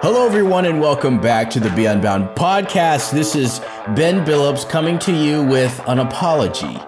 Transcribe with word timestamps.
Hello, 0.00 0.24
everyone, 0.24 0.64
and 0.64 0.80
welcome 0.80 1.20
back 1.20 1.50
to 1.50 1.58
the 1.58 1.70
Be 1.70 1.86
Unbound 1.86 2.28
podcast. 2.36 3.10
This 3.10 3.34
is 3.34 3.58
Ben 3.96 4.24
Billups 4.24 4.68
coming 4.68 4.96
to 5.00 5.12
you 5.12 5.42
with 5.42 5.80
an 5.88 5.98
apology. 5.98 6.78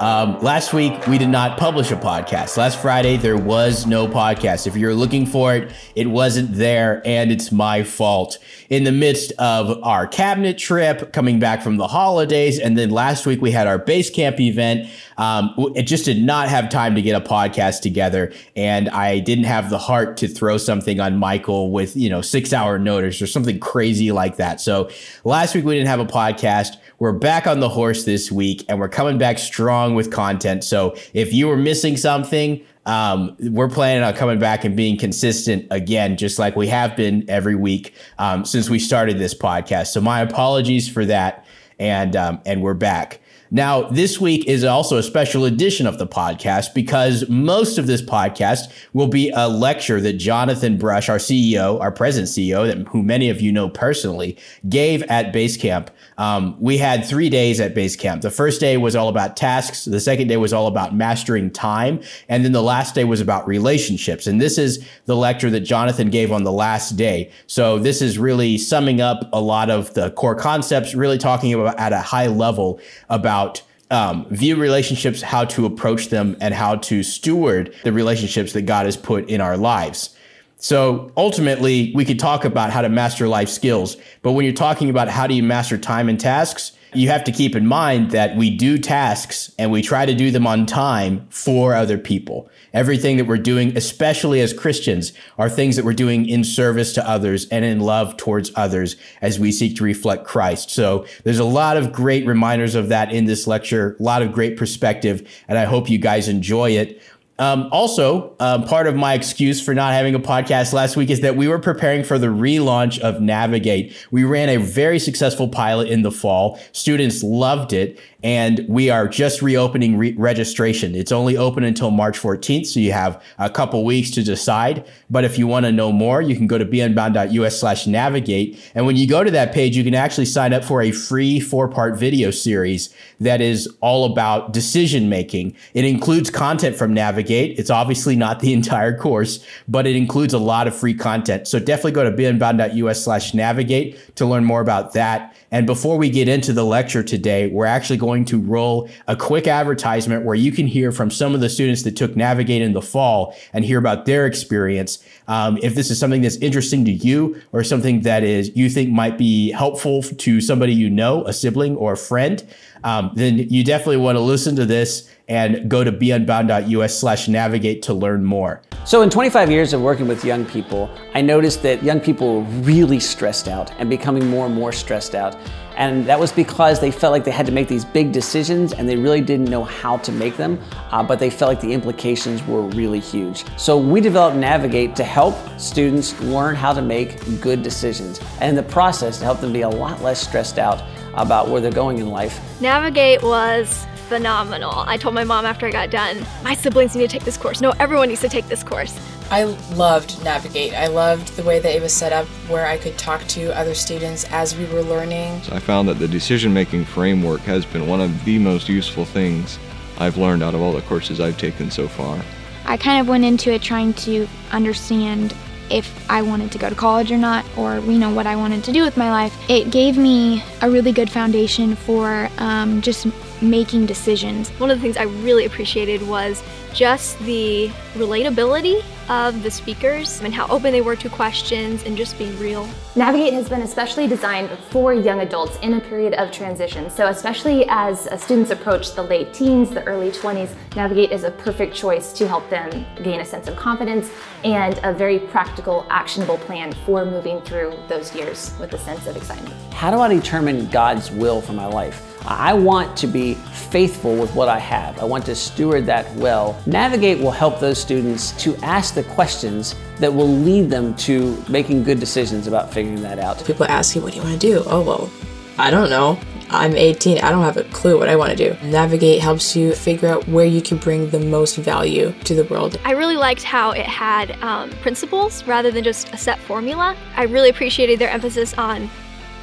Um, 0.00 0.38
last 0.38 0.72
week, 0.72 1.08
we 1.08 1.18
did 1.18 1.28
not 1.28 1.58
publish 1.58 1.90
a 1.90 1.96
podcast. 1.96 2.56
Last 2.56 2.80
Friday, 2.80 3.16
there 3.16 3.36
was 3.36 3.84
no 3.84 4.06
podcast. 4.06 4.68
If 4.68 4.76
you're 4.76 4.94
looking 4.94 5.26
for 5.26 5.56
it, 5.56 5.72
it 5.96 6.06
wasn't 6.06 6.54
there, 6.54 7.02
and 7.04 7.32
it's 7.32 7.50
my 7.50 7.82
fault. 7.82 8.38
In 8.70 8.84
the 8.84 8.92
midst 8.92 9.32
of 9.40 9.82
our 9.82 10.06
cabinet 10.06 10.56
trip, 10.56 11.12
coming 11.12 11.40
back 11.40 11.62
from 11.62 11.78
the 11.78 11.88
holidays, 11.88 12.60
and 12.60 12.78
then 12.78 12.90
last 12.90 13.26
week 13.26 13.42
we 13.42 13.50
had 13.50 13.66
our 13.66 13.78
Basecamp 13.80 14.38
event, 14.38 14.88
um, 15.16 15.52
it 15.74 15.82
just 15.82 16.04
did 16.04 16.22
not 16.22 16.48
have 16.48 16.68
time 16.68 16.94
to 16.94 17.02
get 17.02 17.20
a 17.20 17.24
podcast 17.24 17.80
together, 17.80 18.32
and 18.54 18.88
I 18.90 19.18
didn't 19.18 19.46
have 19.46 19.68
the 19.68 19.78
heart 19.78 20.16
to 20.18 20.28
throw 20.28 20.58
something 20.58 21.00
on 21.00 21.16
Michael 21.16 21.72
with, 21.72 21.96
you 21.96 22.08
know, 22.08 22.22
six 22.22 22.52
hour 22.52 22.78
notice 22.78 23.20
or 23.20 23.26
something 23.26 23.58
crazy 23.58 24.12
like 24.12 24.36
that. 24.36 24.60
So 24.60 24.90
last 25.24 25.56
week 25.56 25.64
we 25.64 25.74
didn't 25.74 25.88
have 25.88 25.98
a 25.98 26.06
podcast. 26.06 26.76
We're 27.00 27.12
back 27.12 27.46
on 27.46 27.60
the 27.60 27.68
horse 27.68 28.04
this 28.04 28.32
week 28.32 28.64
and 28.68 28.80
we're 28.80 28.88
coming 28.88 29.18
back 29.18 29.38
strong 29.38 29.94
with 29.94 30.10
content. 30.10 30.64
So 30.64 30.96
if 31.14 31.32
you 31.32 31.46
were 31.46 31.56
missing 31.56 31.96
something, 31.96 32.60
um, 32.86 33.36
we're 33.38 33.68
planning 33.68 34.02
on 34.02 34.14
coming 34.14 34.40
back 34.40 34.64
and 34.64 34.76
being 34.76 34.98
consistent 34.98 35.68
again, 35.70 36.16
just 36.16 36.40
like 36.40 36.56
we 36.56 36.66
have 36.66 36.96
been 36.96 37.24
every 37.28 37.54
week 37.54 37.94
um, 38.18 38.44
since 38.44 38.68
we 38.68 38.80
started 38.80 39.18
this 39.18 39.32
podcast. 39.32 39.88
So 39.88 40.00
my 40.00 40.20
apologies 40.22 40.88
for 40.88 41.04
that, 41.04 41.46
and 41.78 42.16
um, 42.16 42.40
and 42.44 42.62
we're 42.62 42.74
back. 42.74 43.20
Now, 43.50 43.84
this 43.84 44.20
week 44.20 44.46
is 44.46 44.62
also 44.62 44.98
a 44.98 45.02
special 45.02 45.46
edition 45.46 45.86
of 45.86 45.98
the 45.98 46.06
podcast 46.06 46.74
because 46.74 47.26
most 47.30 47.78
of 47.78 47.86
this 47.86 48.02
podcast 48.02 48.70
will 48.92 49.06
be 49.06 49.30
a 49.30 49.48
lecture 49.48 50.00
that 50.02 50.14
Jonathan 50.14 50.76
Brush, 50.76 51.08
our 51.08 51.16
CEO, 51.16 51.80
our 51.80 51.90
present 51.90 52.26
CEO, 52.26 52.66
that, 52.66 52.88
who 52.88 53.02
many 53.02 53.30
of 53.30 53.40
you 53.40 53.50
know 53.50 53.70
personally, 53.70 54.36
gave 54.68 55.02
at 55.04 55.32
Basecamp. 55.32 55.88
Um, 56.18 56.56
we 56.58 56.78
had 56.78 57.04
three 57.04 57.30
days 57.30 57.60
at 57.60 57.74
Basecamp. 57.74 58.20
The 58.20 58.30
first 58.30 58.60
day 58.60 58.76
was 58.76 58.96
all 58.96 59.08
about 59.08 59.36
tasks. 59.36 59.84
The 59.84 60.00
second 60.00 60.26
day 60.26 60.36
was 60.36 60.52
all 60.52 60.66
about 60.66 60.94
mastering 60.94 61.50
time. 61.50 62.00
And 62.28 62.44
then 62.44 62.52
the 62.52 62.62
last 62.62 62.94
day 62.94 63.04
was 63.04 63.20
about 63.20 63.46
relationships. 63.46 64.26
And 64.26 64.40
this 64.40 64.58
is 64.58 64.84
the 65.06 65.16
lecture 65.16 65.48
that 65.50 65.60
Jonathan 65.60 66.10
gave 66.10 66.32
on 66.32 66.42
the 66.42 66.52
last 66.52 66.96
day. 66.96 67.30
So 67.46 67.78
this 67.78 68.02
is 68.02 68.18
really 68.18 68.58
summing 68.58 69.00
up 69.00 69.28
a 69.32 69.40
lot 69.40 69.70
of 69.70 69.94
the 69.94 70.10
core 70.10 70.34
concepts, 70.34 70.94
really 70.94 71.18
talking 71.18 71.54
about 71.54 71.78
at 71.78 71.92
a 71.92 72.00
high 72.00 72.26
level 72.26 72.80
about 73.08 73.62
um, 73.90 74.26
view 74.30 74.56
relationships, 74.56 75.22
how 75.22 75.44
to 75.46 75.64
approach 75.64 76.08
them, 76.08 76.36
and 76.40 76.52
how 76.52 76.76
to 76.76 77.02
steward 77.02 77.74
the 77.84 77.92
relationships 77.92 78.52
that 78.52 78.62
God 78.62 78.86
has 78.86 78.96
put 78.96 79.28
in 79.30 79.40
our 79.40 79.56
lives. 79.56 80.14
So 80.58 81.12
ultimately, 81.16 81.92
we 81.94 82.04
could 82.04 82.18
talk 82.18 82.44
about 82.44 82.70
how 82.70 82.82
to 82.82 82.88
master 82.88 83.28
life 83.28 83.48
skills, 83.48 83.96
but 84.22 84.32
when 84.32 84.44
you're 84.44 84.54
talking 84.54 84.90
about 84.90 85.08
how 85.08 85.26
do 85.28 85.34
you 85.34 85.42
master 85.42 85.78
time 85.78 86.08
and 86.08 86.18
tasks, 86.18 86.72
you 86.94 87.08
have 87.10 87.24
to 87.24 87.32
keep 87.32 87.54
in 87.54 87.66
mind 87.66 88.10
that 88.12 88.36
we 88.36 88.50
do 88.50 88.78
tasks 88.78 89.54
and 89.58 89.70
we 89.70 89.82
try 89.82 90.06
to 90.06 90.14
do 90.14 90.30
them 90.30 90.46
on 90.46 90.66
time 90.66 91.26
for 91.28 91.74
other 91.74 91.98
people. 91.98 92.48
Everything 92.72 93.18
that 93.18 93.26
we're 93.26 93.36
doing, 93.36 93.76
especially 93.76 94.40
as 94.40 94.52
Christians, 94.52 95.12
are 95.36 95.50
things 95.50 95.76
that 95.76 95.84
we're 95.84 95.92
doing 95.92 96.26
in 96.28 96.44
service 96.44 96.92
to 96.94 97.08
others 97.08 97.46
and 97.50 97.64
in 97.64 97.80
love 97.80 98.16
towards 98.16 98.50
others 98.56 98.96
as 99.20 99.38
we 99.38 99.52
seek 99.52 99.76
to 99.76 99.84
reflect 99.84 100.24
Christ. 100.24 100.70
So 100.70 101.06
there's 101.24 101.38
a 101.38 101.44
lot 101.44 101.76
of 101.76 101.92
great 101.92 102.26
reminders 102.26 102.74
of 102.74 102.88
that 102.88 103.12
in 103.12 103.26
this 103.26 103.46
lecture, 103.46 103.96
a 104.00 104.02
lot 104.02 104.22
of 104.22 104.32
great 104.32 104.56
perspective, 104.56 105.28
and 105.46 105.58
I 105.58 105.64
hope 105.64 105.90
you 105.90 105.98
guys 105.98 106.26
enjoy 106.26 106.70
it. 106.70 107.02
Um, 107.38 107.68
also, 107.70 108.34
um, 108.40 108.64
part 108.64 108.88
of 108.88 108.96
my 108.96 109.14
excuse 109.14 109.60
for 109.64 109.72
not 109.72 109.92
having 109.92 110.14
a 110.14 110.18
podcast 110.18 110.72
last 110.72 110.96
week 110.96 111.08
is 111.08 111.20
that 111.20 111.36
we 111.36 111.46
were 111.46 111.60
preparing 111.60 112.02
for 112.02 112.18
the 112.18 112.26
relaunch 112.26 112.98
of 112.98 113.20
Navigate. 113.20 113.94
We 114.10 114.24
ran 114.24 114.48
a 114.48 114.56
very 114.56 114.98
successful 114.98 115.48
pilot 115.48 115.88
in 115.88 116.02
the 116.02 116.10
fall. 116.10 116.58
Students 116.72 117.22
loved 117.22 117.72
it 117.72 118.00
and 118.24 118.64
we 118.68 118.90
are 118.90 119.06
just 119.06 119.42
reopening 119.42 119.96
re- 119.96 120.14
registration. 120.18 120.96
It's 120.96 121.12
only 121.12 121.36
open 121.36 121.62
until 121.62 121.92
March 121.92 122.18
14th, 122.18 122.66
so 122.66 122.80
you 122.80 122.90
have 122.90 123.22
a 123.38 123.48
couple 123.48 123.84
weeks 123.84 124.10
to 124.12 124.24
decide. 124.24 124.84
But 125.08 125.24
if 125.24 125.38
you 125.38 125.46
want 125.46 125.66
to 125.66 125.72
know 125.72 125.92
more, 125.92 126.20
you 126.20 126.34
can 126.34 126.48
go 126.48 126.58
to 126.58 126.64
beunbound.us 126.64 127.60
slash 127.60 127.86
navigate. 127.86 128.58
And 128.74 128.86
when 128.86 128.96
you 128.96 129.06
go 129.06 129.22
to 129.22 129.30
that 129.30 129.52
page, 129.52 129.76
you 129.76 129.84
can 129.84 129.94
actually 129.94 130.24
sign 130.24 130.52
up 130.52 130.64
for 130.64 130.82
a 130.82 130.90
free 130.90 131.38
four 131.38 131.68
part 131.68 131.96
video 131.96 132.32
series 132.32 132.92
that 133.20 133.40
is 133.40 133.68
all 133.80 134.04
about 134.04 134.52
decision 134.52 135.08
making. 135.08 135.54
It 135.74 135.84
includes 135.84 136.28
content 136.28 136.74
from 136.74 136.92
Navigate. 136.92 137.27
It's 137.30 137.70
obviously 137.70 138.16
not 138.16 138.40
the 138.40 138.52
entire 138.58 138.96
course, 138.96 139.44
but 139.66 139.86
it 139.86 139.96
includes 139.96 140.34
a 140.34 140.38
lot 140.38 140.66
of 140.66 140.76
free 140.76 140.94
content. 140.94 141.48
So 141.48 141.58
definitely 141.58 141.92
go 141.92 142.04
to 142.04 142.16
beunbound.us 142.16 143.04
slash 143.04 143.34
navigate 143.34 144.16
to 144.16 144.26
learn 144.26 144.44
more 144.44 144.60
about 144.60 144.92
that. 144.94 145.34
And 145.50 145.66
before 145.66 145.96
we 145.96 146.10
get 146.10 146.28
into 146.28 146.52
the 146.52 146.64
lecture 146.64 147.02
today, 147.02 147.48
we're 147.48 147.66
actually 147.66 147.96
going 147.96 148.24
to 148.26 148.40
roll 148.40 148.88
a 149.06 149.16
quick 149.16 149.46
advertisement 149.46 150.24
where 150.24 150.34
you 150.34 150.52
can 150.52 150.66
hear 150.66 150.92
from 150.92 151.10
some 151.10 151.34
of 151.34 151.40
the 151.40 151.48
students 151.48 151.82
that 151.84 151.96
took 151.96 152.16
Navigate 152.16 152.62
in 152.62 152.72
the 152.72 152.82
fall 152.82 153.34
and 153.52 153.64
hear 153.64 153.78
about 153.78 154.04
their 154.04 154.26
experience. 154.26 155.02
Um, 155.26 155.58
if 155.62 155.74
this 155.74 155.90
is 155.90 155.98
something 155.98 156.22
that's 156.22 156.36
interesting 156.36 156.84
to 156.84 156.92
you 156.92 157.40
or 157.52 157.64
something 157.64 158.02
that 158.02 158.24
is 158.24 158.54
you 158.56 158.68
think 158.68 158.90
might 158.90 159.16
be 159.16 159.50
helpful 159.52 160.02
to 160.02 160.40
somebody 160.40 160.74
you 160.74 160.90
know, 160.90 161.24
a 161.24 161.32
sibling 161.32 161.76
or 161.76 161.92
a 161.92 161.96
friend, 161.96 162.46
um, 162.84 163.12
then 163.14 163.38
you 163.38 163.64
definitely 163.64 163.96
want 163.96 164.16
to 164.16 164.20
listen 164.20 164.56
to 164.56 164.66
this 164.66 165.08
and 165.28 165.70
go 165.70 165.84
to 165.84 165.92
beunbound.us 165.92 166.98
slash 166.98 167.28
navigate 167.28 167.82
to 167.82 167.94
learn 167.94 168.24
more. 168.24 168.62
So, 168.84 169.02
in 169.02 169.10
25 169.10 169.50
years 169.50 169.74
of 169.74 169.82
working 169.82 170.08
with 170.08 170.24
young 170.24 170.46
people, 170.46 170.90
I 171.12 171.20
noticed 171.20 171.62
that 171.62 171.82
young 171.82 172.00
people 172.00 172.36
were 172.36 172.48
really 172.62 173.00
stressed 173.00 173.46
out 173.46 173.70
and 173.78 173.90
becoming 173.90 174.26
more 174.26 174.46
and 174.46 174.54
more 174.54 174.72
stressed 174.72 175.14
out. 175.14 175.36
And 175.78 176.04
that 176.06 176.18
was 176.18 176.32
because 176.32 176.80
they 176.80 176.90
felt 176.90 177.12
like 177.12 177.24
they 177.24 177.30
had 177.30 177.46
to 177.46 177.52
make 177.52 177.68
these 177.68 177.84
big 177.84 178.10
decisions 178.10 178.72
and 178.72 178.88
they 178.88 178.96
really 178.96 179.20
didn't 179.20 179.48
know 179.48 179.62
how 179.62 179.96
to 179.98 180.10
make 180.10 180.36
them, 180.36 180.60
uh, 180.90 181.04
but 181.04 181.20
they 181.20 181.30
felt 181.30 181.48
like 181.48 181.60
the 181.60 181.72
implications 181.72 182.44
were 182.46 182.62
really 182.62 182.98
huge. 182.98 183.44
So, 183.56 183.78
we 183.78 184.00
developed 184.00 184.36
Navigate 184.36 184.96
to 184.96 185.04
help 185.04 185.36
students 185.58 186.20
learn 186.20 186.56
how 186.56 186.72
to 186.72 186.82
make 186.82 187.40
good 187.40 187.62
decisions 187.62 188.20
and 188.40 188.50
in 188.50 188.56
the 188.56 188.62
process 188.70 189.18
to 189.18 189.24
help 189.24 189.40
them 189.40 189.52
be 189.52 189.60
a 189.60 189.68
lot 189.68 190.02
less 190.02 190.20
stressed 190.20 190.58
out 190.58 190.82
about 191.14 191.48
where 191.48 191.60
they're 191.60 191.70
going 191.70 191.98
in 191.98 192.10
life. 192.10 192.40
Navigate 192.60 193.22
was 193.22 193.86
phenomenal. 194.08 194.72
I 194.74 194.96
told 194.96 195.14
my 195.14 195.24
mom 195.24 195.44
after 195.44 195.66
I 195.66 195.70
got 195.70 195.90
done, 195.90 196.26
my 196.42 196.54
siblings 196.54 196.96
need 196.96 197.08
to 197.08 197.18
take 197.18 197.24
this 197.24 197.36
course. 197.36 197.60
No, 197.60 197.70
everyone 197.78 198.08
needs 198.08 198.22
to 198.22 198.28
take 198.28 198.48
this 198.48 198.64
course. 198.64 198.98
I 199.30 199.44
loved 199.74 200.24
Navigate. 200.24 200.72
I 200.72 200.86
loved 200.86 201.36
the 201.36 201.42
way 201.42 201.58
that 201.58 201.74
it 201.74 201.82
was 201.82 201.92
set 201.92 202.12
up 202.12 202.26
where 202.48 202.66
I 202.66 202.78
could 202.78 202.96
talk 202.96 203.22
to 203.28 203.54
other 203.56 203.74
students 203.74 204.24
as 204.30 204.56
we 204.56 204.64
were 204.66 204.82
learning. 204.82 205.42
So 205.42 205.54
I 205.54 205.58
found 205.58 205.86
that 205.88 205.98
the 205.98 206.08
decision 206.08 206.54
making 206.54 206.86
framework 206.86 207.40
has 207.40 207.66
been 207.66 207.86
one 207.86 208.00
of 208.00 208.24
the 208.24 208.38
most 208.38 208.70
useful 208.70 209.04
things 209.04 209.58
I've 209.98 210.16
learned 210.16 210.42
out 210.42 210.54
of 210.54 210.62
all 210.62 210.72
the 210.72 210.80
courses 210.82 211.20
I've 211.20 211.36
taken 211.36 211.70
so 211.70 211.88
far. 211.88 212.18
I 212.64 212.78
kind 212.78 213.00
of 213.00 213.08
went 213.08 213.24
into 213.24 213.52
it 213.52 213.60
trying 213.60 213.92
to 213.94 214.26
understand 214.50 215.34
if 215.70 216.10
I 216.10 216.22
wanted 216.22 216.50
to 216.52 216.58
go 216.58 216.70
to 216.70 216.74
college 216.74 217.12
or 217.12 217.18
not, 217.18 217.44
or 217.58 217.80
you 217.80 217.98
know 217.98 218.14
what 218.14 218.26
I 218.26 218.36
wanted 218.36 218.64
to 218.64 218.72
do 218.72 218.82
with 218.82 218.96
my 218.96 219.10
life. 219.10 219.36
It 219.50 219.70
gave 219.70 219.98
me 219.98 220.42
a 220.62 220.70
really 220.70 220.92
good 220.92 221.10
foundation 221.10 221.74
for 221.74 222.30
um, 222.38 222.80
just 222.80 223.06
making 223.42 223.84
decisions. 223.84 224.48
One 224.52 224.70
of 224.70 224.78
the 224.78 224.82
things 224.82 224.96
I 224.96 225.02
really 225.02 225.44
appreciated 225.44 226.02
was 226.08 226.42
just 226.72 227.18
the 227.20 227.68
relatability 227.94 228.82
of 229.08 229.42
the 229.42 229.50
speakers 229.50 230.20
and 230.20 230.34
how 230.34 230.46
open 230.48 230.72
they 230.72 230.80
were 230.80 230.96
to 230.96 231.08
questions 231.08 231.82
and 231.84 231.96
just 231.96 232.18
being 232.18 232.38
real. 232.38 232.68
Navigate 232.96 233.32
has 233.32 233.48
been 233.48 233.62
especially 233.62 234.06
designed 234.06 234.50
for 234.70 234.92
young 234.92 235.20
adults 235.20 235.56
in 235.62 235.74
a 235.74 235.80
period 235.80 236.14
of 236.14 236.30
transition. 236.30 236.90
So, 236.90 237.08
especially 237.08 237.64
as 237.68 238.08
students 238.20 238.50
approach 238.50 238.94
the 238.94 239.02
late 239.02 239.32
teens, 239.32 239.70
the 239.70 239.84
early 239.84 240.10
20s, 240.10 240.54
Navigate 240.76 241.12
is 241.12 241.24
a 241.24 241.30
perfect 241.30 241.74
choice 241.74 242.12
to 242.14 242.28
help 242.28 242.48
them 242.50 242.86
gain 243.02 243.20
a 243.20 243.24
sense 243.24 243.48
of 243.48 243.56
confidence 243.56 244.10
and 244.44 244.78
a 244.82 244.92
very 244.92 245.18
practical, 245.18 245.86
actionable 245.90 246.38
plan 246.38 246.72
for 246.84 247.04
moving 247.04 247.40
through 247.42 247.74
those 247.88 248.14
years 248.14 248.52
with 248.60 248.72
a 248.72 248.78
sense 248.78 249.06
of 249.06 249.16
excitement. 249.16 249.54
How 249.72 249.90
do 249.90 249.98
I 249.98 250.08
determine 250.12 250.68
God's 250.70 251.10
will 251.10 251.40
for 251.40 251.52
my 251.52 251.66
life? 251.66 252.04
I 252.26 252.52
want 252.52 252.96
to 252.98 253.06
be 253.06 253.34
faithful 253.34 254.14
with 254.16 254.34
what 254.34 254.48
I 254.48 254.58
have. 254.58 254.98
I 254.98 255.04
want 255.04 255.24
to 255.26 255.34
steward 255.34 255.86
that 255.86 256.12
well. 256.16 256.60
Navigate 256.66 257.18
will 257.18 257.30
help 257.30 257.58
those 257.58 257.80
students 257.80 258.32
to 258.42 258.56
ask 258.56 258.97
the 258.98 259.08
questions 259.10 259.76
that 259.98 260.12
will 260.12 260.28
lead 260.28 260.70
them 260.70 260.94
to 260.96 261.42
making 261.48 261.84
good 261.84 262.00
decisions 262.00 262.46
about 262.46 262.72
figuring 262.72 263.00
that 263.02 263.18
out. 263.18 263.42
People 263.44 263.64
ask 263.66 263.94
you, 263.94 264.02
What 264.02 264.12
do 264.12 264.18
you 264.18 264.24
want 264.24 264.40
to 264.40 264.46
do? 264.54 264.62
Oh, 264.66 264.82
well, 264.82 265.10
I 265.56 265.70
don't 265.70 265.88
know. 265.88 266.18
I'm 266.50 266.74
18, 266.74 267.18
I 267.18 267.30
don't 267.30 267.42
have 267.42 267.58
a 267.58 267.64
clue 267.64 267.98
what 267.98 268.08
I 268.08 268.16
want 268.16 268.30
to 268.30 268.36
do. 268.36 268.66
Navigate 268.66 269.20
helps 269.20 269.54
you 269.54 269.74
figure 269.74 270.08
out 270.08 270.26
where 270.28 270.46
you 270.46 270.62
can 270.62 270.78
bring 270.78 271.10
the 271.10 271.20
most 271.20 271.56
value 271.56 272.12
to 272.24 272.34
the 272.34 272.44
world. 272.44 272.80
I 272.84 272.92
really 272.92 273.16
liked 273.16 273.42
how 273.42 273.72
it 273.72 273.84
had 273.84 274.30
um, 274.42 274.70
principles 274.80 275.44
rather 275.44 275.70
than 275.70 275.84
just 275.84 276.12
a 276.14 276.16
set 276.16 276.38
formula. 276.38 276.96
I 277.16 277.24
really 277.24 277.50
appreciated 277.50 277.98
their 277.98 278.08
emphasis 278.08 278.54
on 278.56 278.88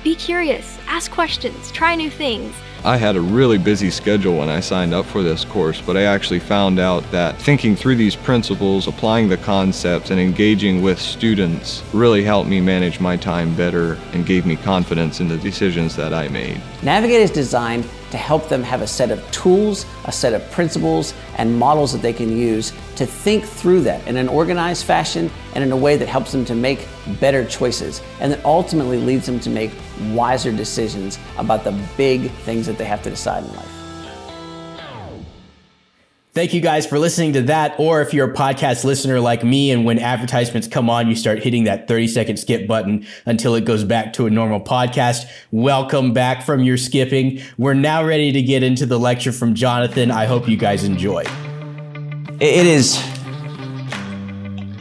Be 0.03 0.15
curious, 0.15 0.79
ask 0.87 1.11
questions, 1.11 1.71
try 1.71 1.93
new 1.95 2.09
things. 2.09 2.55
I 2.85 2.97
had 2.97 3.15
a 3.15 3.21
really 3.21 3.57
busy 3.57 3.89
schedule 3.89 4.37
when 4.37 4.47
I 4.47 4.59
signed 4.59 4.93
up 4.93 5.07
for 5.07 5.23
this 5.23 5.43
course, 5.43 5.81
but 5.81 5.97
I 5.97 6.03
actually 6.03 6.37
found 6.37 6.77
out 6.77 7.03
that 7.09 7.35
thinking 7.35 7.75
through 7.75 7.95
these 7.95 8.15
principles, 8.15 8.85
applying 8.85 9.27
the 9.27 9.37
concepts, 9.37 10.11
and 10.11 10.19
engaging 10.19 10.83
with 10.83 11.01
students 11.01 11.81
really 11.93 12.23
helped 12.23 12.47
me 12.47 12.61
manage 12.61 12.99
my 12.99 13.17
time 13.17 13.55
better 13.55 13.97
and 14.13 14.23
gave 14.23 14.45
me 14.45 14.55
confidence 14.55 15.19
in 15.19 15.27
the 15.27 15.37
decisions 15.37 15.95
that 15.95 16.13
I 16.13 16.27
made. 16.27 16.61
Navigate 16.83 17.21
is 17.21 17.31
designed 17.31 17.87
to 18.11 18.17
help 18.17 18.49
them 18.49 18.61
have 18.61 18.83
a 18.83 18.87
set 18.87 19.09
of 19.09 19.19
tools, 19.31 19.85
a 20.05 20.11
set 20.11 20.33
of 20.33 20.51
principles, 20.51 21.15
and 21.37 21.57
models 21.57 21.91
that 21.91 22.03
they 22.03 22.13
can 22.13 22.37
use 22.37 22.71
to 22.95 23.05
think 23.05 23.43
through 23.43 23.81
that 23.81 24.05
in 24.07 24.15
an 24.15 24.29
organized 24.29 24.85
fashion 24.85 25.29
and 25.53 25.63
in 25.63 25.71
a 25.71 25.77
way 25.77 25.97
that 25.97 26.07
helps 26.07 26.31
them 26.31 26.45
to 26.45 26.55
make 26.55 26.87
better 27.19 27.43
choices 27.45 28.01
and 28.21 28.31
that 28.31 28.43
ultimately 28.45 28.97
leads 28.97 29.25
them 29.25 29.39
to 29.39 29.49
make 29.49 29.71
wiser 30.11 30.51
decisions 30.51 31.19
about 31.37 31.63
the 31.63 31.71
big 31.97 32.31
things 32.45 32.67
that 32.67 32.74
they 32.77 32.85
have 32.85 33.03
to 33.03 33.09
decide 33.09 33.43
in 33.43 33.55
life. 33.55 33.75
Thank 36.35 36.53
you 36.53 36.59
guys 36.59 36.85
for 36.85 36.99
listening 36.99 37.31
to 37.31 37.43
that. 37.43 37.79
Or 37.79 38.01
if 38.01 38.13
you're 38.13 38.29
a 38.29 38.33
podcast 38.33 38.83
listener 38.83 39.21
like 39.21 39.41
me, 39.41 39.71
and 39.71 39.85
when 39.85 39.99
advertisements 39.99 40.67
come 40.67 40.89
on, 40.89 41.07
you 41.07 41.15
start 41.15 41.41
hitting 41.41 41.63
that 41.63 41.87
30 41.87 42.09
second 42.09 42.37
skip 42.37 42.67
button 42.67 43.07
until 43.25 43.55
it 43.55 43.63
goes 43.63 43.85
back 43.85 44.11
to 44.13 44.25
a 44.25 44.29
normal 44.29 44.59
podcast. 44.59 45.31
Welcome 45.51 46.11
back 46.11 46.43
from 46.43 46.61
your 46.61 46.75
skipping. 46.75 47.39
We're 47.57 47.73
now 47.73 48.03
ready 48.03 48.33
to 48.33 48.41
get 48.41 48.63
into 48.63 48.85
the 48.85 48.99
lecture 48.99 49.31
from 49.31 49.55
Jonathan. 49.55 50.11
I 50.11 50.25
hope 50.25 50.49
you 50.49 50.57
guys 50.57 50.83
enjoy. 50.83 51.23
It 52.41 52.67
is 52.67 52.97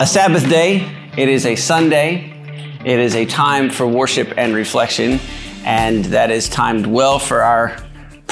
a 0.01 0.07
Sabbath 0.09 0.49
day, 0.49 0.93
it 1.17 1.29
is 1.29 1.47
a 1.47 1.55
Sunday, 1.55 2.33
it 2.85 2.99
is 2.99 3.15
a 3.15 3.27
time 3.27 3.71
for 3.71 3.87
worship 3.87 4.35
and 4.37 4.57
reflection, 4.57 5.21
and 5.65 6.05
that 6.07 6.33
is 6.33 6.49
timed 6.49 6.87
well 6.87 7.21
for 7.21 7.43
our 7.43 7.77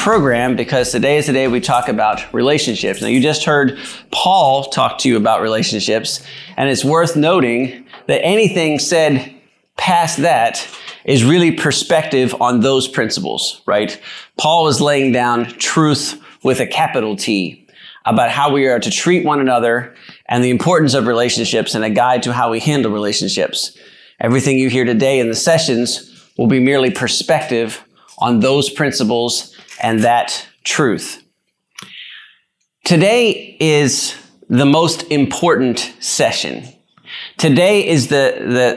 program 0.02 0.56
because 0.56 0.90
today 0.90 1.16
is 1.16 1.28
the 1.28 1.32
day 1.32 1.46
we 1.46 1.60
talk 1.60 1.86
about 1.86 2.34
relationships. 2.34 3.00
Now, 3.00 3.06
you 3.06 3.20
just 3.20 3.44
heard 3.44 3.78
Paul 4.10 4.64
talk 4.64 4.98
to 4.98 5.08
you 5.08 5.16
about 5.16 5.42
relationships, 5.42 6.26
and 6.56 6.68
it's 6.68 6.84
worth 6.84 7.14
noting 7.14 7.86
that 8.08 8.20
anything 8.24 8.80
said 8.80 9.32
past 9.76 10.18
that 10.18 10.66
is 11.04 11.24
really 11.24 11.52
perspective 11.52 12.34
on 12.40 12.58
those 12.58 12.88
principles, 12.88 13.62
right? 13.64 14.02
Paul 14.36 14.66
is 14.66 14.80
laying 14.80 15.12
down 15.12 15.44
truth 15.44 16.20
with 16.42 16.58
a 16.58 16.66
capital 16.66 17.14
T 17.14 17.68
about 18.04 18.32
how 18.32 18.52
we 18.52 18.66
are 18.66 18.80
to 18.80 18.90
treat 18.90 19.24
one 19.24 19.38
another 19.38 19.94
and 20.26 20.42
the 20.42 20.50
importance 20.50 20.94
of 20.94 21.06
relationships 21.06 21.76
and 21.76 21.84
a 21.84 21.90
guide 21.90 22.24
to 22.24 22.32
how 22.32 22.50
we 22.50 22.58
handle 22.58 22.90
relationships. 22.90 23.78
Everything 24.18 24.58
you 24.58 24.68
hear 24.68 24.84
today 24.84 25.20
in 25.20 25.28
the 25.28 25.36
sessions 25.36 26.28
will 26.36 26.48
be 26.48 26.58
merely 26.58 26.90
perspective 26.90 27.84
on 28.18 28.40
those 28.40 28.68
principles 28.68 29.51
and 29.82 30.04
that 30.04 30.46
truth. 30.64 31.22
Today 32.84 33.56
is 33.60 34.16
the 34.48 34.66
most 34.66 35.02
important 35.10 35.94
session. 36.00 36.64
Today 37.36 37.86
is 37.86 38.08
the, 38.08 38.36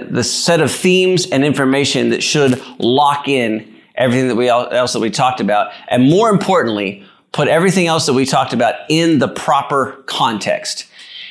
the, 0.10 0.14
the 0.14 0.24
set 0.24 0.62
of 0.62 0.72
themes 0.72 1.30
and 1.30 1.46
information 1.46 2.10
that 2.10 2.24
should 2.24 2.62
lock 2.80 3.28
in 3.28 3.76
everything 3.96 4.28
that 4.28 4.36
we 4.36 4.50
else 4.50 4.94
that 4.94 5.00
we 5.00 5.10
talked 5.10 5.40
about. 5.40 5.72
And 5.88 6.10
more 6.10 6.30
importantly, 6.30 7.06
put 7.32 7.48
everything 7.48 7.88
else 7.88 8.06
that 8.06 8.14
we 8.14 8.26
talked 8.26 8.54
about 8.54 8.76
in 8.90 9.20
the 9.20 9.28
proper 9.28 10.04
context. 10.06 10.88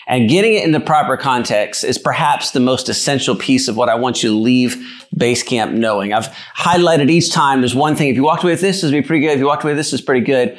And 0.07 0.29
getting 0.29 0.55
it 0.55 0.65
in 0.65 0.73
the 0.73 0.81
proper 0.81 1.17
context 1.17 1.83
is 1.83 1.99
perhaps 1.99 2.51
the 2.51 2.61
most 2.61 2.89
essential 2.89 3.35
piece 3.35 3.69
of 3.69 3.77
what 3.77 3.89
I 3.89 3.95
want 3.95 4.23
you 4.23 4.31
to 4.31 4.37
leave 4.37 4.77
Basecamp 5.17 5.73
knowing. 5.73 6.13
I've 6.13 6.29
highlighted 6.57 7.11
each 7.11 7.33
time 7.33 7.61
there's 7.61 7.75
one 7.75 7.97
thing. 7.97 8.09
If 8.09 8.17
you 8.17 8.23
walked 8.23 8.43
away 8.43 8.53
with 8.53 8.61
this, 8.61 8.83
this 8.83 8.93
would 8.93 9.03
be 9.03 9.07
pretty 9.07 9.25
good. 9.25 9.33
If 9.33 9.39
you 9.39 9.47
walked 9.47 9.65
away 9.65 9.73
with 9.73 9.79
this, 9.79 9.93
is 9.93 10.03
pretty 10.03 10.25
good. 10.25 10.59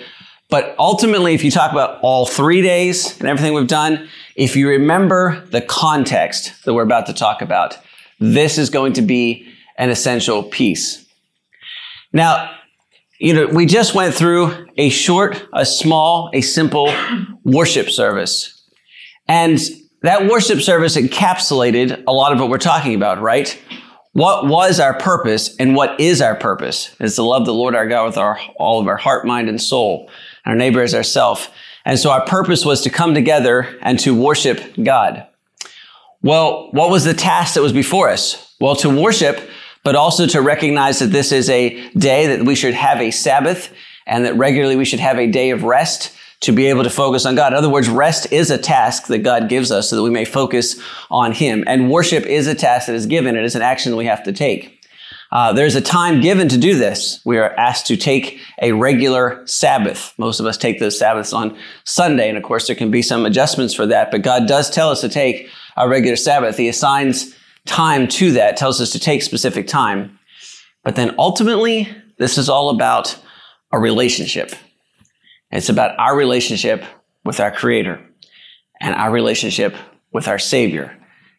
But 0.49 0.75
ultimately, 0.79 1.33
if 1.33 1.43
you 1.43 1.51
talk 1.51 1.71
about 1.71 1.99
all 2.01 2.25
three 2.25 2.61
days 2.61 3.19
and 3.19 3.27
everything 3.27 3.53
we've 3.53 3.67
done, 3.67 4.07
if 4.35 4.55
you 4.55 4.69
remember 4.69 5.43
the 5.47 5.61
context 5.61 6.63
that 6.65 6.73
we're 6.73 6.83
about 6.83 7.07
to 7.07 7.13
talk 7.13 7.41
about, 7.41 7.77
this 8.19 8.57
is 8.57 8.69
going 8.69 8.93
to 8.93 9.01
be 9.01 9.47
an 9.77 9.89
essential 9.89 10.43
piece. 10.43 11.05
Now, 12.13 12.51
you 13.19 13.33
know, 13.33 13.47
we 13.47 13.65
just 13.65 13.95
went 13.95 14.13
through 14.13 14.67
a 14.77 14.89
short, 14.89 15.45
a 15.53 15.65
small, 15.65 16.29
a 16.33 16.41
simple 16.41 16.93
worship 17.43 17.89
service. 17.89 18.54
And 19.27 19.59
that 20.01 20.27
worship 20.29 20.61
service 20.61 20.95
encapsulated 20.95 22.03
a 22.07 22.11
lot 22.11 22.31
of 22.31 22.39
what 22.39 22.49
we're 22.49 22.57
talking 22.57 22.93
about, 22.93 23.21
right? 23.21 23.59
What 24.13 24.47
was 24.47 24.79
our 24.79 24.97
purpose 24.97 25.55
and 25.57 25.75
what 25.75 25.99
is 25.99 26.21
our 26.21 26.35
purpose? 26.35 26.95
Is 26.99 27.15
to 27.15 27.23
love 27.23 27.45
the 27.45 27.53
Lord 27.53 27.75
our 27.75 27.87
God 27.87 28.05
with 28.05 28.17
our, 28.17 28.39
all 28.57 28.79
of 28.79 28.87
our 28.87 28.97
heart, 28.97 29.25
mind, 29.25 29.49
and 29.49 29.61
soul, 29.61 30.09
and 30.45 30.51
our 30.53 30.57
neighbor 30.57 30.81
as 30.81 30.95
ourself. 30.95 31.51
And 31.83 31.99
so 31.99 32.11
our 32.11 32.25
purpose 32.25 32.63
was 32.63 32.81
to 32.81 32.89
come 32.89 33.13
together 33.13 33.77
and 33.81 33.99
to 33.99 34.15
worship 34.15 34.61
God. 34.81 35.27
Well, 36.21 36.69
what 36.71 36.89
was 36.89 37.03
the 37.03 37.13
task 37.13 37.55
that 37.55 37.61
was 37.61 37.73
before 37.73 38.09
us? 38.09 38.55
Well, 38.59 38.75
to 38.77 38.89
worship, 38.89 39.39
but 39.83 39.95
also 39.95 40.25
to 40.27 40.41
recognize 40.41 40.99
that 40.99 41.07
this 41.07 41.31
is 41.31 41.49
a 41.49 41.89
day 41.91 42.27
that 42.27 42.45
we 42.45 42.55
should 42.55 42.73
have 42.73 43.01
a 43.01 43.11
Sabbath 43.11 43.71
and 44.07 44.25
that 44.25 44.35
regularly 44.35 44.75
we 44.75 44.85
should 44.85 44.99
have 44.99 45.19
a 45.19 45.27
day 45.27 45.49
of 45.49 45.63
rest 45.63 46.14
to 46.41 46.51
be 46.51 46.67
able 46.67 46.83
to 46.83 46.89
focus 46.89 47.25
on 47.25 47.35
God. 47.35 47.53
In 47.53 47.57
other 47.57 47.69
words, 47.69 47.89
rest 47.89 48.31
is 48.31 48.51
a 48.51 48.57
task 48.57 49.07
that 49.07 49.19
God 49.19 49.49
gives 49.49 49.71
us 49.71 49.89
so 49.89 49.95
that 49.95 50.03
we 50.03 50.09
may 50.09 50.25
focus 50.25 50.79
on 51.09 51.31
Him. 51.31 51.63
And 51.65 51.89
worship 51.89 52.25
is 52.25 52.47
a 52.47 52.55
task 52.55 52.87
that 52.87 52.95
is 52.95 53.05
given. 53.05 53.35
It 53.35 53.45
is 53.45 53.55
an 53.55 53.61
action 53.61 53.95
we 53.95 54.05
have 54.05 54.23
to 54.23 54.33
take. 54.33 54.75
Uh, 55.31 55.51
there's 55.53 55.75
a 55.75 55.81
time 55.81 56.21
given 56.21 56.47
to 56.47 56.57
do 56.57 56.77
this. 56.77 57.19
We 57.25 57.37
are 57.37 57.53
asked 57.55 57.87
to 57.87 57.97
take 57.97 58.39
a 58.61 58.71
regular 58.71 59.45
Sabbath. 59.45 60.13
Most 60.17 60.39
of 60.39 60.45
us 60.45 60.55
take 60.55 60.79
those 60.79 60.97
Sabbaths 60.97 61.33
on 61.33 61.57
Sunday, 61.83 62.29
and 62.29 62.37
of 62.37 62.43
course, 62.43 62.67
there 62.67 62.75
can 62.75 62.91
be 62.91 63.01
some 63.01 63.25
adjustments 63.25 63.73
for 63.73 63.85
that, 63.87 64.11
but 64.11 64.21
God 64.21 64.47
does 64.47 64.69
tell 64.69 64.89
us 64.89 65.01
to 65.01 65.09
take 65.09 65.49
a 65.77 65.89
regular 65.89 66.15
Sabbath. 66.15 66.57
He 66.57 66.69
assigns 66.69 67.35
time 67.65 68.07
to 68.07 68.31
that, 68.33 68.55
tells 68.55 68.79
us 68.79 68.91
to 68.91 68.99
take 68.99 69.23
specific 69.23 69.67
time. 69.67 70.17
But 70.83 70.95
then 70.95 71.15
ultimately, 71.17 71.89
this 72.17 72.37
is 72.37 72.47
all 72.47 72.69
about 72.69 73.17
a 73.71 73.79
relationship. 73.79 74.53
It's 75.55 75.69
about 75.69 75.97
our 75.97 76.17
relationship 76.17 76.83
with 77.23 77.39
our 77.39 77.49
Creator 77.49 78.01
and 78.81 78.93
our 78.93 79.09
relationship 79.09 79.73
with 80.11 80.27
our 80.27 80.37
Savior 80.37 80.97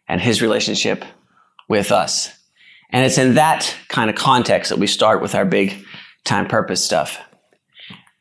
and 0.08 0.22
His 0.22 0.40
relationship 0.40 1.04
with 1.68 1.92
us. 1.92 2.30
And 2.90 3.04
it's 3.04 3.18
in 3.18 3.34
that 3.34 3.76
kind 3.88 4.08
of 4.08 4.16
context 4.16 4.70
that 4.70 4.78
we 4.78 4.86
start 4.86 5.20
with 5.20 5.34
our 5.34 5.44
big 5.44 5.84
time 6.24 6.48
purpose 6.48 6.82
stuff. 6.82 7.18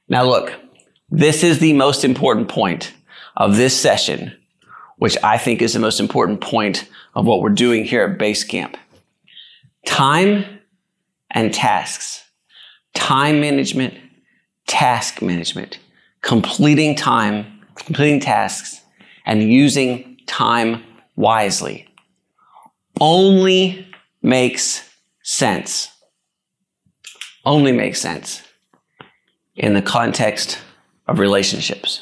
Now, 0.10 0.26
look, 0.26 0.54
this 1.10 1.44
is 1.44 1.60
the 1.60 1.72
most 1.72 2.04
important 2.04 2.50
point 2.50 2.94
of 3.38 3.56
this 3.56 3.80
session, 3.80 4.36
which 4.98 5.16
I 5.24 5.38
think 5.38 5.62
is 5.62 5.72
the 5.72 5.80
most 5.80 6.02
important 6.02 6.42
point 6.42 6.90
of 7.14 7.26
what 7.26 7.42
we're 7.42 7.50
doing 7.50 7.86
here 7.86 8.04
at 8.04 8.20
Basecamp. 8.20 8.76
Time 9.86 10.60
and 11.32 11.54
tasks. 11.54 12.22
Time 12.94 13.40
management, 13.40 13.94
task 14.68 15.22
management 15.22 15.80
completing 16.26 16.96
time, 16.96 17.62
completing 17.76 18.20
tasks, 18.20 18.82
and 19.26 19.44
using 19.44 20.18
time 20.26 20.84
wisely 21.16 21.88
only 23.00 23.88
makes 24.22 24.90
sense. 25.24 25.90
Only 27.46 27.72
makes 27.72 28.02
sense 28.02 28.42
in 29.56 29.76
the 29.76 29.82
context 29.82 30.60
of 31.08 31.20
relationships. 31.20 32.02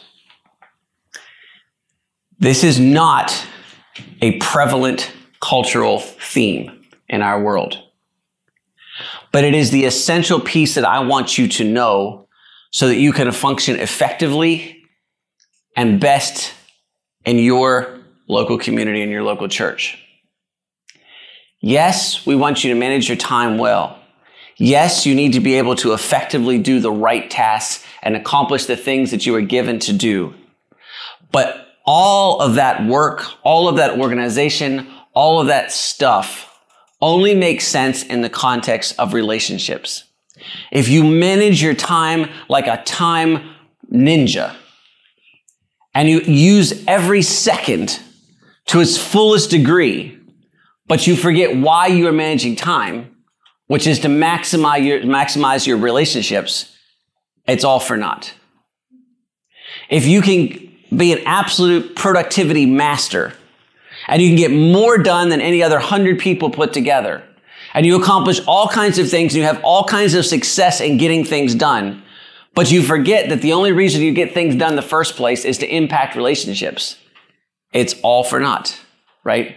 This 2.39 2.63
is 2.63 2.79
not 2.79 3.45
a 4.21 4.37
prevalent 4.39 5.11
cultural 5.41 5.99
theme 5.99 6.85
in 7.09 7.21
our 7.21 7.41
world, 7.41 7.77
but 9.33 9.43
it 9.43 9.53
is 9.53 9.71
the 9.71 9.83
essential 9.83 10.39
piece 10.39 10.75
that 10.75 10.85
I 10.85 11.01
want 11.01 11.37
you 11.37 11.47
to 11.49 11.63
know 11.65 12.23
so 12.73 12.87
that 12.87 12.97
you 12.97 13.13
can 13.13 13.31
function 13.31 13.79
effectively 13.79 14.83
and 15.77 15.99
best 15.99 16.53
in 17.23 17.37
your 17.37 17.99
local 18.27 18.57
community 18.57 19.01
and 19.01 19.11
your 19.11 19.23
local 19.23 19.47
church. 19.47 19.97
Yes, 21.61 22.25
we 22.25 22.35
want 22.35 22.63
you 22.63 22.73
to 22.73 22.79
manage 22.79 23.07
your 23.07 23.15
time 23.15 23.57
well. 23.57 23.99
Yes, 24.57 25.05
you 25.05 25.15
need 25.15 25.33
to 25.33 25.39
be 25.39 25.55
able 25.55 25.75
to 25.77 25.93
effectively 25.93 26.57
do 26.57 26.79
the 26.79 26.91
right 26.91 27.29
tasks 27.29 27.85
and 28.01 28.15
accomplish 28.15 28.65
the 28.65 28.75
things 28.75 29.11
that 29.11 29.25
you 29.25 29.35
are 29.35 29.41
given 29.41 29.79
to 29.79 29.93
do. 29.93 30.33
But 31.31 31.67
all 31.85 32.39
of 32.39 32.55
that 32.55 32.85
work, 32.85 33.25
all 33.43 33.67
of 33.67 33.77
that 33.77 33.99
organization, 33.99 34.91
all 35.13 35.39
of 35.39 35.47
that 35.47 35.71
stuff 35.71 36.49
only 37.01 37.35
makes 37.35 37.67
sense 37.67 38.03
in 38.03 38.21
the 38.21 38.29
context 38.29 38.95
of 38.97 39.13
relationships. 39.13 40.05
If 40.71 40.89
you 40.89 41.03
manage 41.03 41.61
your 41.61 41.73
time 41.73 42.29
like 42.49 42.67
a 42.67 42.83
time 42.83 43.55
ninja 43.91 44.55
and 45.93 46.09
you 46.09 46.19
use 46.21 46.83
every 46.87 47.21
second 47.21 47.99
to 48.67 48.79
its 48.79 48.97
fullest 48.97 49.49
degree, 49.49 50.17
but 50.87 51.07
you 51.07 51.15
forget 51.15 51.55
why 51.55 51.87
you 51.87 52.07
are 52.07 52.13
managing 52.13 52.55
time, 52.55 53.15
which 53.67 53.87
is 53.87 53.99
to 53.99 54.07
maximize 54.07 54.85
your, 54.85 55.01
maximize 55.01 55.65
your 55.65 55.77
relationships, 55.77 56.75
it's 57.47 57.63
all 57.63 57.79
for 57.79 57.97
naught. 57.97 58.33
If 59.89 60.05
you 60.05 60.21
can 60.21 60.71
be 60.95 61.13
an 61.13 61.19
absolute 61.25 61.95
productivity 61.95 62.65
master 62.65 63.33
and 64.07 64.21
you 64.21 64.29
can 64.29 64.37
get 64.37 64.51
more 64.51 64.97
done 64.97 65.29
than 65.29 65.41
any 65.41 65.63
other 65.63 65.79
hundred 65.79 66.19
people 66.19 66.49
put 66.49 66.73
together, 66.73 67.23
and 67.73 67.85
you 67.85 67.99
accomplish 67.99 68.39
all 68.47 68.67
kinds 68.67 68.99
of 68.99 69.09
things 69.09 69.33
and 69.33 69.41
you 69.41 69.47
have 69.47 69.63
all 69.63 69.83
kinds 69.83 70.13
of 70.13 70.25
success 70.25 70.79
in 70.79 70.97
getting 70.97 71.25
things 71.25 71.55
done, 71.55 72.03
but 72.53 72.71
you 72.71 72.83
forget 72.83 73.29
that 73.29 73.41
the 73.41 73.53
only 73.53 73.71
reason 73.71 74.01
you 74.01 74.13
get 74.13 74.33
things 74.33 74.55
done 74.55 74.71
in 74.71 74.75
the 74.75 74.81
first 74.81 75.15
place 75.15 75.43
is 75.43 75.57
to 75.59 75.67
impact 75.67 76.15
relationships. 76.15 76.97
It's 77.71 77.95
all 78.03 78.23
for 78.23 78.39
naught, 78.39 78.79
right? 79.23 79.55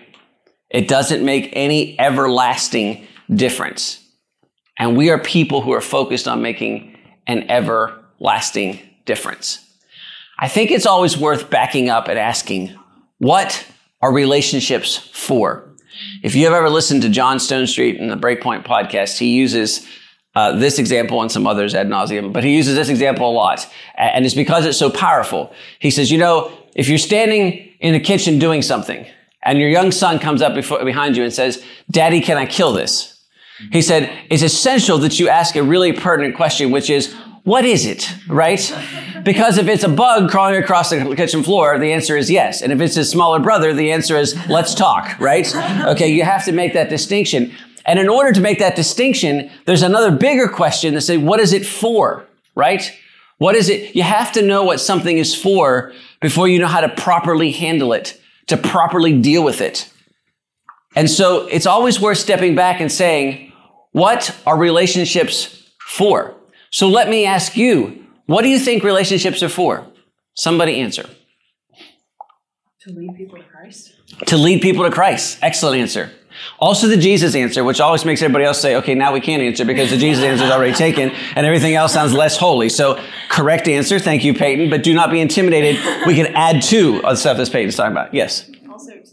It 0.71 0.89
doesn't 0.89 1.25
make 1.25 1.51
any 1.53 1.99
everlasting 2.01 3.07
difference. 3.33 4.01
And 4.79 4.97
we 4.97 5.11
are 5.11 5.19
people 5.19 5.61
who 5.61 5.73
are 5.73 5.81
focused 5.81 6.27
on 6.27 6.43
making 6.43 6.99
an 7.27 7.51
everlasting 7.51 8.81
difference. 9.05 9.61
I 10.39 10.49
think 10.49 10.71
it's 10.71 10.87
always 10.87 11.17
worth 11.17 11.49
backing 11.51 11.89
up 11.89 12.09
and 12.09 12.19
asking, 12.19 12.75
what 13.19 13.67
are 14.03 14.13
relationships 14.13 14.97
for? 14.97 15.76
If 16.23 16.35
you 16.35 16.45
have 16.45 16.55
ever 16.55 16.71
listened 16.71 17.03
to 17.03 17.09
John 17.09 17.39
Stonestreet 17.39 17.99
in 17.99 18.09
the 18.09 18.17
Breakpoint 18.17 18.65
podcast, 18.65 19.19
he 19.19 19.35
uses 19.35 19.87
uh, 20.35 20.53
this 20.53 20.79
example 20.79 21.23
and 21.23 21.33
some 21.33 21.47
others 21.47 21.75
ad 21.75 21.89
nauseum, 21.89 22.33
but 22.33 22.45
he 22.45 22.55
uses 22.55 22.75
this 22.75 22.89
example 22.89 23.31
a 23.31 23.33
lot. 23.33 23.67
And 23.97 24.25
it's 24.25 24.35
because 24.35 24.67
it's 24.67 24.79
so 24.79 24.91
powerful. 24.91 25.53
He 25.79 25.91
says, 25.91 26.11
you 26.11 26.19
know, 26.19 26.53
if 26.75 26.89
you're 26.89 26.99
standing 26.99 27.73
in 27.81 27.95
the 27.95 28.01
kitchen 28.01 28.39
doing 28.39 28.63
something 28.63 29.07
and 29.43 29.59
your 29.59 29.71
young 29.71 29.91
son 29.91 30.19
comes 30.19 30.43
up 30.43 30.55
before, 30.55 30.85
behind 30.85 31.17
you 31.17 31.25
and 31.25 31.33
says, 31.33 31.65
Daddy, 31.91 32.21
can 32.21 32.37
I 32.37 32.45
kill 32.45 32.73
this? 32.73 33.15
He 33.73 33.81
said, 33.81 34.13
it's 34.29 34.43
essential 34.43 34.99
that 34.99 35.19
you 35.19 35.31
ask 35.31 35.57
a 35.57 35.63
really 35.63 35.95
pertinent 35.95 36.37
question, 36.37 36.71
which 36.71 36.91
is, 36.91 37.15
what 37.47 37.65
is 37.65 37.87
it? 37.87 38.13
Right? 38.27 38.61
Because 39.23 39.57
if 39.57 39.69
it's 39.69 39.85
a 39.85 39.89
bug 39.89 40.31
crawling 40.31 40.61
across 40.61 40.91
the 40.91 41.15
kitchen 41.15 41.45
floor, 41.45 41.79
the 41.79 41.93
answer 41.93 42.17
is 42.17 42.29
yes. 42.29 42.61
And 42.61 42.73
if 42.73 42.81
it's 42.81 42.97
his 42.97 43.09
smaller 43.09 43.39
brother, 43.39 43.73
the 43.73 43.93
answer 43.93 44.17
is 44.17 44.35
let's 44.49 44.75
talk, 44.75 45.17
right? 45.21 45.47
Okay, 45.87 46.09
you 46.09 46.25
have 46.25 46.45
to 46.47 46.53
make 46.53 46.73
that 46.73 46.89
distinction. 46.89 47.53
And 47.85 48.01
in 48.01 48.09
order 48.09 48.33
to 48.33 48.41
make 48.41 48.59
that 48.59 48.75
distinction, 48.75 49.49
there's 49.65 49.83
another 49.83 50.11
bigger 50.11 50.49
question 50.49 50.95
that 50.95 51.03
says, 51.03 51.19
what 51.19 51.39
is 51.39 51.53
it 51.53 51.65
for? 51.65 52.27
Right? 52.57 52.93
What 53.39 53.55
is 53.55 53.69
it? 53.69 53.95
You 53.95 54.03
have 54.03 54.33
to 54.33 54.43
know 54.43 54.65
what 54.65 54.81
something 54.81 55.17
is 55.17 55.33
for 55.33 55.93
before 56.21 56.49
you 56.49 56.59
know 56.59 56.67
how 56.67 56.81
to 56.81 56.89
properly 56.89 57.53
handle 57.53 57.93
it, 57.93 58.21
to 58.49 58.57
properly 58.57 59.21
deal 59.21 59.45
with 59.45 59.61
it. 59.61 59.89
And 60.97 61.09
so 61.09 61.47
it's 61.47 61.67
always 61.67 62.01
worth 62.01 62.19
stepping 62.19 62.57
back 62.57 62.81
and 62.81 62.91
saying, 62.91 63.53
what 63.93 64.37
are 64.47 64.59
relationships 64.59 65.71
for? 65.79 66.35
So 66.71 66.89
let 66.89 67.09
me 67.09 67.25
ask 67.25 67.57
you, 67.57 68.05
what 68.27 68.43
do 68.43 68.49
you 68.49 68.59
think 68.59 68.83
relationships 68.83 69.43
are 69.43 69.49
for? 69.49 69.87
Somebody 70.35 70.81
answer. 70.81 71.09
To 72.81 72.93
lead 72.93 73.17
people 73.17 73.39
to 73.39 73.45
Christ. 73.45 73.95
To 74.27 74.37
lead 74.37 74.63
people 74.63 74.85
to 74.85 74.91
Christ. 74.91 75.39
Excellent 75.43 75.81
answer. 75.81 76.11
Also 76.59 76.87
the 76.87 76.97
Jesus 76.97 77.35
answer, 77.35 77.65
which 77.65 77.81
always 77.81 78.05
makes 78.05 78.21
everybody 78.23 78.45
else 78.45 78.61
say, 78.61 78.77
okay, 78.77 78.95
now 78.95 79.13
we 79.13 79.21
can't 79.21 79.43
answer 79.43 79.65
because 79.65 79.91
the 79.91 79.97
Jesus 79.97 80.23
answer 80.23 80.45
is 80.45 80.51
already 80.51 80.75
taken 80.75 81.11
and 81.35 81.47
everything 81.47 81.75
else 81.75 81.93
sounds 81.95 82.13
less 82.13 82.37
holy. 82.37 82.69
So 82.69 83.03
correct 83.31 83.69
answer. 83.69 83.99
Thank 83.99 84.25
you, 84.25 84.35
Peyton. 84.35 84.71
But 84.71 84.83
do 84.83 84.93
not 84.93 85.11
be 85.11 85.21
intimidated. 85.21 85.83
We 86.07 86.15
can 86.15 86.35
add 86.35 86.63
to 86.65 87.01
the 87.01 87.17
stuff 87.17 87.39
that 87.39 87.51
Peyton's 87.51 87.77
talking 87.77 87.93
about. 87.93 88.13
Yes. 88.13 88.51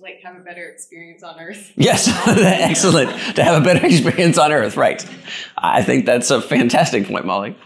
Also 0.04 0.12
to 0.12 0.14
like 0.14 0.24
have 0.24 0.36
a 0.42 0.44
better 0.44 0.70
experience 0.70 1.24
on 1.24 1.40
earth. 1.40 1.72
Yes. 1.78 2.08
Excellent. 2.28 3.10
To 3.36 3.44
have 3.44 3.62
a 3.62 3.66
better 3.66 3.86
experience 3.86 4.38
on 4.38 4.52
earth. 4.52 4.78
Right. 4.78 5.06
I 5.58 5.84
think 5.84 6.06
that's 6.06 6.32
a 6.32 6.42
fantastic 6.42 7.08
point, 7.08 7.26
Molly. 7.26 7.58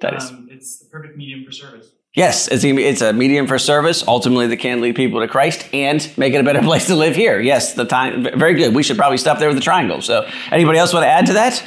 That 0.00 0.14
is. 0.14 0.30
Um, 0.30 0.48
it's 0.50 0.78
the 0.78 0.88
perfect 0.90 1.16
medium 1.16 1.44
for 1.44 1.52
service. 1.52 1.88
Yes, 2.14 2.48
it's 2.48 2.64
a, 2.64 2.76
it's 2.76 3.02
a 3.02 3.12
medium 3.12 3.46
for 3.46 3.56
service, 3.56 4.02
ultimately 4.08 4.48
that 4.48 4.56
can 4.56 4.80
lead 4.80 4.96
people 4.96 5.20
to 5.20 5.28
Christ 5.28 5.68
and 5.72 6.10
make 6.18 6.34
it 6.34 6.40
a 6.40 6.42
better 6.42 6.60
place 6.70 6.86
to 6.88 6.96
live 6.96 7.14
here. 7.14 7.40
Yes, 7.40 7.74
the 7.74 7.84
time, 7.84 8.26
very 8.36 8.54
good. 8.54 8.74
We 8.74 8.82
should 8.82 8.96
probably 8.96 9.18
stop 9.18 9.38
there 9.38 9.46
with 9.48 9.56
the 9.56 9.62
triangle. 9.62 10.02
So 10.02 10.28
anybody 10.50 10.78
else 10.78 10.92
want 10.92 11.04
to 11.04 11.08
add 11.08 11.26
to 11.26 11.34
that? 11.34 11.62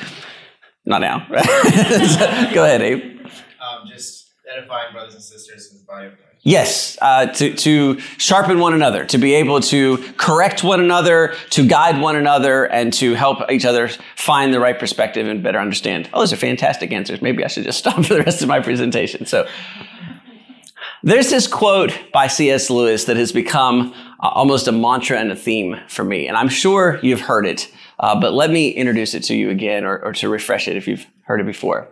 Not 0.85 0.99
now. 0.99 1.25
Go 1.29 2.65
ahead, 2.65 2.81
Abe. 2.81 3.21
Um, 3.25 3.87
just 3.87 4.31
edifying 4.51 4.91
brothers 4.91 5.13
and 5.13 5.23
sisters 5.23 5.71
in 5.71 5.77
the 5.79 5.85
body 5.85 6.07
of 6.07 6.17
Christ. 6.17 6.32
Yes, 6.45 6.97
uh, 7.01 7.27
to, 7.27 7.53
to 7.53 7.99
sharpen 8.17 8.59
one 8.59 8.73
another, 8.73 9.05
to 9.05 9.17
be 9.17 9.33
able 9.35 9.61
to 9.61 9.97
correct 10.17 10.61
one 10.61 10.81
another, 10.81 11.35
to 11.51 11.65
guide 11.65 12.01
one 12.01 12.17
another, 12.17 12.65
and 12.65 12.91
to 12.93 13.13
help 13.13 13.49
each 13.49 13.63
other 13.63 13.87
find 14.17 14.53
the 14.53 14.59
right 14.59 14.77
perspective 14.77 15.25
and 15.25 15.41
better 15.41 15.59
understand. 15.59 16.09
Oh, 16.13 16.19
those 16.19 16.33
are 16.33 16.37
fantastic 16.37 16.91
answers. 16.91 17.21
Maybe 17.21 17.45
I 17.45 17.47
should 17.47 17.63
just 17.63 17.79
stop 17.87 18.03
for 18.03 18.13
the 18.13 18.23
rest 18.23 18.41
of 18.41 18.49
my 18.49 18.59
presentation. 18.59 19.25
So, 19.25 19.47
there's 21.01 21.29
this 21.29 21.47
quote 21.47 21.97
by 22.13 22.27
C.S. 22.27 22.69
Lewis 22.69 23.05
that 23.05 23.15
has 23.15 23.31
become 23.31 23.93
uh, 24.21 24.27
almost 24.27 24.67
a 24.67 24.71
mantra 24.73 25.19
and 25.19 25.31
a 25.31 25.35
theme 25.35 25.79
for 25.87 26.03
me, 26.03 26.27
and 26.27 26.35
I'm 26.35 26.49
sure 26.49 26.99
you've 27.01 27.21
heard 27.21 27.45
it, 27.45 27.71
uh, 27.99 28.19
but 28.19 28.33
let 28.33 28.51
me 28.51 28.69
introduce 28.69 29.13
it 29.13 29.23
to 29.23 29.35
you 29.35 29.49
again 29.49 29.85
or, 29.85 29.97
or 29.99 30.13
to 30.13 30.27
refresh 30.27 30.67
it 30.67 30.75
if 30.75 30.89
you've 30.89 31.05
heard 31.23 31.39
it 31.39 31.45
before. 31.45 31.87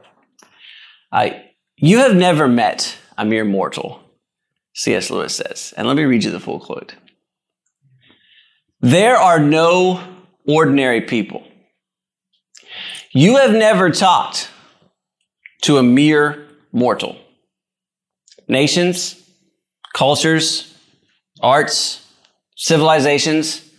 You 1.77 1.98
have 2.00 2.15
never 2.15 2.48
met 2.48 2.98
a 3.17 3.25
mere 3.25 3.43
mortal, 3.43 4.00
C.S. 4.73 5.09
Lewis 5.09 5.35
says. 5.35 5.73
And 5.77 5.87
let 5.87 5.97
me 5.97 6.03
read 6.03 6.23
you 6.23 6.31
the 6.31 6.39
full 6.39 6.59
quote. 6.59 6.95
There 8.79 9.17
are 9.17 9.39
no 9.39 10.03
ordinary 10.47 11.01
people. 11.01 11.43
You 13.11 13.37
have 13.37 13.51
never 13.51 13.89
talked 13.89 14.49
to 15.63 15.77
a 15.77 15.83
mere 15.83 16.47
mortal. 16.71 17.17
Nations, 18.47 19.21
cultures, 19.93 20.75
arts, 21.41 22.07
civilizations, 22.55 23.69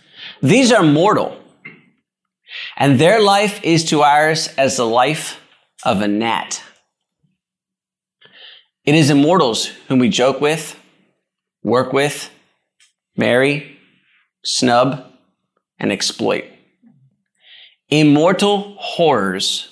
these 0.42 0.72
are 0.72 0.82
mortal. 0.82 1.38
And 2.76 2.98
their 2.98 3.20
life 3.20 3.60
is 3.64 3.84
to 3.86 4.02
ours 4.02 4.48
as 4.58 4.76
the 4.76 4.86
life 4.86 5.40
of 5.84 6.00
a 6.00 6.08
gnat. 6.08 6.62
It 8.84 8.94
is 8.94 9.10
immortals 9.10 9.66
whom 9.88 9.98
we 9.98 10.08
joke 10.08 10.40
with, 10.40 10.78
work 11.62 11.92
with, 11.92 12.30
marry, 13.16 13.78
snub, 14.44 15.04
and 15.78 15.92
exploit. 15.92 16.44
Immortal 17.88 18.76
horrors 18.78 19.68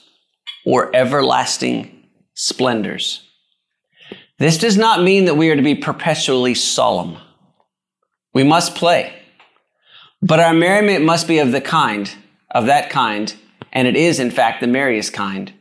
or 0.64 0.94
everlasting 0.94 2.06
splendors. 2.34 3.26
This 4.38 4.58
does 4.58 4.76
not 4.76 5.02
mean 5.02 5.26
that 5.26 5.36
we 5.36 5.50
are 5.50 5.56
to 5.56 5.62
be 5.62 5.74
perpetually 5.74 6.54
solemn. 6.54 7.18
We 8.32 8.44
must 8.44 8.74
play. 8.74 9.14
But 10.22 10.40
our 10.40 10.54
merriment 10.54 11.04
must 11.04 11.26
be 11.26 11.38
of 11.38 11.52
the 11.52 11.60
kind, 11.60 12.10
of 12.50 12.66
that 12.66 12.90
kind, 12.90 13.34
and 13.72 13.88
it 13.88 13.96
is 13.96 14.18
in 14.18 14.30
fact 14.30 14.60
the 14.60 14.66
merriest 14.66 15.12
kind, 15.12 15.52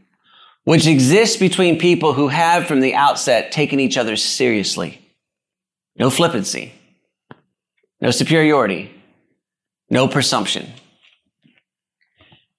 which 0.63 0.87
exists 0.87 1.37
between 1.37 1.79
people 1.79 2.13
who 2.13 2.27
have 2.27 2.67
from 2.67 2.81
the 2.81 2.95
outset 2.95 3.51
taken 3.51 3.79
each 3.79 3.97
other 3.97 4.15
seriously. 4.15 5.08
No 5.99 6.09
flippancy, 6.09 6.71
no 7.99 8.11
superiority, 8.11 8.89
no 9.89 10.07
presumption. 10.07 10.71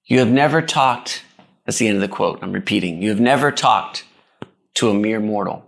You 0.05 0.19
have 0.19 0.31
never 0.31 0.61
talked, 0.61 1.25
that's 1.65 1.79
the 1.79 1.89
end 1.89 1.97
of 1.97 2.03
the 2.03 2.09
quote, 2.09 2.41
I'm 2.43 2.53
repeating, 2.53 3.01
you 3.01 3.09
have 3.09 3.21
never 3.21 3.51
talked 3.51 4.05
to 4.75 4.91
a 4.91 4.95
mere 4.95 5.21
mortal. 5.21 5.65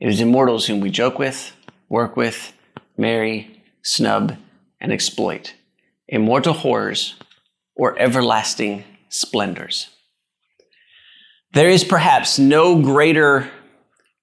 It 0.00 0.08
is 0.08 0.22
immortals 0.22 0.66
whom 0.66 0.80
we 0.80 0.88
joke 0.88 1.18
with, 1.18 1.54
work 1.90 2.16
with, 2.16 2.54
marry, 2.96 3.62
snub, 3.82 4.38
and 4.80 4.90
exploit. 4.90 5.54
Immortal 6.08 6.54
horrors 6.54 7.14
or 7.76 7.98
everlasting 7.98 8.84
splendors. 9.10 9.90
There 11.52 11.68
is 11.68 11.84
perhaps 11.84 12.38
no 12.38 12.80
greater 12.80 13.50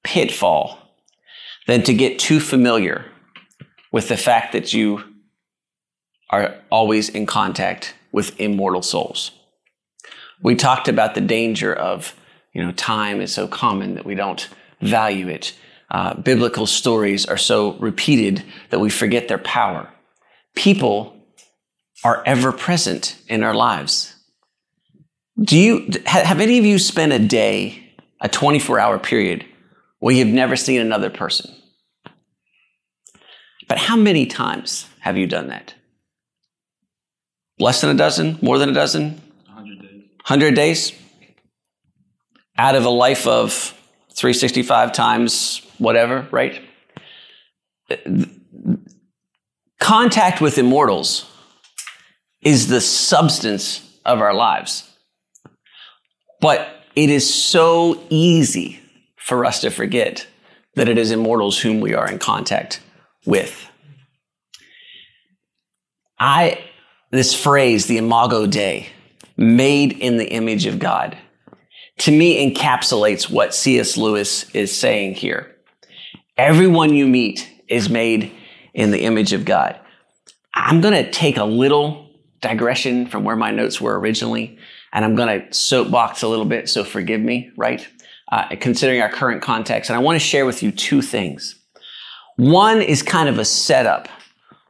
pitfall 0.04 0.78
than 1.69 1.83
to 1.83 1.93
get 1.93 2.17
too 2.17 2.39
familiar 2.39 3.05
with 3.91 4.07
the 4.07 4.17
fact 4.17 4.53
that 4.53 4.73
you 4.73 5.03
are 6.31 6.55
always 6.71 7.09
in 7.09 7.27
contact 7.27 7.93
with 8.11 8.39
immortal 8.39 8.81
souls. 8.81 9.29
We 10.41 10.55
talked 10.55 10.88
about 10.88 11.13
the 11.13 11.21
danger 11.21 11.71
of, 11.71 12.15
you 12.53 12.63
know, 12.63 12.71
time 12.71 13.21
is 13.21 13.31
so 13.31 13.47
common 13.47 13.93
that 13.93 14.05
we 14.05 14.15
don't 14.15 14.49
value 14.81 15.27
it. 15.27 15.53
Uh, 15.91 16.15
biblical 16.15 16.65
stories 16.65 17.27
are 17.27 17.38
so 17.38 17.73
repeated 17.73 18.43
that 18.71 18.79
we 18.79 18.89
forget 18.89 19.27
their 19.27 19.38
power. 19.38 19.93
People 20.55 21.15
are 22.03 22.23
ever 22.25 22.51
present 22.51 23.15
in 23.27 23.43
our 23.43 23.53
lives. 23.53 24.15
Do 25.39 25.55
you 25.55 25.88
have 26.07 26.41
any 26.41 26.57
of 26.57 26.65
you 26.65 26.79
spent 26.79 27.13
a 27.13 27.19
day, 27.19 27.93
a 28.21 28.27
24 28.27 28.79
hour 28.79 28.97
period, 28.97 29.45
where 29.99 30.15
you've 30.15 30.27
never 30.29 30.55
seen 30.55 30.81
another 30.81 31.11
person? 31.11 31.57
But 33.69 33.77
how 33.77 33.95
many 33.95 34.25
times 34.25 34.88
have 35.01 35.15
you 35.15 35.27
done 35.27 35.47
that? 35.47 35.75
Less 37.59 37.81
than 37.81 37.91
a 37.91 37.93
dozen? 37.93 38.39
More 38.41 38.57
than 38.57 38.69
a 38.69 38.73
dozen? 38.73 39.21
100 39.45 39.81
days. 39.81 40.03
100 40.25 40.55
days 40.55 40.93
out 42.57 42.75
of 42.75 42.83
a 42.83 42.89
life 42.89 43.27
of 43.27 43.53
365 44.15 44.91
times 44.91 45.61
whatever, 45.77 46.27
right? 46.31 46.61
Contact 49.79 50.41
with 50.41 50.57
immortals 50.57 51.25
is 52.41 52.67
the 52.67 52.81
substance 52.81 53.97
of 54.03 54.19
our 54.19 54.33
lives. 54.33 54.89
But 56.41 56.67
it 56.95 57.09
is 57.09 57.31
so 57.31 58.01
easy 58.09 58.79
for 59.17 59.45
us 59.45 59.61
to 59.61 59.69
forget 59.69 60.27
that 60.75 60.89
it 60.89 60.97
is 60.97 61.11
immortals 61.11 61.59
whom 61.59 61.79
we 61.81 61.93
are 61.93 62.09
in 62.09 62.17
contact 62.17 62.81
with. 63.25 63.69
I, 66.19 66.63
this 67.11 67.33
phrase, 67.33 67.88
the 67.88 67.97
imago 67.97 68.45
Dei, 68.45 68.88
made 69.38 69.93
in 69.93 70.17
the 70.17 70.27
image 70.27 70.65
of 70.65 70.79
God, 70.79 71.17
to 71.99 72.11
me 72.11 72.53
encapsulates 72.53 73.29
what 73.29 73.53
C.S. 73.53 73.97
Lewis 73.97 74.49
is 74.51 74.75
saying 74.75 75.15
here. 75.15 75.55
Everyone 76.38 76.93
you 76.93 77.07
meet 77.07 77.49
is 77.67 77.89
made 77.89 78.31
in 78.73 78.91
the 78.91 79.03
image 79.03 79.33
of 79.33 79.45
God. 79.45 79.79
I'm 80.53 80.81
going 80.81 80.93
to 80.93 81.09
take 81.11 81.38
a 81.38 81.43
little 81.43 82.09
digression 82.41 83.05
from 83.05 83.23
where 83.23 83.35
my 83.35 83.51
notes 83.51 83.81
were 83.81 83.99
originally, 83.99 84.57
and 84.93 85.03
I'm 85.03 85.15
going 85.15 85.41
to 85.41 85.53
soapbox 85.53 86.21
a 86.21 86.27
little 86.27 86.45
bit, 86.45 86.69
so 86.69 86.83
forgive 86.83 87.21
me, 87.21 87.51
right? 87.57 87.85
Uh, 88.31 88.55
considering 88.59 89.01
our 89.01 89.09
current 89.09 89.41
context. 89.41 89.89
And 89.89 89.97
I 89.97 90.01
want 90.01 90.15
to 90.15 90.19
share 90.19 90.45
with 90.45 90.63
you 90.63 90.71
two 90.71 91.01
things. 91.01 91.59
One 92.39 92.81
is 92.81 93.03
kind 93.03 93.27
of 93.27 93.38
a 93.38 93.43
setup 93.43 94.08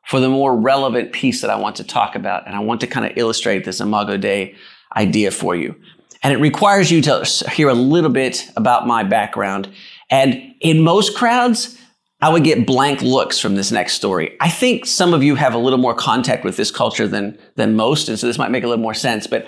for 0.07 0.19
the 0.19 0.27
more 0.27 0.57
relevant 0.57 1.13
piece 1.13 1.41
that 1.41 1.51
I 1.51 1.55
want 1.55 1.75
to 1.75 1.83
talk 1.83 2.15
about, 2.15 2.47
and 2.47 2.55
I 2.55 2.61
want 2.61 2.81
to 2.81 2.87
kind 2.87 3.05
of 3.05 3.15
illustrate 3.15 3.63
this 3.63 3.79
Imago 3.79 4.17
Dei 4.17 4.55
idea 4.97 5.29
for 5.29 5.55
you. 5.55 5.75
And 6.23 6.33
it 6.33 6.37
requires 6.37 6.89
you 6.89 6.99
to 7.03 7.23
hear 7.51 7.69
a 7.69 7.75
little 7.75 8.09
bit 8.09 8.49
about 8.57 8.87
my 8.87 9.03
background. 9.03 9.69
And 10.09 10.55
in 10.61 10.81
most 10.81 11.15
crowds, 11.15 11.77
I 12.21 12.29
would 12.29 12.43
get 12.43 12.65
blank 12.65 13.03
looks 13.03 13.37
from 13.37 13.53
this 13.53 13.71
next 13.71 13.93
story. 13.93 14.35
I 14.41 14.49
think 14.49 14.87
some 14.87 15.13
of 15.13 15.21
you 15.21 15.35
have 15.35 15.53
a 15.53 15.59
little 15.59 15.77
more 15.77 15.93
contact 15.93 16.43
with 16.43 16.57
this 16.57 16.71
culture 16.71 17.07
than, 17.07 17.37
than 17.53 17.75
most, 17.75 18.09
and 18.09 18.17
so 18.17 18.25
this 18.25 18.39
might 18.39 18.49
make 18.49 18.63
a 18.63 18.67
little 18.67 18.81
more 18.81 18.95
sense. 18.95 19.27
But 19.27 19.45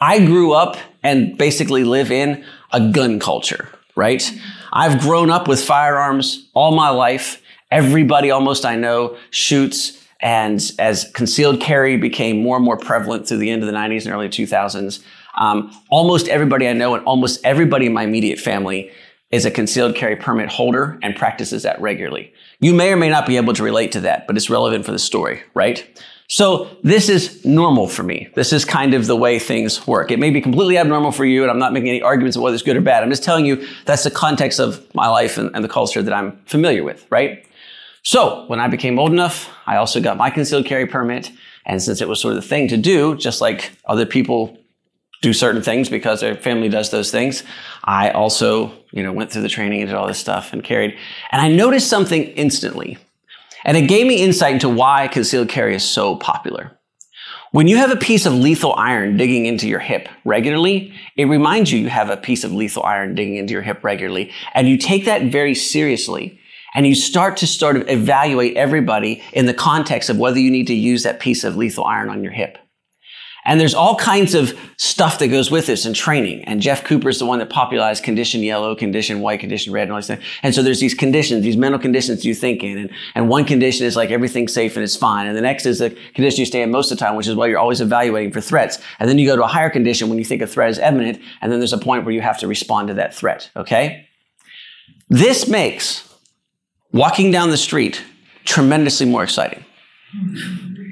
I 0.00 0.18
grew 0.18 0.54
up 0.54 0.76
and 1.04 1.38
basically 1.38 1.84
live 1.84 2.10
in 2.10 2.44
a 2.72 2.90
gun 2.90 3.20
culture, 3.20 3.68
right? 3.94 4.28
I've 4.72 5.00
grown 5.00 5.30
up 5.30 5.46
with 5.46 5.62
firearms 5.64 6.50
all 6.52 6.74
my 6.74 6.88
life. 6.88 7.40
Everybody 7.70 8.30
almost 8.30 8.64
I 8.64 8.76
know 8.76 9.16
shoots. 9.30 9.96
And 10.20 10.60
as 10.78 11.10
concealed 11.14 11.60
carry 11.60 11.96
became 11.96 12.42
more 12.42 12.56
and 12.56 12.64
more 12.64 12.76
prevalent 12.76 13.26
through 13.26 13.38
the 13.38 13.50
end 13.50 13.62
of 13.62 13.66
the 13.66 13.74
90s 13.74 14.04
and 14.04 14.14
early 14.14 14.28
2000s, 14.28 15.02
um, 15.38 15.72
almost 15.88 16.28
everybody 16.28 16.68
I 16.68 16.72
know 16.72 16.94
and 16.94 17.04
almost 17.06 17.40
everybody 17.44 17.86
in 17.86 17.92
my 17.92 18.02
immediate 18.02 18.38
family 18.38 18.90
is 19.30 19.44
a 19.44 19.50
concealed 19.50 19.94
carry 19.94 20.16
permit 20.16 20.48
holder 20.48 20.98
and 21.02 21.14
practices 21.14 21.62
that 21.62 21.80
regularly. 21.80 22.32
You 22.58 22.74
may 22.74 22.92
or 22.92 22.96
may 22.96 23.08
not 23.08 23.26
be 23.26 23.36
able 23.36 23.54
to 23.54 23.62
relate 23.62 23.92
to 23.92 24.00
that, 24.00 24.26
but 24.26 24.36
it's 24.36 24.50
relevant 24.50 24.84
for 24.84 24.92
the 24.92 24.98
story, 24.98 25.40
right? 25.54 25.86
So 26.26 26.76
this 26.82 27.08
is 27.08 27.44
normal 27.44 27.88
for 27.88 28.02
me. 28.02 28.28
This 28.34 28.52
is 28.52 28.64
kind 28.64 28.94
of 28.94 29.06
the 29.06 29.16
way 29.16 29.38
things 29.38 29.86
work. 29.86 30.10
It 30.10 30.18
may 30.18 30.30
be 30.30 30.40
completely 30.40 30.78
abnormal 30.78 31.10
for 31.10 31.24
you, 31.24 31.42
and 31.42 31.50
I'm 31.50 31.58
not 31.58 31.72
making 31.72 31.88
any 31.88 32.02
arguments 32.02 32.36
of 32.36 32.42
whether 32.42 32.54
it's 32.54 32.62
good 32.62 32.76
or 32.76 32.80
bad. 32.80 33.02
I'm 33.02 33.10
just 33.10 33.24
telling 33.24 33.46
you 33.46 33.66
that's 33.84 34.04
the 34.04 34.12
context 34.12 34.60
of 34.60 34.94
my 34.94 35.08
life 35.08 35.38
and, 35.38 35.50
and 35.54 35.64
the 35.64 35.68
culture 35.68 36.02
that 36.02 36.12
I'm 36.12 36.38
familiar 36.46 36.84
with, 36.84 37.04
right? 37.10 37.44
So 38.10 38.44
when 38.48 38.58
I 38.58 38.66
became 38.66 38.98
old 38.98 39.12
enough, 39.12 39.48
I 39.68 39.76
also 39.76 40.00
got 40.00 40.16
my 40.16 40.30
concealed 40.30 40.66
carry 40.66 40.84
permit. 40.84 41.30
And 41.64 41.80
since 41.80 42.00
it 42.00 42.08
was 42.08 42.20
sort 42.20 42.34
of 42.34 42.42
the 42.42 42.48
thing 42.48 42.66
to 42.66 42.76
do, 42.76 43.14
just 43.14 43.40
like 43.40 43.70
other 43.84 44.04
people 44.04 44.58
do 45.22 45.32
certain 45.32 45.62
things 45.62 45.88
because 45.88 46.20
their 46.20 46.34
family 46.34 46.68
does 46.68 46.90
those 46.90 47.12
things. 47.12 47.44
I 47.84 48.10
also, 48.10 48.72
you 48.90 49.04
know, 49.04 49.12
went 49.12 49.30
through 49.30 49.42
the 49.42 49.48
training 49.48 49.80
and 49.80 49.88
did 49.88 49.94
all 49.94 50.08
this 50.08 50.18
stuff 50.18 50.52
and 50.52 50.64
carried. 50.64 50.98
And 51.30 51.40
I 51.40 51.50
noticed 51.50 51.88
something 51.88 52.24
instantly. 52.24 52.98
And 53.64 53.76
it 53.76 53.82
gave 53.82 54.08
me 54.08 54.24
insight 54.24 54.54
into 54.54 54.68
why 54.68 55.06
concealed 55.06 55.48
carry 55.48 55.76
is 55.76 55.84
so 55.84 56.16
popular. 56.16 56.76
When 57.52 57.68
you 57.68 57.76
have 57.76 57.92
a 57.92 57.96
piece 57.96 58.26
of 58.26 58.34
lethal 58.34 58.74
iron 58.74 59.18
digging 59.18 59.46
into 59.46 59.68
your 59.68 59.78
hip 59.78 60.08
regularly, 60.24 60.92
it 61.16 61.26
reminds 61.26 61.70
you 61.70 61.78
you 61.78 61.90
have 61.90 62.10
a 62.10 62.16
piece 62.16 62.42
of 62.42 62.52
lethal 62.52 62.82
iron 62.82 63.14
digging 63.14 63.36
into 63.36 63.52
your 63.52 63.62
hip 63.62 63.84
regularly. 63.84 64.32
And 64.52 64.68
you 64.68 64.78
take 64.78 65.04
that 65.04 65.30
very 65.30 65.54
seriously. 65.54 66.39
And 66.74 66.86
you 66.86 66.94
start 66.94 67.36
to 67.38 67.46
sort 67.46 67.76
of 67.76 67.88
evaluate 67.88 68.56
everybody 68.56 69.22
in 69.32 69.46
the 69.46 69.54
context 69.54 70.10
of 70.10 70.18
whether 70.18 70.38
you 70.38 70.50
need 70.50 70.66
to 70.68 70.74
use 70.74 71.02
that 71.02 71.20
piece 71.20 71.44
of 71.44 71.56
lethal 71.56 71.84
iron 71.84 72.08
on 72.08 72.22
your 72.22 72.32
hip. 72.32 72.58
And 73.44 73.58
there's 73.58 73.74
all 73.74 73.96
kinds 73.96 74.34
of 74.34 74.58
stuff 74.76 75.18
that 75.18 75.28
goes 75.28 75.50
with 75.50 75.66
this 75.66 75.86
in 75.86 75.94
training. 75.94 76.44
And 76.44 76.60
Jeff 76.60 76.84
Cooper 76.84 77.08
is 77.08 77.18
the 77.18 77.26
one 77.26 77.38
that 77.38 77.48
popularized 77.48 78.04
condition 78.04 78.42
yellow, 78.42 78.74
condition 78.76 79.20
white, 79.20 79.40
condition 79.40 79.72
red, 79.72 79.84
and 79.84 79.92
all 79.92 79.98
these 79.98 80.08
things. 80.08 80.22
And 80.42 80.54
so 80.54 80.62
there's 80.62 80.80
these 80.80 80.94
conditions, 80.94 81.42
these 81.42 81.56
mental 81.56 81.80
conditions 81.80 82.24
you 82.24 82.34
think 82.34 82.62
in. 82.62 82.76
And, 82.76 82.90
and 83.14 83.28
one 83.28 83.46
condition 83.46 83.86
is 83.86 83.96
like 83.96 84.10
everything's 84.10 84.52
safe 84.52 84.76
and 84.76 84.84
it's 84.84 84.96
fine. 84.96 85.26
And 85.26 85.36
the 85.36 85.40
next 85.40 85.64
is 85.64 85.78
the 85.78 85.90
condition 86.14 86.40
you 86.40 86.46
stay 86.46 86.60
in 86.62 86.70
most 86.70 86.92
of 86.92 86.98
the 86.98 87.04
time, 87.04 87.16
which 87.16 87.26
is 87.26 87.34
why 87.34 87.46
you're 87.46 87.58
always 87.58 87.80
evaluating 87.80 88.32
for 88.32 88.42
threats. 88.42 88.78
And 88.98 89.08
then 89.08 89.18
you 89.18 89.26
go 89.26 89.36
to 89.36 89.44
a 89.44 89.48
higher 89.48 89.70
condition 89.70 90.10
when 90.10 90.18
you 90.18 90.24
think 90.24 90.42
a 90.42 90.46
threat 90.46 90.70
is 90.70 90.78
imminent. 90.78 91.18
And 91.40 91.50
then 91.50 91.60
there's 91.60 91.72
a 91.72 91.78
point 91.78 92.04
where 92.04 92.14
you 92.14 92.20
have 92.20 92.38
to 92.40 92.46
respond 92.46 92.88
to 92.88 92.94
that 92.94 93.14
threat. 93.14 93.50
Okay? 93.56 94.06
This 95.08 95.48
makes 95.48 96.09
walking 96.92 97.30
down 97.30 97.50
the 97.50 97.56
street 97.56 98.02
tremendously 98.44 99.06
more 99.06 99.22
exciting. 99.22 99.64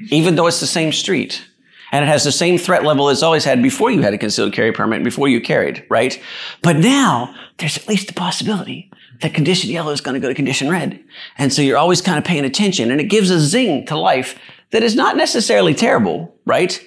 Even 0.09 0.35
though 0.35 0.47
it's 0.47 0.59
the 0.59 0.67
same 0.67 0.91
street 0.91 1.45
and 1.91 2.03
it 2.03 2.07
has 2.07 2.23
the 2.23 2.31
same 2.31 2.57
threat 2.57 2.83
level 2.83 3.09
it's 3.09 3.23
always 3.23 3.43
had 3.43 3.61
before 3.61 3.91
you 3.91 4.01
had 4.01 4.13
a 4.13 4.17
concealed 4.17 4.53
carry 4.53 4.71
permit, 4.71 5.03
before 5.03 5.27
you 5.27 5.41
carried, 5.41 5.85
right? 5.89 6.21
But 6.61 6.77
now 6.77 7.35
there's 7.57 7.77
at 7.77 7.87
least 7.87 8.07
the 8.07 8.13
possibility 8.13 8.91
that 9.21 9.33
condition 9.33 9.69
yellow 9.69 9.91
is 9.91 10.01
going 10.01 10.13
to 10.13 10.19
go 10.19 10.29
to 10.29 10.33
condition 10.33 10.69
red. 10.69 11.03
And 11.37 11.51
so 11.51 11.61
you're 11.61 11.77
always 11.77 12.01
kind 12.01 12.17
of 12.17 12.23
paying 12.23 12.45
attention 12.45 12.91
and 12.91 13.01
it 13.01 13.05
gives 13.05 13.29
a 13.29 13.39
zing 13.39 13.85
to 13.87 13.97
life 13.97 14.39
that 14.71 14.83
is 14.83 14.95
not 14.95 15.17
necessarily 15.17 15.73
terrible, 15.73 16.35
right? 16.45 16.81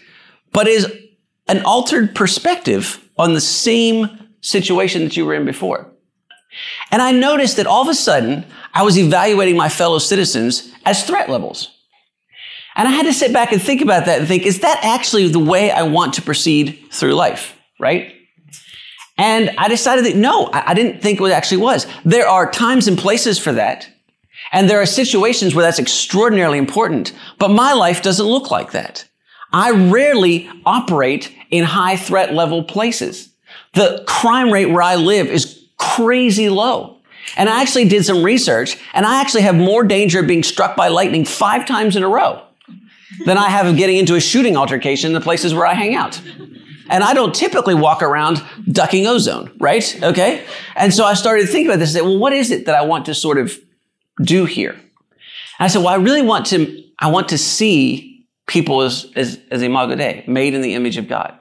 But 0.52 0.68
is 0.68 0.90
an 1.48 1.62
altered 1.64 2.14
perspective 2.14 3.06
on 3.18 3.34
the 3.34 3.40
same 3.40 4.08
situation 4.40 5.04
that 5.04 5.16
you 5.16 5.26
were 5.26 5.34
in 5.34 5.44
before. 5.44 5.91
And 6.90 7.02
I 7.02 7.12
noticed 7.12 7.56
that 7.56 7.66
all 7.66 7.82
of 7.82 7.88
a 7.88 7.94
sudden 7.94 8.44
I 8.74 8.82
was 8.82 8.98
evaluating 8.98 9.56
my 9.56 9.68
fellow 9.68 9.98
citizens 9.98 10.72
as 10.84 11.04
threat 11.04 11.28
levels. 11.28 11.70
And 12.74 12.88
I 12.88 12.90
had 12.90 13.06
to 13.06 13.12
sit 13.12 13.32
back 13.32 13.52
and 13.52 13.60
think 13.60 13.82
about 13.82 14.06
that 14.06 14.18
and 14.18 14.28
think, 14.28 14.46
is 14.46 14.60
that 14.60 14.80
actually 14.82 15.28
the 15.28 15.38
way 15.38 15.70
I 15.70 15.82
want 15.82 16.14
to 16.14 16.22
proceed 16.22 16.86
through 16.90 17.14
life? 17.14 17.56
Right? 17.78 18.14
And 19.18 19.50
I 19.58 19.68
decided 19.68 20.06
that 20.06 20.16
no, 20.16 20.48
I 20.52 20.74
didn't 20.74 21.02
think 21.02 21.20
it 21.20 21.32
actually 21.32 21.58
was. 21.58 21.86
There 22.04 22.26
are 22.26 22.50
times 22.50 22.88
and 22.88 22.96
places 22.96 23.38
for 23.38 23.52
that. 23.52 23.88
And 24.52 24.68
there 24.68 24.80
are 24.80 24.86
situations 24.86 25.54
where 25.54 25.64
that's 25.64 25.78
extraordinarily 25.78 26.58
important. 26.58 27.12
But 27.38 27.50
my 27.50 27.72
life 27.74 28.02
doesn't 28.02 28.26
look 28.26 28.50
like 28.50 28.72
that. 28.72 29.06
I 29.52 29.70
rarely 29.70 30.48
operate 30.64 31.32
in 31.50 31.64
high 31.64 31.96
threat 31.96 32.32
level 32.32 32.64
places. 32.64 33.28
The 33.74 34.02
crime 34.06 34.50
rate 34.50 34.66
where 34.66 34.82
I 34.82 34.96
live 34.96 35.26
is 35.26 35.61
crazy 35.82 36.48
low. 36.48 36.98
And 37.36 37.48
I 37.48 37.60
actually 37.60 37.88
did 37.88 38.04
some 38.04 38.22
research 38.22 38.76
and 38.94 39.04
I 39.04 39.20
actually 39.20 39.42
have 39.42 39.54
more 39.54 39.84
danger 39.84 40.20
of 40.20 40.26
being 40.26 40.42
struck 40.42 40.76
by 40.76 40.88
lightning 40.88 41.24
five 41.24 41.66
times 41.66 41.96
in 41.96 42.02
a 42.02 42.08
row 42.08 42.42
than 43.24 43.36
I 43.36 43.48
have 43.48 43.66
of 43.66 43.76
getting 43.76 43.96
into 43.96 44.14
a 44.14 44.20
shooting 44.20 44.56
altercation 44.56 45.08
in 45.08 45.14
the 45.14 45.20
places 45.20 45.54
where 45.54 45.66
I 45.66 45.74
hang 45.74 45.94
out. 45.94 46.20
And 46.88 47.02
I 47.02 47.14
don't 47.14 47.34
typically 47.34 47.74
walk 47.74 48.02
around 48.02 48.42
ducking 48.70 49.06
ozone, 49.06 49.50
right? 49.58 50.02
Okay. 50.02 50.44
And 50.76 50.92
so 50.92 51.04
I 51.04 51.14
started 51.14 51.46
to 51.46 51.52
think 51.52 51.66
about 51.66 51.78
this 51.78 51.90
and 51.90 52.00
say, 52.00 52.02
well, 52.02 52.18
what 52.18 52.32
is 52.32 52.50
it 52.50 52.66
that 52.66 52.74
I 52.74 52.82
want 52.82 53.06
to 53.06 53.14
sort 53.14 53.38
of 53.38 53.58
do 54.22 54.44
here? 54.44 54.72
And 54.72 54.80
I 55.60 55.68
said, 55.68 55.78
well, 55.78 55.88
I 55.88 55.96
really 55.96 56.22
want 56.22 56.46
to, 56.46 56.82
I 56.98 57.10
want 57.10 57.28
to 57.30 57.38
see 57.38 58.26
people 58.46 58.82
as, 58.82 59.10
as, 59.16 59.38
as 59.50 59.62
imago 59.62 59.94
Dei, 59.94 60.24
made 60.26 60.54
in 60.54 60.60
the 60.60 60.74
image 60.74 60.96
of 60.96 61.08
God. 61.08 61.38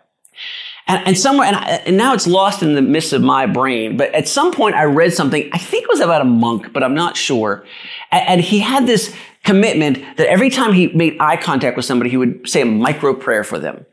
And, 0.88 1.08
and 1.08 1.18
somewhere, 1.18 1.48
and, 1.48 1.56
I, 1.56 1.66
and, 1.86 1.98
now 1.98 2.14
it's 2.14 2.28
lost 2.28 2.64
in 2.64 2.74
the 2.74 2.82
midst 2.82 3.14
of 3.14 3.22
my 3.22 3.46
brain, 3.46 3.98
but 3.98 4.14
at 4.14 4.28
some 4.28 4.52
point 4.52 4.76
I 4.76 4.84
read 4.84 5.14
something, 5.14 5.50
I 5.54 5.58
think 5.58 5.84
it 5.84 5.90
was 5.90 6.00
about 6.00 6.22
a 6.22 6.26
monk, 6.26 6.74
but 6.74 6.84
I'm 6.84 6.96
not 6.96 7.16
sure. 7.16 7.66
And, 8.12 8.28
and 8.28 8.42
he 8.42 8.60
had 8.60 8.88
this 8.88 9.16
commitment 9.44 10.18
that 10.18 10.28
every 10.28 10.50
time 10.50 10.74
he 10.74 10.88
made 10.88 11.18
eye 11.20 11.38
contact 11.38 11.78
with 11.78 11.86
somebody, 11.86 12.10
he 12.10 12.18
would 12.18 12.50
say 12.50 12.62
a 12.62 12.66
micro 12.66 13.14
prayer 13.14 13.44
for 13.44 13.60
them. 13.60 13.86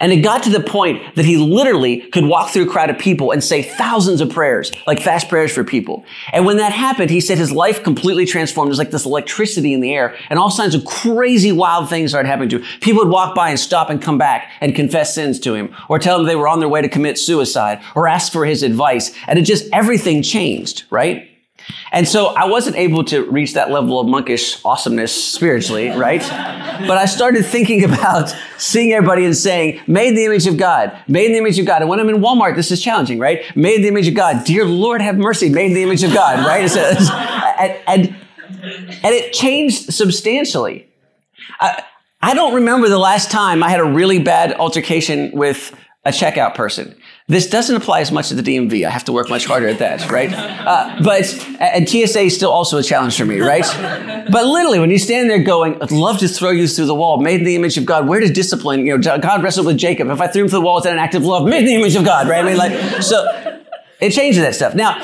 And 0.00 0.12
it 0.12 0.18
got 0.18 0.42
to 0.44 0.50
the 0.50 0.60
point 0.60 1.14
that 1.16 1.24
he 1.24 1.36
literally 1.36 1.98
could 1.98 2.24
walk 2.24 2.50
through 2.50 2.64
a 2.64 2.70
crowd 2.70 2.90
of 2.90 2.98
people 2.98 3.32
and 3.32 3.42
say 3.42 3.62
thousands 3.62 4.20
of 4.20 4.30
prayers, 4.30 4.72
like 4.86 5.00
fast 5.00 5.28
prayers 5.28 5.52
for 5.52 5.64
people. 5.64 6.04
And 6.32 6.46
when 6.46 6.56
that 6.58 6.72
happened, 6.72 7.10
he 7.10 7.20
said 7.20 7.38
his 7.38 7.52
life 7.52 7.82
completely 7.82 8.26
transformed. 8.26 8.70
There's 8.70 8.78
like 8.78 8.90
this 8.90 9.06
electricity 9.06 9.72
in 9.72 9.80
the 9.80 9.92
air 9.92 10.16
and 10.30 10.38
all 10.38 10.50
kinds 10.50 10.74
of 10.74 10.84
crazy 10.84 11.52
wild 11.52 11.88
things 11.88 12.10
started 12.10 12.28
happening 12.28 12.48
to 12.50 12.58
him. 12.58 12.80
People 12.80 13.04
would 13.04 13.12
walk 13.12 13.34
by 13.34 13.50
and 13.50 13.60
stop 13.60 13.90
and 13.90 14.00
come 14.00 14.18
back 14.18 14.50
and 14.60 14.74
confess 14.74 15.14
sins 15.14 15.38
to 15.40 15.54
him 15.54 15.74
or 15.88 15.98
tell 15.98 16.20
him 16.20 16.26
they 16.26 16.36
were 16.36 16.48
on 16.48 16.60
their 16.60 16.68
way 16.68 16.80
to 16.80 16.88
commit 16.88 17.18
suicide 17.18 17.80
or 17.94 18.08
ask 18.08 18.32
for 18.32 18.46
his 18.46 18.62
advice. 18.62 19.14
And 19.26 19.38
it 19.38 19.42
just, 19.42 19.68
everything 19.72 20.22
changed, 20.22 20.84
right? 20.90 21.30
And 21.92 22.08
so 22.08 22.28
I 22.28 22.46
wasn't 22.46 22.76
able 22.76 23.04
to 23.04 23.24
reach 23.30 23.54
that 23.54 23.70
level 23.70 24.00
of 24.00 24.08
monkish 24.08 24.58
awesomeness 24.64 25.12
spiritually, 25.12 25.90
right? 25.90 26.20
But 26.20 26.98
I 26.98 27.06
started 27.06 27.44
thinking 27.46 27.84
about 27.90 28.34
seeing 28.58 28.92
everybody 28.92 29.24
and 29.24 29.36
saying, 29.36 29.80
made 29.86 30.08
in 30.08 30.14
the 30.14 30.24
image 30.24 30.46
of 30.46 30.56
God, 30.56 30.96
made 31.08 31.26
in 31.26 31.32
the 31.32 31.38
image 31.38 31.58
of 31.58 31.66
God. 31.66 31.82
And 31.82 31.88
when 31.88 32.00
I'm 32.00 32.08
in 32.08 32.16
Walmart, 32.16 32.56
this 32.56 32.70
is 32.70 32.82
challenging, 32.82 33.18
right? 33.18 33.44
Made 33.56 33.76
in 33.76 33.82
the 33.82 33.88
image 33.88 34.08
of 34.08 34.14
God. 34.14 34.44
Dear 34.44 34.64
Lord, 34.64 35.00
have 35.00 35.16
mercy. 35.16 35.48
Made 35.48 35.66
in 35.66 35.74
the 35.74 35.82
image 35.82 36.02
of 36.02 36.12
God, 36.12 36.44
right? 36.44 36.64
It's, 36.64 36.76
it's, 36.76 37.10
and, 37.10 37.78
and, 37.86 38.16
and 39.02 39.14
it 39.14 39.32
changed 39.32 39.92
substantially. 39.92 40.88
I, 41.60 41.82
I 42.20 42.34
don't 42.34 42.54
remember 42.54 42.88
the 42.88 42.98
last 42.98 43.30
time 43.30 43.62
I 43.62 43.68
had 43.68 43.80
a 43.80 43.84
really 43.84 44.18
bad 44.18 44.54
altercation 44.54 45.30
with 45.32 45.76
a 46.04 46.10
checkout 46.10 46.54
person. 46.54 46.96
This 47.26 47.46
doesn't 47.46 47.74
apply 47.74 48.00
as 48.00 48.12
much 48.12 48.28
to 48.28 48.34
the 48.34 48.42
DMV. 48.42 48.86
I 48.86 48.90
have 48.90 49.04
to 49.04 49.12
work 49.12 49.30
much 49.30 49.46
harder 49.46 49.66
at 49.66 49.78
that, 49.78 50.10
right? 50.10 50.30
Uh, 50.30 51.00
but 51.02 51.24
and 51.58 51.88
TSA 51.88 52.20
is 52.20 52.34
still 52.34 52.50
also 52.50 52.76
a 52.76 52.82
challenge 52.82 53.16
for 53.16 53.24
me, 53.24 53.40
right? 53.40 53.64
But 54.30 54.44
literally, 54.44 54.78
when 54.78 54.90
you 54.90 54.98
stand 54.98 55.30
there 55.30 55.38
going, 55.38 55.80
"I'd 55.82 55.90
love 55.90 56.18
to 56.18 56.28
throw 56.28 56.50
you 56.50 56.68
through 56.68 56.84
the 56.84 56.94
wall," 56.94 57.16
made 57.16 57.40
in 57.40 57.46
the 57.46 57.56
image 57.56 57.78
of 57.78 57.86
God. 57.86 58.06
Where 58.06 58.20
does 58.20 58.30
discipline? 58.30 58.84
You 58.84 58.98
know, 58.98 59.18
God 59.18 59.42
wrestled 59.42 59.66
with 59.66 59.78
Jacob. 59.78 60.10
If 60.10 60.20
I 60.20 60.26
threw 60.26 60.42
him 60.42 60.48
through 60.48 60.58
the 60.58 60.64
wall, 60.66 60.76
is 60.76 60.84
that 60.84 60.92
an 60.92 60.98
act 60.98 61.14
of 61.14 61.24
love? 61.24 61.48
Made 61.48 61.60
in 61.60 61.64
the 61.64 61.74
image 61.76 61.96
of 61.96 62.04
God, 62.04 62.28
right? 62.28 62.44
I 62.44 62.46
mean, 62.46 62.58
like, 62.58 63.02
so 63.02 63.24
it 64.02 64.10
changes 64.10 64.42
that 64.42 64.54
stuff. 64.54 64.74
Now, 64.74 65.02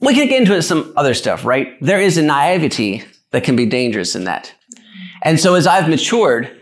we 0.00 0.14
can 0.14 0.26
get 0.26 0.40
into 0.40 0.60
some 0.60 0.92
other 0.96 1.14
stuff, 1.14 1.44
right? 1.44 1.80
There 1.80 2.00
is 2.00 2.18
a 2.18 2.22
naivety 2.22 3.04
that 3.30 3.44
can 3.44 3.54
be 3.54 3.66
dangerous 3.66 4.16
in 4.16 4.24
that. 4.24 4.52
And 5.22 5.38
so 5.38 5.54
as 5.54 5.68
I've 5.68 5.88
matured, 5.88 6.57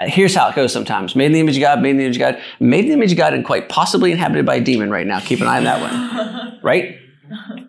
here's 0.00 0.34
how 0.34 0.48
it 0.48 0.54
goes 0.54 0.72
sometimes. 0.72 1.16
Made 1.16 1.26
in 1.26 1.32
the 1.32 1.40
image 1.40 1.56
of 1.56 1.60
God, 1.60 1.80
made 1.80 1.90
in 1.90 1.96
the 1.98 2.04
image 2.04 2.16
of 2.16 2.20
God, 2.20 2.42
made 2.60 2.84
in 2.84 2.86
the 2.88 2.94
image 2.94 3.12
of 3.12 3.18
God 3.18 3.34
and 3.34 3.44
quite 3.44 3.68
possibly 3.68 4.12
inhabited 4.12 4.44
by 4.44 4.56
a 4.56 4.60
demon 4.60 4.90
right 4.90 5.06
now. 5.06 5.20
Keep 5.20 5.40
an 5.40 5.48
eye 5.48 5.58
on 5.58 5.64
that 5.64 5.80
one. 5.80 6.52
Right? 6.62 6.98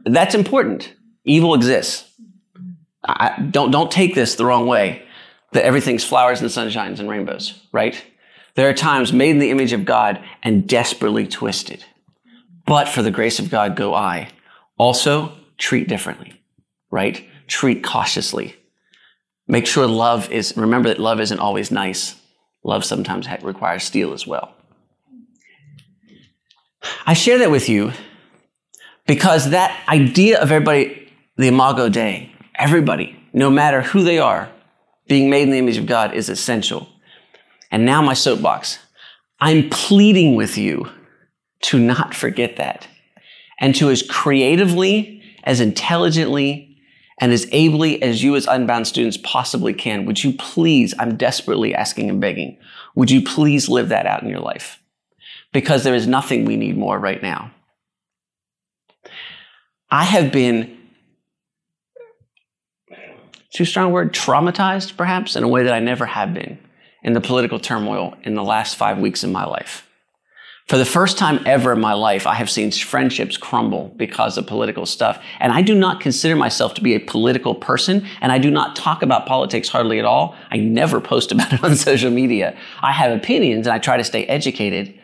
That's 0.05 0.33
important. 0.33 0.91
Evil 1.23 1.53
exists. 1.53 2.09
I, 3.03 3.39
don't, 3.51 3.69
don't 3.69 3.91
take 3.91 4.15
this 4.15 4.33
the 4.33 4.45
wrong 4.45 4.65
way 4.65 5.03
that 5.51 5.65
everything's 5.65 6.03
flowers 6.03 6.41
and 6.41 6.49
sunshines 6.49 6.99
and 6.99 7.07
rainbows, 7.07 7.61
right? 7.71 8.03
There 8.55 8.67
are 8.67 8.73
times 8.73 9.13
made 9.13 9.29
in 9.31 9.39
the 9.39 9.51
image 9.51 9.71
of 9.71 9.85
God 9.85 10.23
and 10.41 10.67
desperately 10.67 11.27
twisted. 11.27 11.85
But 12.65 12.89
for 12.89 13.03
the 13.03 13.11
grace 13.11 13.37
of 13.37 13.51
God 13.51 13.75
go 13.75 13.93
I. 13.93 14.29
Also, 14.79 15.33
treat 15.59 15.87
differently, 15.87 16.41
right? 16.89 17.23
Treat 17.47 17.83
cautiously 17.83 18.55
Make 19.47 19.65
sure 19.65 19.87
love 19.87 20.29
is, 20.29 20.55
remember 20.57 20.89
that 20.89 20.99
love 20.99 21.21
isn't 21.21 21.39
always 21.39 21.71
nice. 21.71 22.16
Love 22.67 22.83
sometimes 22.83 23.27
requires 23.41 23.85
steel 23.85 24.11
as 24.13 24.27
well. 24.27 24.53
I 27.05 27.13
share 27.13 27.37
that 27.39 27.49
with 27.49 27.69
you 27.69 27.93
because 29.07 29.51
that 29.51 29.87
idea 29.87 30.39
of 30.41 30.51
everybody, 30.51 31.09
the 31.37 31.47
Imago 31.47 31.87
Dei, 31.87 32.29
everybody, 32.55 33.17
no 33.31 33.49
matter 33.49 33.81
who 33.81 34.03
they 34.03 34.19
are, 34.19 34.49
being 35.07 35.29
made 35.29 35.43
in 35.43 35.51
the 35.51 35.57
image 35.57 35.77
of 35.77 35.85
God 35.85 36.13
is 36.13 36.27
essential. 36.27 36.89
And 37.71 37.85
now 37.85 38.01
my 38.01 38.13
soapbox. 38.13 38.79
I'm 39.39 39.69
pleading 39.69 40.35
with 40.35 40.57
you 40.57 40.91
to 41.61 41.79
not 41.79 42.13
forget 42.13 42.57
that 42.57 42.85
and 43.61 43.73
to 43.75 43.89
as 43.89 44.03
creatively, 44.03 45.23
as 45.45 45.61
intelligently, 45.61 46.66
and 47.19 47.31
as 47.31 47.47
ably 47.51 48.01
as 48.01 48.23
you 48.23 48.35
as 48.35 48.45
unbound 48.45 48.87
students 48.87 49.17
possibly 49.17 49.73
can, 49.73 50.05
would 50.05 50.23
you 50.23 50.33
please, 50.33 50.93
I'm 50.99 51.17
desperately 51.17 51.73
asking 51.73 52.09
and 52.09 52.21
begging, 52.21 52.57
would 52.95 53.09
you 53.09 53.23
please 53.23 53.69
live 53.69 53.89
that 53.89 54.05
out 54.05 54.21
in 54.21 54.29
your 54.29 54.39
life? 54.39 54.81
Because 55.51 55.83
there 55.83 55.95
is 55.95 56.05
nothing 56.05 56.45
we 56.45 56.57
need 56.57 56.77
more 56.77 56.99
right 56.99 57.21
now. 57.21 57.51
I 59.89 60.03
have 60.03 60.31
been, 60.31 60.77
too 63.53 63.65
strong 63.65 63.91
word, 63.91 64.13
traumatized 64.13 64.97
perhaps 64.97 65.35
in 65.35 65.43
a 65.43 65.47
way 65.47 65.63
that 65.63 65.73
I 65.73 65.79
never 65.79 66.05
have 66.05 66.33
been 66.33 66.59
in 67.01 67.13
the 67.13 67.21
political 67.21 67.59
turmoil 67.59 68.15
in 68.23 68.35
the 68.35 68.43
last 68.43 68.75
five 68.75 68.99
weeks 68.99 69.23
of 69.23 69.31
my 69.31 69.45
life. 69.45 69.86
For 70.67 70.77
the 70.77 70.83
first 70.83 71.17
time 71.17 71.39
ever 71.45 71.71
in 71.71 71.79
my 71.79 71.93
life, 71.93 72.27
I 72.27 72.33
have 72.33 72.49
seen 72.49 72.71
friendships 72.71 73.37
crumble 73.37 73.93
because 73.95 74.37
of 74.37 74.47
political 74.47 74.85
stuff. 74.85 75.23
And 75.39 75.53
I 75.53 75.61
do 75.61 75.73
not 75.73 76.01
consider 76.01 76.35
myself 76.35 76.73
to 76.73 76.81
be 76.81 76.93
a 76.93 76.99
political 76.99 77.55
person, 77.55 78.05
and 78.19 78.33
I 78.33 78.37
do 78.37 78.51
not 78.51 78.75
talk 78.75 79.01
about 79.01 79.25
politics 79.25 79.69
hardly 79.69 79.97
at 79.97 80.03
all. 80.03 80.35
I 80.51 80.57
never 80.57 80.99
post 80.99 81.31
about 81.31 81.53
it 81.53 81.63
on 81.63 81.77
social 81.77 82.11
media. 82.11 82.57
I 82.81 82.91
have 82.91 83.13
opinions 83.13 83.65
and 83.65 83.73
I 83.73 83.79
try 83.79 83.95
to 83.95 84.03
stay 84.03 84.25
educated, 84.25 84.99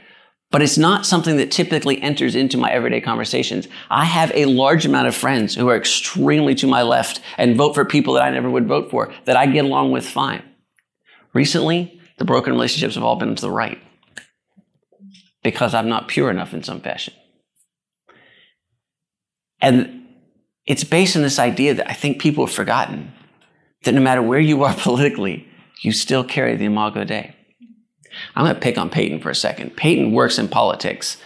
but 0.51 0.61
it's 0.61 0.77
not 0.77 1.05
something 1.05 1.37
that 1.37 1.49
typically 1.49 2.01
enters 2.01 2.35
into 2.35 2.57
my 2.57 2.69
everyday 2.69 2.99
conversations. 2.99 3.69
I 3.89 4.03
have 4.03 4.33
a 4.35 4.45
large 4.47 4.85
amount 4.85 5.07
of 5.07 5.15
friends 5.15 5.55
who 5.55 5.69
are 5.69 5.77
extremely 5.77 6.55
to 6.55 6.67
my 6.67 6.81
left 6.81 7.21
and 7.37 7.55
vote 7.55 7.73
for 7.73 7.85
people 7.85 8.15
that 8.15 8.23
I 8.23 8.31
never 8.31 8.49
would 8.49 8.67
vote 8.67 8.91
for 8.91 9.13
that 9.23 9.37
I 9.37 9.45
get 9.45 9.63
along 9.63 9.91
with 9.91 10.05
fine. 10.05 10.43
Recently, 11.33 12.01
the 12.17 12.25
broken 12.25 12.51
relationships 12.51 12.95
have 12.95 13.03
all 13.05 13.15
been 13.15 13.33
to 13.33 13.41
the 13.41 13.49
right 13.49 13.81
because 15.43 15.73
I'm 15.73 15.89
not 15.89 16.07
pure 16.07 16.29
enough 16.29 16.53
in 16.53 16.63
some 16.63 16.81
fashion. 16.81 17.13
And 19.61 20.07
it's 20.65 20.83
based 20.83 21.15
on 21.15 21.21
this 21.21 21.39
idea 21.39 21.73
that 21.73 21.89
I 21.89 21.93
think 21.93 22.21
people 22.21 22.45
have 22.45 22.55
forgotten 22.55 23.11
that 23.83 23.93
no 23.93 24.01
matter 24.01 24.21
where 24.21 24.39
you 24.39 24.63
are 24.63 24.73
politically, 24.77 25.47
you 25.81 25.91
still 25.91 26.23
carry 26.23 26.55
the 26.55 26.65
Imago 26.65 27.03
Dei. 27.03 27.35
I'm 28.35 28.45
going 28.45 28.55
to 28.55 28.61
pick 28.61 28.77
on 28.77 28.89
Peyton 28.89 29.19
for 29.19 29.29
a 29.29 29.35
second. 29.35 29.75
Peyton 29.75 30.11
works 30.11 30.37
in 30.37 30.47
politics 30.47 31.17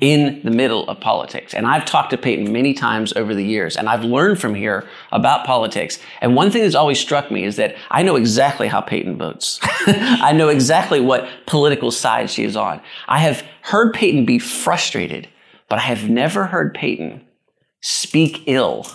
in 0.00 0.40
the 0.44 0.50
middle 0.50 0.88
of 0.88 0.98
politics. 1.00 1.52
And 1.52 1.66
I've 1.66 1.84
talked 1.84 2.10
to 2.10 2.16
Peyton 2.16 2.52
many 2.52 2.72
times 2.72 3.12
over 3.14 3.34
the 3.34 3.44
years, 3.44 3.76
and 3.76 3.88
I've 3.88 4.04
learned 4.04 4.40
from 4.40 4.54
here 4.54 4.88
about 5.12 5.46
politics. 5.46 5.98
And 6.20 6.34
one 6.34 6.50
thing 6.50 6.62
that's 6.62 6.74
always 6.74 6.98
struck 6.98 7.30
me 7.30 7.44
is 7.44 7.56
that 7.56 7.76
I 7.90 8.02
know 8.02 8.16
exactly 8.16 8.68
how 8.68 8.80
Peyton 8.80 9.18
votes. 9.18 9.58
I 9.62 10.32
know 10.32 10.48
exactly 10.48 11.00
what 11.00 11.28
political 11.46 11.90
side 11.90 12.30
she 12.30 12.44
is 12.44 12.56
on. 12.56 12.80
I 13.08 13.18
have 13.18 13.44
heard 13.62 13.92
Peyton 13.92 14.24
be 14.24 14.38
frustrated, 14.38 15.28
but 15.68 15.78
I 15.78 15.82
have 15.82 16.08
never 16.08 16.46
heard 16.46 16.74
Peyton 16.74 17.26
speak 17.82 18.44
ill 18.46 18.86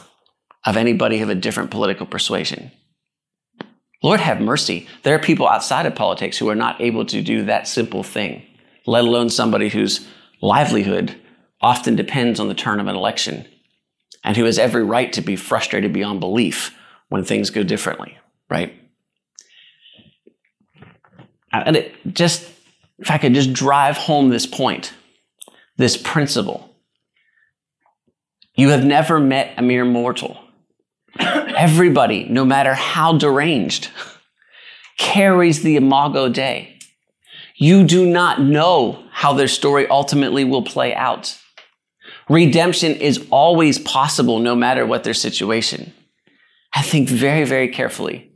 of 0.65 0.77
anybody 0.77 1.21
of 1.21 1.29
a 1.29 1.35
different 1.35 1.69
political 1.69 2.07
persuasion. 2.07 2.71
Lord 4.01 4.19
have 4.19 4.41
mercy. 4.41 4.87
There 5.03 5.15
are 5.15 5.19
people 5.19 5.47
outside 5.47 5.85
of 5.85 5.95
politics 5.95 6.37
who 6.37 6.49
are 6.49 6.55
not 6.55 6.81
able 6.81 7.05
to 7.05 7.21
do 7.21 7.45
that 7.45 7.67
simple 7.67 8.03
thing, 8.03 8.43
let 8.85 9.03
alone 9.03 9.29
somebody 9.29 9.69
who's 9.69 10.07
livelihood 10.41 11.15
often 11.61 11.95
depends 11.95 12.39
on 12.39 12.47
the 12.47 12.53
turn 12.53 12.79
of 12.79 12.87
an 12.87 12.95
election 12.95 13.45
and 14.23 14.35
who 14.35 14.45
has 14.45 14.59
every 14.59 14.83
right 14.83 15.13
to 15.13 15.21
be 15.21 15.35
frustrated 15.35 15.93
beyond 15.93 16.19
belief 16.19 16.75
when 17.09 17.23
things 17.23 17.49
go 17.49 17.63
differently, 17.63 18.17
right? 18.49 18.73
Uh, 21.53 21.63
and 21.65 21.75
it 21.75 21.93
just, 22.13 22.49
if 22.99 23.09
I 23.09 23.17
could 23.17 23.33
just 23.33 23.53
drive 23.53 23.97
home 23.97 24.29
this 24.29 24.45
point, 24.45 24.93
this 25.77 25.95
principle. 25.95 26.75
You 28.55 28.69
have 28.69 28.85
never 28.85 29.19
met 29.19 29.53
a 29.57 29.61
mere 29.61 29.85
mortal. 29.85 30.37
Everybody, 31.19 32.25
no 32.25 32.45
matter 32.45 32.73
how 32.73 33.17
deranged, 33.17 33.89
carries 34.97 35.61
the 35.61 35.75
imago 35.75 36.29
Dei. 36.29 36.77
You 37.57 37.85
do 37.85 38.05
not 38.05 38.41
know 38.41 39.04
how 39.15 39.31
their 39.31 39.47
story 39.47 39.87
ultimately 39.87 40.43
will 40.43 40.61
play 40.61 40.93
out. 40.93 41.37
Redemption 42.27 42.91
is 42.91 43.25
always 43.31 43.79
possible 43.79 44.39
no 44.39 44.57
matter 44.57 44.85
what 44.85 45.05
their 45.05 45.13
situation. 45.13 45.93
I 46.73 46.81
think 46.81 47.07
very, 47.07 47.45
very 47.45 47.69
carefully 47.69 48.29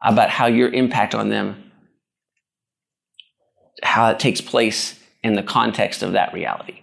about 0.00 0.30
how 0.30 0.46
your 0.46 0.68
impact 0.70 1.16
on 1.16 1.30
them, 1.30 1.72
how 3.82 4.08
it 4.10 4.20
takes 4.20 4.40
place 4.40 4.96
in 5.24 5.34
the 5.34 5.42
context 5.42 6.04
of 6.04 6.12
that 6.12 6.32
reality. 6.32 6.80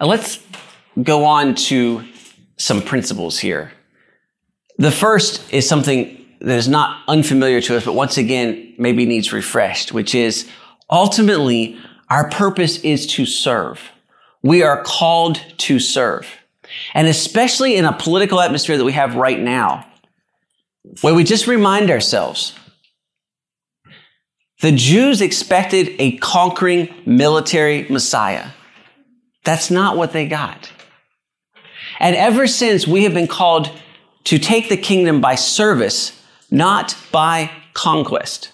Now 0.00 0.06
let's 0.06 0.40
go 1.00 1.26
on 1.26 1.54
to 1.70 2.04
some 2.56 2.82
principles 2.82 3.38
here. 3.38 3.70
The 4.78 4.90
first 4.90 5.52
is 5.52 5.68
something 5.68 6.23
that 6.44 6.58
is 6.58 6.68
not 6.68 7.02
unfamiliar 7.08 7.60
to 7.62 7.76
us, 7.76 7.84
but 7.84 7.94
once 7.94 8.18
again, 8.18 8.74
maybe 8.78 9.06
needs 9.06 9.32
refreshed, 9.32 9.92
which 9.92 10.14
is 10.14 10.48
ultimately 10.90 11.78
our 12.10 12.28
purpose 12.28 12.78
is 12.80 13.06
to 13.06 13.24
serve. 13.24 13.80
We 14.42 14.62
are 14.62 14.82
called 14.82 15.40
to 15.58 15.78
serve. 15.78 16.28
And 16.92 17.08
especially 17.08 17.76
in 17.76 17.84
a 17.84 17.92
political 17.92 18.40
atmosphere 18.40 18.76
that 18.76 18.84
we 18.84 18.92
have 18.92 19.14
right 19.14 19.40
now, 19.40 19.86
where 21.00 21.14
we 21.14 21.24
just 21.24 21.46
remind 21.46 21.90
ourselves 21.90 22.52
the 24.60 24.72
Jews 24.72 25.20
expected 25.20 25.94
a 25.98 26.16
conquering 26.18 26.94
military 27.06 27.86
Messiah. 27.88 28.48
That's 29.44 29.70
not 29.70 29.96
what 29.96 30.12
they 30.12 30.26
got. 30.26 30.70
And 32.00 32.16
ever 32.16 32.46
since 32.46 32.86
we 32.86 33.04
have 33.04 33.14
been 33.14 33.26
called 33.26 33.70
to 34.24 34.38
take 34.38 34.68
the 34.68 34.76
kingdom 34.76 35.20
by 35.20 35.34
service 35.34 36.20
not 36.50 36.96
by 37.12 37.50
conquest. 37.72 38.52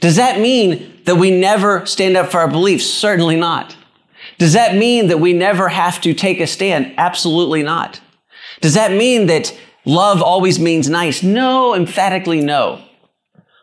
Does 0.00 0.16
that 0.16 0.40
mean 0.40 1.00
that 1.04 1.16
we 1.16 1.30
never 1.30 1.84
stand 1.86 2.16
up 2.16 2.30
for 2.30 2.40
our 2.40 2.48
beliefs? 2.48 2.86
Certainly 2.86 3.36
not. 3.36 3.76
Does 4.38 4.52
that 4.52 4.74
mean 4.76 5.08
that 5.08 5.20
we 5.20 5.32
never 5.32 5.68
have 5.68 6.00
to 6.02 6.14
take 6.14 6.40
a 6.40 6.46
stand? 6.46 6.94
Absolutely 6.96 7.62
not. 7.62 8.00
Does 8.60 8.74
that 8.74 8.92
mean 8.92 9.26
that 9.26 9.56
love 9.84 10.22
always 10.22 10.58
means 10.58 10.88
nice? 10.88 11.22
No, 11.22 11.74
emphatically 11.74 12.40
no. 12.40 12.82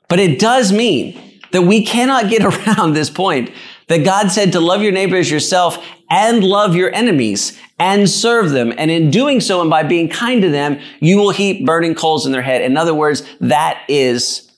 But 0.08 0.20
it 0.20 0.40
does 0.40 0.72
mean 0.72 1.40
that 1.52 1.64
we 1.64 1.86
cannot 1.86 2.30
get 2.30 2.44
around 2.68 2.94
this 2.94 3.10
point 3.10 3.52
that 3.92 4.06
God 4.06 4.32
said 4.32 4.54
to 4.54 4.62
love 4.62 4.82
your 4.82 4.94
neighbor 4.94 5.18
as 5.18 5.30
yourself 5.30 5.86
and 6.10 6.46
love 6.46 6.78
your 6.78 6.96
enemies 6.96 7.60
and 7.78 8.10
serve 8.10 8.52
them. 8.52 8.74
And 8.78 8.90
in 8.90 9.12
doing 9.12 9.42
so 9.42 9.60
and 9.60 9.70
by 9.70 9.84
being 9.84 10.08
kind 10.08 10.42
to 10.44 10.50
them, 10.50 10.80
you 11.02 11.18
will 11.18 11.32
heap 11.32 11.66
burning 11.66 11.94
coals 11.94 12.26
in 12.26 12.32
their 12.32 12.42
head. 12.42 12.62
In 12.62 12.78
other 12.78 12.94
words, 12.94 13.24
that 13.42 13.84
is 13.90 14.50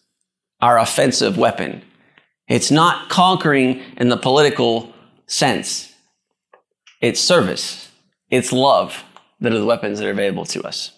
our 0.61 0.77
offensive 0.77 1.35
weapon. 1.35 1.81
It's 2.47 2.69
not 2.69 3.09
conquering 3.09 3.81
in 3.97 4.09
the 4.09 4.17
political 4.17 4.93
sense. 5.25 5.91
It's 7.01 7.19
service. 7.19 7.89
It's 8.29 8.53
love 8.53 9.03
that 9.39 9.51
are 9.51 9.59
the 9.59 9.65
weapons 9.65 9.97
that 9.97 10.07
are 10.07 10.11
available 10.11 10.45
to 10.45 10.61
us. 10.61 10.91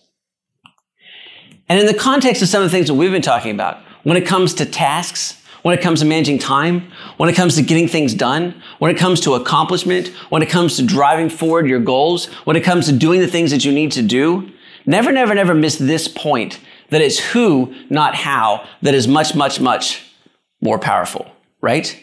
And 1.70 1.80
in 1.80 1.86
the 1.86 1.94
context 1.94 2.42
of 2.42 2.50
some 2.50 2.62
of 2.62 2.70
the 2.70 2.76
things 2.76 2.88
that 2.88 2.96
we've 2.96 3.14
been 3.14 3.22
talking 3.22 3.52
about, 3.52 3.82
when 4.04 4.18
it 4.18 4.28
comes 4.28 4.54
to 4.56 4.66
tasks, 4.66 5.42
when 5.66 5.76
it 5.76 5.82
comes 5.82 6.02
to 6.02 6.06
managing 6.06 6.38
time, 6.38 6.92
when 7.18 7.28
it 7.28 7.34
comes 7.34 7.56
to 7.56 7.64
getting 7.64 7.88
things 7.88 8.14
done, 8.14 8.54
when 8.78 8.92
it 8.92 9.00
comes 9.00 9.20
to 9.20 9.34
accomplishment, 9.34 10.10
when 10.30 10.44
it 10.44 10.48
comes 10.48 10.78
to 10.78 10.86
driving 10.86 11.28
forward 11.28 11.68
your 11.68 11.80
goals, 11.80 12.28
when 12.44 12.56
it 12.56 12.64
comes 12.64 12.86
to 12.86 12.92
doing 12.92 13.20
the 13.20 13.28
things 13.28 13.50
that 13.50 13.66
you 13.66 13.72
need 13.72 13.92
to 13.92 14.04
do, 14.04 14.52
never, 14.86 15.12
never, 15.12 15.34
never 15.34 15.56
miss 15.56 15.78
this 15.78 16.08
point 16.08 16.60
that 16.90 17.02
it's 17.02 17.18
who, 17.18 17.74
not 17.90 18.14
how, 18.14 18.64
that 18.84 18.94
is 18.94 19.08
much, 19.08 19.34
much, 19.34 19.60
much 19.60 20.04
more 20.62 20.78
powerful, 20.78 21.26
right? 21.62 22.00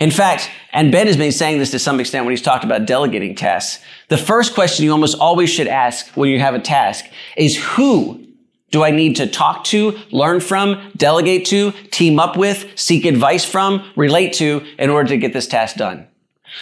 In 0.00 0.10
fact, 0.10 0.50
and 0.72 0.90
Ben 0.90 1.06
has 1.06 1.18
been 1.18 1.30
saying 1.30 1.58
this 1.58 1.72
to 1.72 1.78
some 1.78 2.00
extent 2.00 2.24
when 2.24 2.32
he's 2.32 2.40
talked 2.40 2.64
about 2.64 2.86
delegating 2.86 3.34
tasks. 3.34 3.84
The 4.08 4.16
first 4.16 4.54
question 4.54 4.82
you 4.82 4.92
almost 4.92 5.18
always 5.18 5.50
should 5.50 5.68
ask 5.68 6.06
when 6.16 6.30
you 6.30 6.40
have 6.40 6.54
a 6.54 6.58
task 6.58 7.04
is 7.36 7.62
who 7.62 8.23
do 8.74 8.82
I 8.82 8.90
need 8.90 9.14
to 9.14 9.28
talk 9.28 9.62
to, 9.66 9.96
learn 10.10 10.40
from, 10.40 10.90
delegate 10.96 11.44
to, 11.44 11.70
team 11.92 12.18
up 12.18 12.36
with, 12.36 12.72
seek 12.74 13.04
advice 13.04 13.44
from, 13.44 13.88
relate 13.94 14.32
to 14.32 14.66
in 14.80 14.90
order 14.90 15.10
to 15.10 15.16
get 15.16 15.32
this 15.32 15.46
task 15.46 15.76
done? 15.76 16.08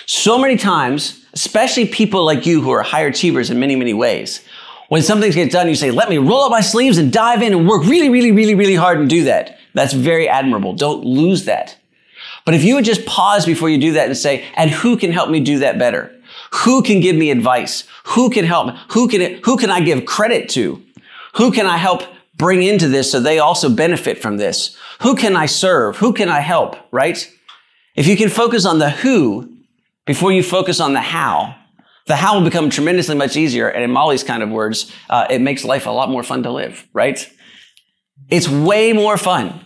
So 0.04 0.38
many 0.38 0.58
times, 0.58 1.24
especially 1.32 1.86
people 1.86 2.22
like 2.22 2.44
you 2.44 2.60
who 2.60 2.70
are 2.70 2.82
high 2.82 3.04
achievers 3.04 3.48
in 3.48 3.58
many, 3.58 3.76
many 3.76 3.94
ways, 3.94 4.44
when 4.90 5.00
something 5.00 5.32
gets 5.32 5.54
done, 5.54 5.68
you 5.68 5.74
say, 5.74 5.90
let 5.90 6.10
me 6.10 6.18
roll 6.18 6.42
up 6.42 6.50
my 6.50 6.60
sleeves 6.60 6.98
and 6.98 7.10
dive 7.10 7.40
in 7.40 7.54
and 7.54 7.66
work 7.66 7.86
really, 7.86 8.10
really, 8.10 8.30
really, 8.30 8.54
really 8.54 8.74
hard 8.74 8.98
and 8.98 9.08
do 9.08 9.24
that. 9.24 9.58
That's 9.72 9.94
very 9.94 10.28
admirable. 10.28 10.74
Don't 10.74 11.06
lose 11.06 11.46
that. 11.46 11.78
But 12.44 12.52
if 12.52 12.62
you 12.62 12.74
would 12.74 12.84
just 12.84 13.06
pause 13.06 13.46
before 13.46 13.70
you 13.70 13.78
do 13.78 13.92
that 13.92 14.08
and 14.08 14.18
say, 14.18 14.44
and 14.54 14.70
who 14.70 14.98
can 14.98 15.12
help 15.12 15.30
me 15.30 15.40
do 15.40 15.60
that 15.60 15.78
better? 15.78 16.14
Who 16.56 16.82
can 16.82 17.00
give 17.00 17.16
me 17.16 17.30
advice? 17.30 17.84
Who 18.04 18.28
can 18.28 18.44
help? 18.44 18.76
Who 18.90 19.08
can, 19.08 19.40
who 19.44 19.56
can 19.56 19.70
I 19.70 19.80
give 19.80 20.04
credit 20.04 20.50
to? 20.50 20.82
Who 21.34 21.52
can 21.52 21.66
I 21.66 21.76
help 21.76 22.02
bring 22.36 22.62
into 22.62 22.88
this 22.88 23.10
so 23.10 23.20
they 23.20 23.38
also 23.38 23.70
benefit 23.70 24.18
from 24.18 24.36
this? 24.36 24.76
Who 25.02 25.14
can 25.14 25.36
I 25.36 25.46
serve? 25.46 25.96
Who 25.98 26.12
can 26.12 26.28
I 26.28 26.40
help? 26.40 26.76
Right? 26.90 27.30
If 27.94 28.06
you 28.06 28.16
can 28.16 28.28
focus 28.28 28.64
on 28.64 28.78
the 28.78 28.90
who 28.90 29.52
before 30.06 30.32
you 30.32 30.42
focus 30.42 30.80
on 30.80 30.92
the 30.92 31.00
how, 31.00 31.54
the 32.06 32.16
how 32.16 32.36
will 32.36 32.44
become 32.44 32.70
tremendously 32.70 33.14
much 33.14 33.36
easier. 33.36 33.68
And 33.68 33.84
in 33.84 33.90
Molly's 33.90 34.24
kind 34.24 34.42
of 34.42 34.50
words, 34.50 34.92
uh, 35.08 35.26
it 35.30 35.40
makes 35.40 35.64
life 35.64 35.86
a 35.86 35.90
lot 35.90 36.10
more 36.10 36.22
fun 36.22 36.42
to 36.42 36.50
live, 36.50 36.86
right? 36.92 37.28
It's 38.28 38.48
way 38.48 38.92
more 38.92 39.16
fun 39.16 39.64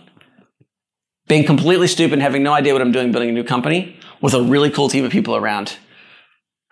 being 1.27 1.45
completely 1.45 1.87
stupid 1.87 2.19
having 2.19 2.43
no 2.43 2.53
idea 2.53 2.73
what 2.73 2.81
I'm 2.81 2.91
doing 2.91 3.11
building 3.11 3.29
a 3.29 3.33
new 3.33 3.43
company 3.43 3.99
with 4.21 4.33
a 4.33 4.41
really 4.41 4.69
cool 4.69 4.89
team 4.89 5.03
of 5.03 5.11
people 5.11 5.35
around 5.35 5.77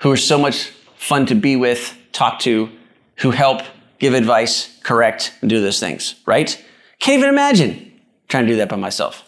who 0.01 0.11
are 0.11 0.17
so 0.17 0.37
much 0.37 0.71
fun 0.97 1.25
to 1.27 1.35
be 1.35 1.55
with, 1.55 1.97
talk 2.11 2.39
to, 2.39 2.69
who 3.17 3.31
help, 3.31 3.61
give 3.99 4.13
advice, 4.13 4.79
correct, 4.83 5.33
and 5.41 5.49
do 5.49 5.61
those 5.61 5.79
things, 5.79 6.15
right? 6.25 6.63
Can't 6.99 7.19
even 7.19 7.29
imagine 7.29 7.99
trying 8.27 8.45
to 8.45 8.51
do 8.51 8.57
that 8.57 8.69
by 8.69 8.75
myself. 8.75 9.23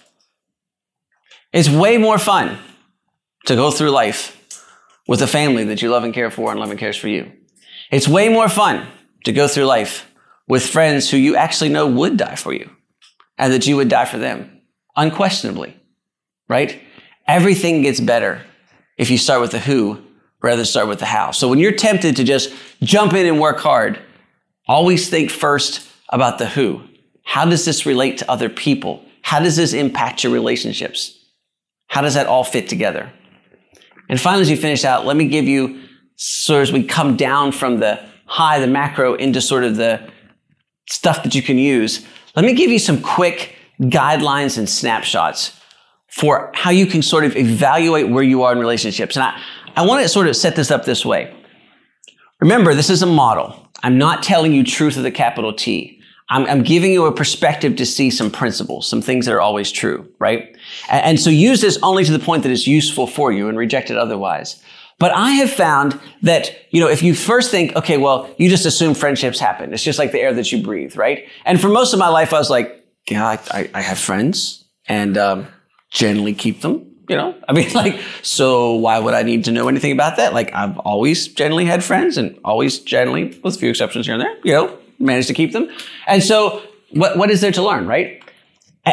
It's 1.54 1.70
way 1.70 1.98
more 1.98 2.18
fun 2.18 2.58
to 3.46 3.56
go 3.56 3.72
through 3.72 3.92
life 3.92 4.34
with 5.08 5.22
a 5.22 5.28
family 5.28 5.64
that 5.66 5.82
you 5.82 5.90
love 5.90 6.04
and 6.04 6.14
care 6.14 6.30
for 6.30 6.52
and 6.52 6.60
love 6.60 6.70
and 6.70 6.80
cares 6.80 6.98
for 6.98 7.08
you. 7.08 7.32
It's 7.92 8.08
way 8.08 8.30
more 8.30 8.50
fun 8.50 8.88
to 9.24 9.32
go 9.32 9.48
through 9.48 9.66
life 9.66 10.12
with 10.48 10.66
friends 10.66 11.10
who 11.10 11.18
you 11.18 11.36
actually 11.36 11.70
know 11.70 11.88
would 11.88 12.18
die 12.18 12.36
for 12.36 12.54
you 12.54 12.70
and 13.38 13.54
that 13.54 13.68
you 13.68 13.76
would 13.78 13.90
die 13.90 14.06
for 14.06 14.18
them, 14.18 14.62
unquestionably, 14.96 15.80
right? 16.50 16.82
Everything 17.28 17.82
gets 17.82 18.00
better 18.00 18.42
if 18.98 19.10
you 19.10 19.18
start 19.18 19.42
with 19.42 19.52
the 19.52 19.60
who 19.60 20.02
rather 20.42 20.58
than 20.58 20.66
start 20.66 20.88
with 20.88 21.00
the 21.00 21.06
how. 21.06 21.32
So 21.32 21.48
when 21.48 21.60
you're 21.60 21.72
tempted 21.72 22.16
to 22.18 22.24
just 22.24 22.54
jump 22.82 23.14
in 23.14 23.26
and 23.26 23.40
work 23.40 23.60
hard, 23.60 24.00
always 24.68 25.10
think 25.10 25.32
first 25.32 25.88
about 26.10 26.38
the 26.38 26.48
who. 26.48 26.82
How 27.24 27.46
does 27.46 27.66
this 27.66 27.86
relate 27.86 28.18
to 28.20 28.32
other 28.32 28.50
people? 28.50 29.04
How 29.22 29.40
does 29.40 29.56
this 29.56 29.74
impact 29.74 30.24
your 30.24 30.32
relationships? 30.32 31.18
How 31.88 32.02
does 32.02 32.14
that 32.14 32.28
all 32.28 32.44
fit 32.44 32.70
together? 32.70 33.12
And 34.10 34.20
finally, 34.20 34.44
as 34.44 34.50
you 34.50 34.58
finish 34.58 34.86
out, 34.86 35.06
let 35.06 35.18
me 35.18 35.28
give 35.28 35.46
you 35.46 35.84
sort 36.16 36.62
of 36.62 36.70
as 36.70 36.72
we 36.72 36.84
come 36.84 37.18
down 37.18 37.52
from 37.52 37.80
the 37.80 38.04
high, 38.26 38.60
the 38.60 38.68
macro 38.68 39.16
into 39.16 39.42
sort 39.42 39.64
of 39.64 39.76
the 39.76 40.10
stuff 40.90 41.24
that 41.24 41.36
you 41.36 41.42
can 41.42 41.58
use. 41.58 42.06
Let 42.36 42.46
me 42.46 42.54
give 42.54 42.72
you 42.72 42.80
some 42.80 43.02
quick 43.02 43.56
guidelines 43.82 44.58
and 44.58 44.70
snapshots 44.70 45.60
for 46.10 46.52
how 46.54 46.72
you 46.72 46.86
can 46.86 47.02
sort 47.02 47.26
of 47.26 47.36
evaluate 47.36 48.10
where 48.10 48.24
you 48.24 48.44
are 48.44 48.52
in 48.52 48.60
relationships. 48.60 49.16
And 49.16 49.24
I, 49.24 49.40
I 49.76 49.86
want 49.86 50.02
to 50.02 50.10
sort 50.10 50.28
of 50.28 50.36
set 50.36 50.56
this 50.56 50.72
up 50.72 50.86
this 50.86 51.06
way. 51.06 51.34
Remember, 52.40 52.74
this 52.74 52.90
is 52.90 53.02
a 53.02 53.06
model. 53.06 53.67
I'm 53.84 53.98
not 53.98 54.24
telling 54.24 54.54
you 54.54 54.64
truth 54.64 54.98
with 54.98 55.06
a 55.06 55.12
capital 55.12 55.54
T. 55.54 56.02
I'm, 56.30 56.46
I'm, 56.46 56.64
giving 56.64 56.92
you 56.92 57.06
a 57.06 57.12
perspective 57.14 57.78
to 57.78 57.86
see 57.86 58.10
some 58.10 58.30
principles, 58.30 58.88
some 58.90 59.02
things 59.02 59.26
that 59.26 59.34
are 59.34 59.40
always 59.40 59.72
true, 59.72 60.12
right? 60.20 60.58
And, 60.90 61.06
and 61.06 61.20
so 61.20 61.30
use 61.30 61.62
this 61.62 61.80
only 61.82 62.04
to 62.04 62.12
the 62.12 62.20
point 62.20 62.44
that 62.44 62.52
it's 62.52 62.68
useful 62.68 63.08
for 63.08 63.32
you 63.32 63.48
and 63.48 63.58
reject 63.58 63.90
it 63.90 63.98
otherwise. 63.98 64.62
But 65.00 65.12
I 65.12 65.32
have 65.32 65.52
found 65.52 66.00
that, 66.24 66.52
you 66.72 66.82
know, 66.82 66.90
if 66.90 67.04
you 67.04 67.14
first 67.14 67.52
think, 67.52 67.76
okay, 67.76 67.98
well, 67.98 68.30
you 68.38 68.50
just 68.50 68.66
assume 68.66 68.94
friendships 68.94 69.40
happen. 69.40 69.74
It's 69.74 69.84
just 69.84 70.00
like 70.00 70.12
the 70.12 70.20
air 70.20 70.34
that 70.34 70.52
you 70.52 70.62
breathe, 70.62 70.98
right? 70.98 71.28
And 71.46 71.62
for 71.62 71.70
most 71.70 71.94
of 71.94 72.00
my 72.00 72.10
life, 72.10 72.34
I 72.34 72.40
was 72.40 72.50
like, 72.50 72.84
yeah, 73.08 73.26
I, 73.26 73.40
I, 73.52 73.70
I 73.76 73.82
have 73.82 74.00
friends 74.00 74.66
and 74.88 75.18
um, 75.18 75.48
generally 75.92 76.34
keep 76.34 76.62
them. 76.62 76.97
You 77.08 77.16
know, 77.16 77.36
I 77.48 77.54
mean, 77.54 77.72
like, 77.74 78.00
so 78.22 78.74
why 78.74 79.00
would 79.00 79.14
I 79.14 79.24
need 79.24 79.46
to 79.46 79.52
know 79.52 79.68
anything 79.68 79.92
about 79.92 80.18
that? 80.18 80.34
Like, 80.34 80.54
I've 80.54 80.78
always 80.80 81.28
generally 81.28 81.66
had 81.66 81.84
friends 81.84 82.18
and 82.18 82.38
always 82.44 82.80
generally, 82.80 83.40
with 83.44 83.56
a 83.56 83.60
few 83.60 83.70
exceptions 83.70 84.06
here 84.06 84.16
and 84.16 84.22
there, 84.22 84.38
you 84.44 84.54
know, 84.54 84.78
managed 85.00 85.28
to 85.30 85.34
keep 85.34 85.54
them. 85.54 85.70
And 86.08 86.24
so 86.24 86.62
what, 86.92 87.18
what 87.18 87.30
is 87.30 87.42
there 87.42 87.52
to 87.52 87.64
learn, 87.64 87.88
right? 87.88 88.24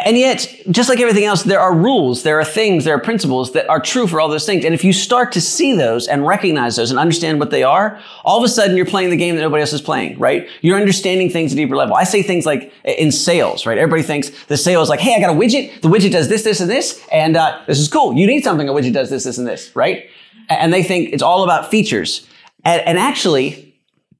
And 0.03 0.17
yet, 0.17 0.53
just 0.71 0.89
like 0.89 0.99
everything 0.99 1.25
else, 1.25 1.43
there 1.43 1.59
are 1.59 1.73
rules, 1.73 2.23
there 2.23 2.39
are 2.39 2.45
things, 2.45 2.83
there 2.83 2.95
are 2.95 2.99
principles 2.99 3.53
that 3.53 3.69
are 3.69 3.79
true 3.79 4.07
for 4.07 4.19
all 4.19 4.27
those 4.27 4.45
things. 4.45 4.65
And 4.65 4.73
if 4.73 4.83
you 4.83 4.91
start 4.91 5.31
to 5.33 5.41
see 5.41 5.75
those 5.75 6.07
and 6.07 6.25
recognize 6.25 6.75
those 6.75 6.89
and 6.89 6.99
understand 6.99 7.39
what 7.39 7.51
they 7.51 7.63
are, 7.63 8.01
all 8.23 8.37
of 8.37 8.43
a 8.43 8.49
sudden 8.49 8.75
you're 8.75 8.85
playing 8.85 9.09
the 9.09 9.17
game 9.17 9.35
that 9.35 9.41
nobody 9.41 9.61
else 9.61 9.73
is 9.73 9.81
playing, 9.81 10.17
right? 10.19 10.47
You're 10.61 10.77
understanding 10.77 11.29
things 11.29 11.51
at 11.51 11.57
a 11.57 11.61
deeper 11.61 11.75
level. 11.75 11.95
I 11.95 12.03
say 12.03 12.23
things 12.23 12.45
like 12.45 12.73
in 12.83 13.11
sales, 13.11 13.65
right? 13.65 13.77
Everybody 13.77 14.03
thinks 14.03 14.29
the 14.45 14.57
sale 14.57 14.81
is 14.81 14.89
like, 14.89 14.99
hey, 14.99 15.15
I 15.15 15.19
got 15.19 15.29
a 15.29 15.39
widget. 15.39 15.81
The 15.81 15.89
widget 15.89 16.11
does 16.11 16.27
this, 16.29 16.43
this, 16.43 16.59
and 16.59 16.69
this. 16.69 17.05
And 17.11 17.37
uh, 17.37 17.61
this 17.67 17.79
is 17.79 17.87
cool. 17.87 18.13
You 18.13 18.27
need 18.27 18.43
something. 18.43 18.67
A 18.67 18.73
widget 18.73 18.93
does 18.93 19.09
this, 19.09 19.23
this, 19.23 19.37
and 19.37 19.47
this, 19.47 19.75
right? 19.75 20.09
And 20.49 20.73
they 20.73 20.83
think 20.83 21.13
it's 21.13 21.23
all 21.23 21.43
about 21.43 21.71
features. 21.71 22.27
And, 22.63 22.81
and 22.81 22.97
actually, 22.97 23.65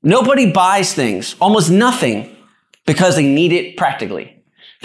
Nobody 0.05 0.51
buys 0.51 0.93
things, 0.93 1.35
almost 1.41 1.71
nothing, 1.71 2.38
because 2.85 3.15
they 3.15 3.25
need 3.25 3.51
it 3.51 3.75
practically. 3.75 4.35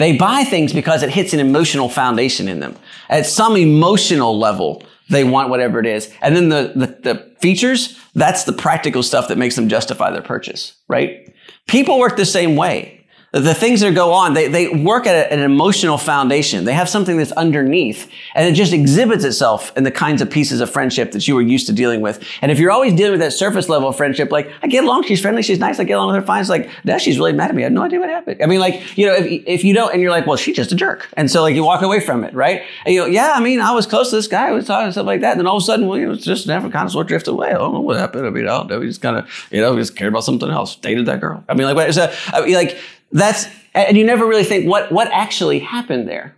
They 0.01 0.17
buy 0.17 0.43
things 0.45 0.73
because 0.73 1.03
it 1.03 1.11
hits 1.11 1.31
an 1.33 1.39
emotional 1.39 1.87
foundation 1.87 2.47
in 2.47 2.59
them. 2.59 2.75
At 3.07 3.27
some 3.27 3.55
emotional 3.55 4.35
level, 4.35 4.81
they 5.09 5.23
want 5.23 5.49
whatever 5.49 5.79
it 5.79 5.85
is. 5.85 6.11
And 6.23 6.35
then 6.35 6.49
the, 6.49 6.73
the, 6.75 6.87
the, 7.13 7.31
features, 7.39 7.99
that's 8.15 8.45
the 8.45 8.53
practical 8.53 9.03
stuff 9.03 9.27
that 9.27 9.37
makes 9.37 9.55
them 9.55 9.69
justify 9.69 10.09
their 10.09 10.23
purchase, 10.23 10.73
right? 10.87 11.31
People 11.67 11.99
work 11.99 12.17
the 12.17 12.25
same 12.25 12.55
way 12.55 13.00
the 13.33 13.53
things 13.53 13.79
that 13.79 13.95
go 13.95 14.11
on, 14.11 14.33
they, 14.33 14.49
they 14.49 14.67
work 14.67 15.07
at 15.07 15.31
an 15.31 15.39
emotional 15.39 15.97
foundation. 15.97 16.65
They 16.65 16.73
have 16.73 16.89
something 16.89 17.15
that's 17.15 17.31
underneath 17.31 18.11
and 18.35 18.45
it 18.45 18.57
just 18.57 18.73
exhibits 18.73 19.23
itself 19.23 19.71
in 19.77 19.85
the 19.85 19.91
kinds 19.91 20.21
of 20.21 20.29
pieces 20.29 20.59
of 20.59 20.69
friendship 20.69 21.13
that 21.13 21.25
you 21.29 21.35
were 21.35 21.41
used 21.41 21.67
to 21.67 21.73
dealing 21.73 22.01
with. 22.01 22.21
And 22.41 22.51
if 22.51 22.59
you're 22.59 22.71
always 22.71 22.93
dealing 22.93 23.13
with 23.13 23.21
that 23.21 23.31
surface 23.31 23.69
level 23.69 23.87
of 23.87 23.95
friendship, 23.95 24.31
like, 24.31 24.51
I 24.61 24.67
get 24.67 24.83
along, 24.83 25.03
she's 25.03 25.21
friendly, 25.21 25.43
she's 25.43 25.59
nice, 25.59 25.79
I 25.79 25.85
get 25.85 25.93
along 25.93 26.07
with 26.07 26.17
her 26.17 26.21
fine. 26.21 26.41
It's 26.41 26.49
like, 26.49 26.69
that 26.83 26.99
she's 26.99 27.17
really 27.17 27.31
mad 27.31 27.49
at 27.49 27.55
me. 27.55 27.63
I 27.63 27.65
have 27.65 27.71
no 27.71 27.83
idea 27.83 28.01
what 28.01 28.09
happened. 28.09 28.43
I 28.43 28.47
mean, 28.47 28.59
like, 28.59 28.97
you 28.97 29.05
know, 29.05 29.13
if, 29.13 29.25
if 29.25 29.63
you 29.63 29.73
don't, 29.73 29.93
and 29.93 30.01
you're 30.01 30.11
like, 30.11 30.27
well, 30.27 30.35
she's 30.35 30.57
just 30.57 30.73
a 30.73 30.75
jerk. 30.75 31.07
And 31.13 31.31
so 31.31 31.41
like 31.41 31.55
you 31.55 31.63
walk 31.63 31.83
away 31.83 32.01
from 32.01 32.25
it, 32.25 32.33
right? 32.33 32.63
And 32.85 32.93
you 32.93 33.01
go, 33.01 33.07
yeah, 33.07 33.31
I 33.33 33.39
mean, 33.39 33.61
I 33.61 33.71
was 33.71 33.87
close 33.87 34.09
to 34.09 34.17
this 34.17 34.27
guy, 34.27 34.49
I 34.49 34.51
was 34.51 34.65
talking 34.65 34.91
stuff 34.91 35.05
like 35.05 35.21
that. 35.21 35.31
And 35.31 35.39
then 35.39 35.47
all 35.47 35.55
of 35.55 35.63
a 35.63 35.65
sudden, 35.65 35.87
well, 35.87 35.97
you 35.97 36.07
know, 36.07 36.13
it's 36.13 36.25
just 36.25 36.47
never 36.47 36.69
kind 36.69 36.85
of 36.85 36.91
sort 36.91 37.05
of 37.05 37.07
drifted 37.07 37.31
away. 37.31 37.51
I 37.51 37.53
don't 37.53 37.73
know 37.73 37.79
what 37.79 37.95
happened. 37.95 38.27
I 38.27 38.29
mean, 38.29 38.43
I 38.43 38.57
don't 38.57 38.69
know. 38.69 38.79
We 38.79 38.87
just 38.87 39.01
kind 39.01 39.15
of, 39.15 39.47
you 39.51 39.61
know, 39.61 39.73
we 39.73 39.79
just 39.79 39.95
cared 39.95 40.11
about 40.11 40.25
something 40.25 40.49
else, 40.49 40.75
dated 40.75 41.05
that 41.05 41.21
girl. 41.21 41.45
I 41.47 41.53
mean, 41.53 41.73
like, 41.73 41.93
so, 41.93 42.13
I 42.27 42.41
mean, 42.41 42.55
like, 42.55 42.77
that's, 43.11 43.47
and 43.73 43.97
you 43.97 44.05
never 44.05 44.25
really 44.25 44.43
think 44.43 44.67
what, 44.67 44.91
what 44.91 45.09
actually 45.11 45.59
happened 45.59 46.07
there. 46.07 46.35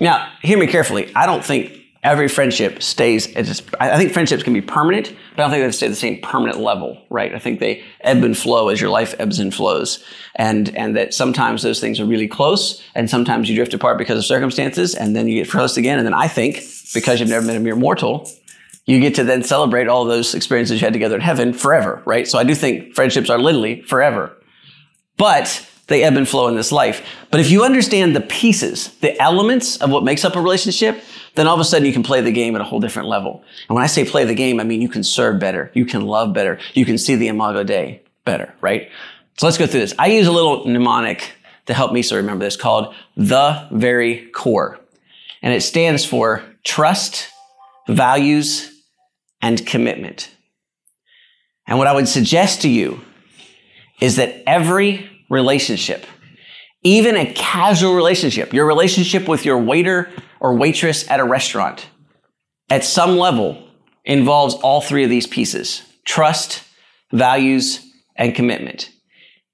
Now, 0.00 0.32
hear 0.42 0.58
me 0.58 0.66
carefully. 0.66 1.12
I 1.14 1.26
don't 1.26 1.44
think 1.44 1.78
every 2.02 2.26
friendship 2.26 2.82
stays. 2.82 3.28
Just, 3.28 3.64
I 3.78 3.96
think 3.96 4.12
friendships 4.12 4.42
can 4.42 4.52
be 4.52 4.60
permanent, 4.60 5.14
but 5.36 5.42
I 5.42 5.44
don't 5.44 5.50
think 5.50 5.64
they 5.64 5.70
stay 5.72 5.86
at 5.86 5.90
the 5.90 5.96
same 5.96 6.20
permanent 6.20 6.58
level, 6.58 7.00
right? 7.10 7.34
I 7.34 7.38
think 7.38 7.60
they 7.60 7.84
ebb 8.00 8.24
and 8.24 8.36
flow 8.36 8.68
as 8.68 8.80
your 8.80 8.90
life 8.90 9.14
ebbs 9.18 9.38
and 9.38 9.54
flows, 9.54 10.04
and 10.34 10.74
and 10.76 10.96
that 10.96 11.14
sometimes 11.14 11.62
those 11.62 11.80
things 11.80 12.00
are 12.00 12.04
really 12.04 12.26
close, 12.26 12.82
and 12.94 13.08
sometimes 13.08 13.48
you 13.48 13.54
drift 13.54 13.74
apart 13.74 13.98
because 13.98 14.18
of 14.18 14.24
circumstances, 14.24 14.94
and 14.94 15.14
then 15.14 15.28
you 15.28 15.44
get 15.44 15.50
close 15.50 15.76
again, 15.76 15.98
and 15.98 16.06
then 16.06 16.14
I 16.14 16.26
think 16.26 16.56
because 16.92 17.20
you've 17.20 17.28
never 17.28 17.46
been 17.46 17.56
a 17.56 17.60
mere 17.60 17.76
mortal, 17.76 18.28
you 18.84 18.98
get 18.98 19.14
to 19.14 19.24
then 19.24 19.44
celebrate 19.44 19.86
all 19.86 20.04
those 20.04 20.34
experiences 20.34 20.80
you 20.80 20.86
had 20.86 20.92
together 20.92 21.14
in 21.14 21.20
heaven 21.20 21.52
forever, 21.52 22.02
right? 22.04 22.26
So 22.26 22.38
I 22.38 22.44
do 22.44 22.54
think 22.54 22.94
friendships 22.94 23.30
are 23.30 23.38
literally 23.38 23.82
forever, 23.82 24.36
but 25.22 25.64
they 25.86 26.02
ebb 26.02 26.16
and 26.16 26.28
flow 26.28 26.48
in 26.48 26.56
this 26.56 26.72
life. 26.72 27.06
But 27.30 27.38
if 27.38 27.48
you 27.48 27.62
understand 27.62 28.16
the 28.16 28.20
pieces, 28.20 28.88
the 28.96 29.16
elements 29.22 29.76
of 29.76 29.88
what 29.88 30.02
makes 30.02 30.24
up 30.24 30.34
a 30.34 30.40
relationship, 30.40 31.00
then 31.36 31.46
all 31.46 31.54
of 31.54 31.60
a 31.60 31.64
sudden 31.64 31.86
you 31.86 31.92
can 31.92 32.02
play 32.02 32.20
the 32.22 32.32
game 32.32 32.56
at 32.56 32.60
a 32.60 32.64
whole 32.64 32.80
different 32.80 33.08
level. 33.08 33.44
And 33.68 33.76
when 33.76 33.84
I 33.84 33.86
say 33.86 34.04
play 34.04 34.24
the 34.24 34.34
game, 34.34 34.58
I 34.58 34.64
mean 34.64 34.82
you 34.82 34.88
can 34.88 35.04
serve 35.04 35.38
better, 35.38 35.70
you 35.74 35.84
can 35.84 36.06
love 36.06 36.32
better, 36.32 36.58
you 36.74 36.84
can 36.84 36.98
see 36.98 37.14
the 37.14 37.28
imago 37.28 37.62
Dei 37.62 38.02
better, 38.24 38.52
right? 38.60 38.90
So 39.38 39.46
let's 39.46 39.58
go 39.58 39.68
through 39.68 39.78
this. 39.78 39.94
I 39.96 40.08
use 40.08 40.26
a 40.26 40.32
little 40.32 40.66
mnemonic 40.66 41.36
to 41.66 41.74
help 41.74 41.92
me 41.92 42.02
so 42.02 42.16
remember 42.16 42.44
this 42.44 42.56
called 42.56 42.92
the 43.16 43.68
very 43.70 44.26
core. 44.30 44.80
And 45.40 45.54
it 45.54 45.60
stands 45.60 46.04
for 46.04 46.42
trust, 46.64 47.28
values, 47.86 48.72
and 49.40 49.64
commitment. 49.64 50.34
And 51.68 51.78
what 51.78 51.86
I 51.86 51.92
would 51.92 52.08
suggest 52.08 52.62
to 52.62 52.68
you 52.68 53.02
is 54.02 54.16
that 54.16 54.42
every 54.48 55.08
relationship, 55.32 56.04
even 56.82 57.16
a 57.16 57.32
casual 57.32 57.94
relationship, 57.94 58.52
your 58.52 58.66
relationship 58.66 59.26
with 59.26 59.46
your 59.46 59.56
waiter 59.56 60.10
or 60.40 60.54
waitress 60.54 61.10
at 61.10 61.20
a 61.20 61.24
restaurant, 61.24 61.86
at 62.68 62.84
some 62.84 63.16
level 63.16 63.66
involves 64.04 64.54
all 64.56 64.82
three 64.82 65.02
of 65.02 65.10
these 65.10 65.26
pieces 65.26 65.82
trust, 66.04 66.62
values, 67.12 67.80
and 68.14 68.34
commitment. 68.34 68.90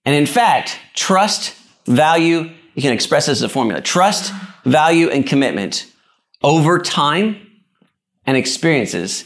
And 0.05 0.17
in 0.17 0.27
fact, 0.27 0.79
trust, 0.95 1.55
value, 1.87 2.51
you 2.75 2.83
can 2.83 2.93
express 2.93 3.27
this 3.27 3.39
as 3.39 3.43
a 3.43 3.49
formula 3.49 3.81
trust, 3.81 4.33
value, 4.65 5.09
and 5.09 5.27
commitment 5.27 5.87
over 6.43 6.81
time 6.81 7.37
and 8.27 8.37
experiences 8.37 9.25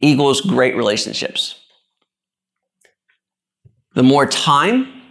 equals 0.00 0.40
great 0.40 0.74
relationships. 0.74 1.60
The 3.94 4.02
more 4.02 4.26
time 4.26 5.01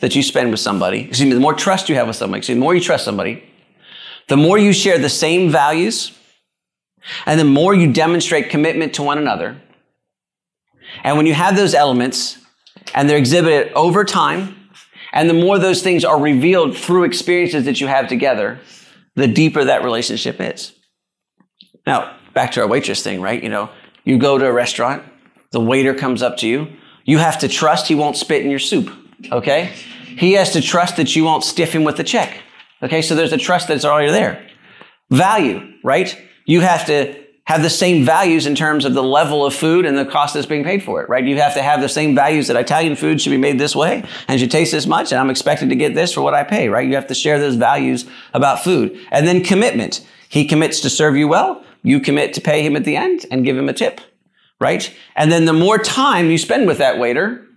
that 0.00 0.14
you 0.14 0.22
spend 0.22 0.50
with 0.50 0.60
somebody, 0.60 1.08
excuse 1.08 1.28
me, 1.28 1.34
the 1.34 1.40
more 1.40 1.54
trust 1.54 1.88
you 1.88 1.94
have 1.94 2.06
with 2.06 2.16
somebody, 2.16 2.38
excuse 2.38 2.56
me, 2.56 2.60
the 2.60 2.64
more 2.64 2.74
you 2.74 2.80
trust 2.80 3.04
somebody, 3.04 3.44
the 4.28 4.36
more 4.36 4.58
you 4.58 4.72
share 4.72 4.98
the 4.98 5.08
same 5.08 5.50
values, 5.50 6.12
and 7.26 7.38
the 7.38 7.44
more 7.44 7.74
you 7.74 7.92
demonstrate 7.92 8.50
commitment 8.50 8.94
to 8.94 9.02
one 9.02 9.18
another. 9.18 9.60
And 11.02 11.16
when 11.16 11.26
you 11.26 11.34
have 11.34 11.56
those 11.56 11.74
elements 11.74 12.38
and 12.94 13.08
they're 13.08 13.18
exhibited 13.18 13.72
over 13.74 14.04
time, 14.04 14.56
and 15.12 15.28
the 15.28 15.34
more 15.34 15.58
those 15.58 15.82
things 15.82 16.04
are 16.04 16.20
revealed 16.20 16.76
through 16.76 17.04
experiences 17.04 17.64
that 17.64 17.80
you 17.80 17.86
have 17.86 18.08
together, 18.08 18.60
the 19.16 19.26
deeper 19.26 19.64
that 19.64 19.82
relationship 19.82 20.40
is. 20.40 20.72
Now, 21.86 22.16
back 22.32 22.52
to 22.52 22.60
our 22.60 22.68
waitress 22.68 23.02
thing, 23.02 23.20
right? 23.20 23.42
You 23.42 23.48
know, 23.48 23.70
you 24.04 24.18
go 24.18 24.38
to 24.38 24.46
a 24.46 24.52
restaurant, 24.52 25.02
the 25.50 25.60
waiter 25.60 25.94
comes 25.94 26.22
up 26.22 26.36
to 26.38 26.48
you. 26.48 26.68
You 27.04 27.18
have 27.18 27.38
to 27.40 27.48
trust 27.48 27.88
he 27.88 27.94
won't 27.94 28.16
spit 28.16 28.44
in 28.44 28.50
your 28.50 28.60
soup, 28.60 28.92
okay? 29.30 29.72
He 30.16 30.32
has 30.32 30.52
to 30.52 30.60
trust 30.60 30.96
that 30.96 31.14
you 31.14 31.24
won't 31.24 31.44
stiff 31.44 31.72
him 31.74 31.84
with 31.84 31.96
the 31.96 32.04
check, 32.04 32.42
okay? 32.82 33.02
So 33.02 33.14
there's 33.14 33.32
a 33.32 33.38
trust 33.38 33.68
that's 33.68 33.84
already 33.84 34.12
there. 34.12 34.48
Value, 35.10 35.74
right? 35.82 36.16
You 36.44 36.60
have 36.60 36.86
to 36.86 37.20
have 37.44 37.62
the 37.62 37.70
same 37.70 38.04
values 38.04 38.46
in 38.46 38.54
terms 38.54 38.84
of 38.84 38.94
the 38.94 39.02
level 39.02 39.44
of 39.44 39.52
food 39.52 39.84
and 39.84 39.98
the 39.98 40.04
cost 40.04 40.34
that's 40.34 40.46
being 40.46 40.62
paid 40.62 40.84
for 40.84 41.02
it, 41.02 41.08
right? 41.08 41.24
You 41.24 41.36
have 41.38 41.54
to 41.54 41.62
have 41.62 41.80
the 41.80 41.88
same 41.88 42.14
values 42.14 42.46
that 42.46 42.56
Italian 42.56 42.94
food 42.94 43.20
should 43.20 43.30
be 43.30 43.38
made 43.38 43.58
this 43.58 43.74
way 43.74 44.04
and 44.28 44.38
should 44.38 44.52
taste 44.52 44.70
this 44.70 44.86
much, 44.86 45.10
and 45.10 45.20
I'm 45.20 45.30
expected 45.30 45.68
to 45.70 45.74
get 45.74 45.94
this 45.94 46.12
for 46.12 46.20
what 46.20 46.32
I 46.32 46.44
pay, 46.44 46.68
right? 46.68 46.86
You 46.86 46.94
have 46.94 47.08
to 47.08 47.14
share 47.14 47.40
those 47.40 47.56
values 47.56 48.06
about 48.34 48.62
food. 48.62 48.96
And 49.10 49.26
then 49.26 49.42
commitment. 49.42 50.06
He 50.28 50.44
commits 50.44 50.78
to 50.80 50.90
serve 50.90 51.16
you 51.16 51.26
well. 51.26 51.64
You 51.82 51.98
commit 51.98 52.34
to 52.34 52.40
pay 52.40 52.62
him 52.62 52.76
at 52.76 52.84
the 52.84 52.94
end 52.94 53.26
and 53.32 53.44
give 53.44 53.58
him 53.58 53.68
a 53.68 53.72
tip, 53.72 54.00
right? 54.60 54.94
And 55.16 55.32
then 55.32 55.44
the 55.46 55.52
more 55.52 55.78
time 55.78 56.30
you 56.30 56.38
spend 56.38 56.68
with 56.68 56.78
that 56.78 56.98
waiter 56.98 57.48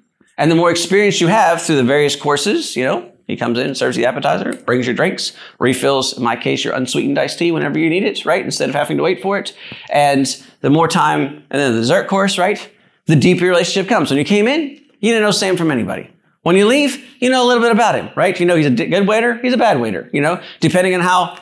and 0.43 0.51
the 0.51 0.57
more 0.57 0.69
experience 0.69 1.21
you 1.21 1.27
have 1.27 1.61
through 1.61 1.77
the 1.77 1.85
various 1.85 2.17
courses, 2.17 2.75
you 2.75 2.83
know, 2.83 3.09
he 3.27 3.37
comes 3.37 3.57
in, 3.57 3.75
serves 3.75 3.95
the 3.95 4.05
appetizer, 4.05 4.51
brings 4.51 4.85
your 4.85 4.93
drinks, 4.93 5.31
refills, 5.57 6.17
in 6.17 6.21
my 6.21 6.35
case, 6.35 6.65
your 6.65 6.73
unsweetened 6.73 7.17
iced 7.17 7.39
tea 7.39 7.53
whenever 7.53 7.79
you 7.79 7.89
need 7.89 8.03
it, 8.03 8.25
right? 8.25 8.43
Instead 8.43 8.67
of 8.67 8.75
having 8.75 8.97
to 8.97 9.03
wait 9.03 9.21
for 9.21 9.37
it. 9.37 9.55
And 9.89 10.25
the 10.59 10.69
more 10.69 10.89
time, 10.89 11.45
and 11.49 11.61
then 11.61 11.71
the 11.71 11.79
dessert 11.79 12.09
course, 12.09 12.37
right? 12.37 12.69
The 13.05 13.15
deeper 13.15 13.45
your 13.45 13.51
relationship 13.51 13.87
comes. 13.87 14.11
When 14.11 14.19
you 14.19 14.25
came 14.25 14.49
in, 14.49 14.81
you 14.99 15.13
didn't 15.13 15.21
know 15.21 15.31
Sam 15.31 15.55
from 15.55 15.71
anybody. 15.71 16.11
When 16.41 16.57
you 16.57 16.67
leave, 16.67 17.01
you 17.21 17.29
know 17.29 17.45
a 17.45 17.47
little 17.47 17.63
bit 17.63 17.71
about 17.71 17.95
him, 17.95 18.09
right? 18.13 18.37
You 18.37 18.45
know 18.45 18.57
he's 18.57 18.65
a 18.65 18.69
good 18.69 19.07
waiter, 19.07 19.37
he's 19.37 19.53
a 19.53 19.57
bad 19.57 19.79
waiter, 19.79 20.09
you 20.11 20.19
know, 20.19 20.43
depending 20.59 20.93
on 20.93 20.99
how 20.99 21.39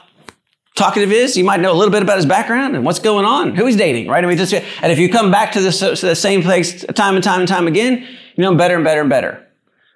talkative 0.75 1.11
is, 1.11 1.37
you 1.37 1.43
might 1.43 1.59
know 1.59 1.71
a 1.71 1.77
little 1.77 1.91
bit 1.91 2.01
about 2.01 2.17
his 2.17 2.25
background 2.25 2.75
and 2.75 2.85
what's 2.85 2.99
going 2.99 3.25
on, 3.25 3.55
who 3.55 3.65
he's 3.65 3.75
dating, 3.75 4.07
right? 4.07 4.23
I 4.23 4.27
mean, 4.27 4.37
just, 4.37 4.53
and 4.53 4.91
if 4.91 4.99
you 4.99 5.09
come 5.09 5.31
back 5.31 5.51
to, 5.53 5.61
this, 5.61 5.79
to 5.79 5.95
the 5.95 6.15
same 6.15 6.41
place 6.41 6.83
time 6.85 7.15
and 7.15 7.23
time 7.23 7.41
and 7.41 7.47
time 7.47 7.67
again, 7.67 8.01
you 8.35 8.43
know 8.43 8.55
better 8.55 8.75
and 8.75 8.83
better 8.83 9.01
and 9.01 9.09
better. 9.09 9.47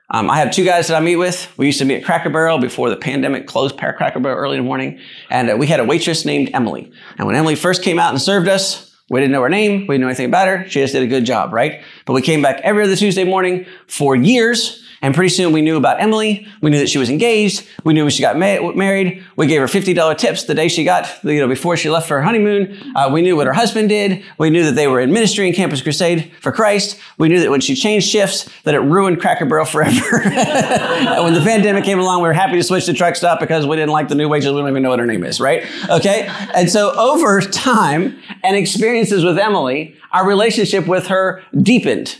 Um, 0.09 0.29
I 0.29 0.37
have 0.37 0.51
two 0.51 0.63
guys 0.63 0.87
that 0.87 0.95
I 0.95 0.99
meet 0.99 1.15
with. 1.15 1.51
We 1.57 1.65
used 1.65 1.79
to 1.79 1.85
meet 1.85 1.95
at 1.95 2.03
Cracker 2.03 2.29
Barrel 2.29 2.59
before 2.59 2.89
the 2.89 2.95
pandemic 2.95 3.47
closed 3.47 3.77
Cracker 3.77 4.19
Barrel 4.19 4.37
early 4.37 4.57
in 4.57 4.63
the 4.63 4.67
morning. 4.67 4.99
And 5.31 5.49
uh, 5.49 5.57
we 5.57 5.65
had 5.65 5.79
a 5.79 5.83
waitress 5.83 6.25
named 6.25 6.51
Emily. 6.53 6.91
And 7.17 7.25
when 7.25 7.35
Emily 7.35 7.55
first 7.55 7.81
came 7.81 7.97
out 7.97 8.11
and 8.11 8.21
served 8.21 8.47
us, 8.47 8.95
we 9.09 9.19
didn't 9.19 9.31
know 9.31 9.41
her 9.41 9.49
name. 9.49 9.87
We 9.87 9.95
didn't 9.95 10.01
know 10.01 10.07
anything 10.07 10.27
about 10.27 10.47
her. 10.47 10.69
She 10.69 10.79
just 10.79 10.93
did 10.93 11.01
a 11.01 11.07
good 11.07 11.25
job, 11.25 11.53
right? 11.53 11.83
But 12.05 12.13
we 12.13 12.21
came 12.21 12.43
back 12.43 12.61
every 12.61 12.83
other 12.83 12.95
Tuesday 12.95 13.23
morning 13.23 13.65
for 13.87 14.15
years 14.15 14.84
and 15.05 15.13
pretty 15.13 15.29
soon 15.29 15.53
we 15.53 15.61
knew 15.61 15.77
about 15.77 16.01
Emily. 16.01 16.47
We 16.61 16.71
knew 16.71 16.79
that 16.79 16.89
she 16.89 16.97
was 16.97 17.11
engaged. 17.11 17.67
We 17.83 17.93
knew 17.93 18.05
when 18.05 18.09
she 18.09 18.23
got 18.23 18.39
ma- 18.39 18.71
married. 18.71 19.23
We 19.35 19.45
gave 19.45 19.61
her 19.61 19.67
$50 19.67 20.17
tips 20.17 20.45
the 20.45 20.55
day 20.55 20.67
she 20.67 20.83
got, 20.83 21.23
you 21.23 21.39
know, 21.39 21.47
before 21.47 21.77
she 21.77 21.91
left 21.91 22.07
for 22.07 22.17
her 22.17 22.23
honeymoon. 22.23 22.75
Uh, 22.95 23.11
we 23.13 23.21
knew 23.21 23.35
what 23.35 23.45
her 23.45 23.53
husband 23.53 23.89
did. 23.89 24.23
We 24.39 24.49
knew 24.49 24.63
that 24.63 24.71
they 24.71 24.87
were 24.87 24.99
in 24.99 25.13
ministry 25.13 25.47
in 25.47 25.53
Campus 25.53 25.83
Crusade 25.83 26.31
for 26.41 26.51
Christ. 26.51 26.99
We 27.19 27.29
knew 27.29 27.39
that 27.41 27.51
when 27.51 27.61
she 27.61 27.75
changed 27.75 28.09
shifts, 28.09 28.49
that 28.63 28.73
it 28.73 28.79
ruined 28.79 29.21
Cracker 29.21 29.45
Barrel 29.45 29.65
forever. 29.67 29.93
when 30.23 31.35
the 31.35 31.41
pandemic 31.43 31.83
came 31.83 31.99
along, 31.99 32.23
we 32.23 32.27
were 32.27 32.33
happy 32.33 32.53
to 32.53 32.63
switch 32.63 32.87
to 32.87 32.93
truck 32.93 33.15
stop 33.15 33.39
because 33.39 33.67
we 33.67 33.75
didn't 33.75 33.91
like 33.91 34.07
the 34.07 34.15
new 34.15 34.27
wages. 34.27 34.53
We 34.53 34.57
don't 34.59 34.69
even 34.69 34.81
know 34.81 34.89
what 34.89 34.97
her 34.97 35.05
name 35.05 35.23
is, 35.23 35.39
right? 35.39 35.67
Okay. 35.87 36.25
And 36.55 36.67
so 36.67 36.91
over 36.95 37.41
time 37.41 38.17
and 38.43 38.55
experiences 38.55 39.23
with 39.23 39.37
Emily, 39.37 39.95
our 40.13 40.27
relationship 40.27 40.87
with 40.87 41.05
her 41.07 41.43
deepened. 41.55 42.17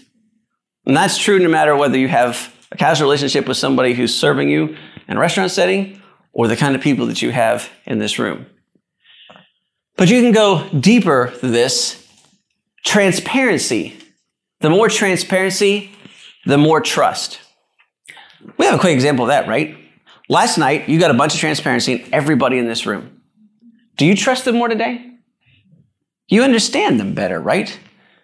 And 0.86 0.95
that's 0.95 1.17
true 1.17 1.39
no 1.39 1.50
matter 1.50 1.76
whether 1.76 1.98
you 1.98 2.10
have 2.10 2.55
a 2.76 2.78
casual 2.78 3.08
relationship 3.08 3.48
with 3.48 3.56
somebody 3.56 3.94
who's 3.94 4.14
serving 4.14 4.50
you 4.50 4.76
in 5.08 5.16
a 5.16 5.20
restaurant 5.20 5.50
setting 5.50 6.02
or 6.34 6.50
the 6.50 6.58
kind 6.58 6.76
of 6.76 6.82
people 6.82 7.06
that 7.06 7.22
you 7.22 7.32
have 7.32 7.70
in 7.86 8.00
this 8.00 8.20
room. 8.20 8.46
But 9.96 10.10
you 10.10 10.22
can 10.22 10.34
go 10.34 10.68
deeper 10.78 11.32
than 11.42 11.54
this. 11.54 12.06
Transparency. 12.84 13.98
The 14.60 14.70
more 14.70 14.90
transparency, 14.90 15.92
the 16.46 16.58
more 16.58 16.82
trust. 16.82 17.40
We 18.58 18.66
have 18.66 18.76
a 18.76 18.80
quick 18.80 18.94
example 18.94 19.24
of 19.24 19.30
that, 19.30 19.48
right? 19.48 19.78
Last 20.28 20.58
night, 20.58 20.90
you 20.90 21.00
got 21.00 21.12
a 21.12 21.16
bunch 21.16 21.34
of 21.34 21.40
transparency 21.40 21.94
in 21.94 22.14
everybody 22.14 22.58
in 22.58 22.68
this 22.68 22.86
room. 22.86 23.22
Do 23.96 24.06
you 24.06 24.16
trust 24.16 24.44
them 24.44 24.58
more 24.58 24.68
today? 24.68 25.14
You 26.28 26.44
understand 26.44 27.00
them 27.00 27.14
better, 27.14 27.40
right? 27.40 27.80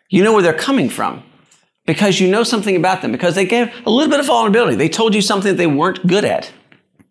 You 0.10 0.26
know 0.26 0.34
where 0.34 0.44
they're 0.44 0.54
coming 0.54 0.90
from 0.90 1.24
because 1.86 2.20
you 2.20 2.30
know 2.30 2.44
something 2.44 2.76
about 2.76 3.02
them, 3.02 3.12
because 3.12 3.36
they 3.36 3.46
gave 3.46 3.72
a 3.86 3.90
little 3.90 4.10
bit 4.10 4.20
of 4.20 4.28
vulnerability. 4.28 4.76
They 4.76 4.90
told 4.90 5.16
you 5.16 5.22
something 5.22 5.52
that 5.52 5.58
they 5.58 5.68
weren't 5.68 6.06
good 6.06 6.26
at. 6.26 6.52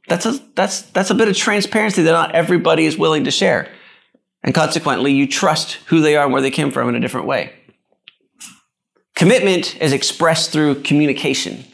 That's 0.09 0.27
a, 0.27 0.39
that's, 0.55 0.83
that's 0.83 1.11
a 1.11 1.15
bit 1.15 1.29
of 1.29 1.37
transparency 1.37 2.03
that 2.03 2.13
not 2.13 2.35
everybody 2.35 2.85
is 2.87 2.97
willing 2.97 3.25
to 3.25 3.31
share. 3.31 3.69
And 4.43 4.55
consequently, 4.55 5.13
you 5.13 5.27
trust 5.27 5.75
who 5.87 6.01
they 6.01 6.17
are 6.17 6.25
and 6.25 6.33
where 6.33 6.43
they 6.43 6.51
came 6.51 6.71
from 6.71 6.89
in 6.89 6.95
a 6.95 7.01
different 7.01 7.27
way. 7.27 7.53
Commitment 9.15 9.81
is 9.83 9.93
expressed 9.93 10.51
through 10.51 10.83
communication. 10.83 11.65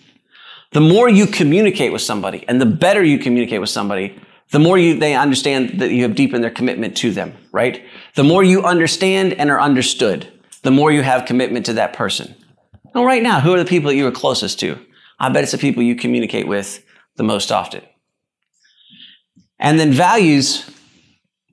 The 0.72 0.80
more 0.80 1.08
you 1.08 1.26
communicate 1.26 1.92
with 1.92 2.02
somebody 2.02 2.44
and 2.48 2.60
the 2.60 2.66
better 2.66 3.02
you 3.02 3.18
communicate 3.18 3.60
with 3.60 3.70
somebody, 3.70 4.20
the 4.50 4.58
more 4.58 4.78
you, 4.78 4.98
they 4.98 5.14
understand 5.14 5.80
that 5.80 5.92
you 5.92 6.02
have 6.02 6.14
deepened 6.14 6.42
their 6.42 6.50
commitment 6.50 6.96
to 6.98 7.12
them, 7.12 7.34
right? 7.52 7.84
The 8.14 8.24
more 8.24 8.42
you 8.42 8.64
understand 8.64 9.32
and 9.34 9.50
are 9.50 9.60
understood, 9.60 10.28
the 10.62 10.70
more 10.70 10.90
you 10.90 11.02
have 11.02 11.24
commitment 11.24 11.66
to 11.66 11.72
that 11.74 11.92
person. 11.92 12.34
Right 13.04 13.22
now, 13.22 13.40
who 13.40 13.54
are 13.54 13.58
the 13.58 13.68
people 13.68 13.90
that 13.90 13.96
you 13.96 14.06
are 14.06 14.12
closest 14.12 14.58
to? 14.60 14.78
I 15.18 15.28
bet 15.28 15.42
it's 15.42 15.52
the 15.52 15.58
people 15.58 15.82
you 15.82 15.96
communicate 15.96 16.48
with 16.48 16.84
the 17.16 17.22
most 17.22 17.52
often. 17.52 17.82
And 19.58 19.78
then 19.78 19.92
values 19.92 20.68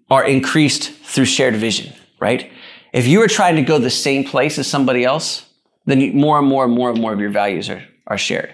are 0.09 0.26
increased 0.26 0.91
through 0.91 1.26
shared 1.26 1.55
vision, 1.55 1.93
right? 2.20 2.51
If 2.93 3.07
you 3.07 3.22
are 3.22 3.28
trying 3.28 3.55
to 3.55 3.61
go 3.61 3.80
the 3.80 3.89
same 3.89 4.24
place 4.24 4.57
as 4.57 4.67
somebody 4.67 5.03
else, 5.03 5.45
then 5.86 5.99
you, 5.99 6.13
more 6.13 6.39
and 6.39 6.47
more 6.47 6.65
and 6.65 6.74
more 6.74 6.91
and 6.91 6.99
more 6.99 7.13
of 7.13 7.20
your 7.20 7.30
values 7.30 7.70
are, 7.70 7.84
are 8.07 8.17
shared. 8.17 8.53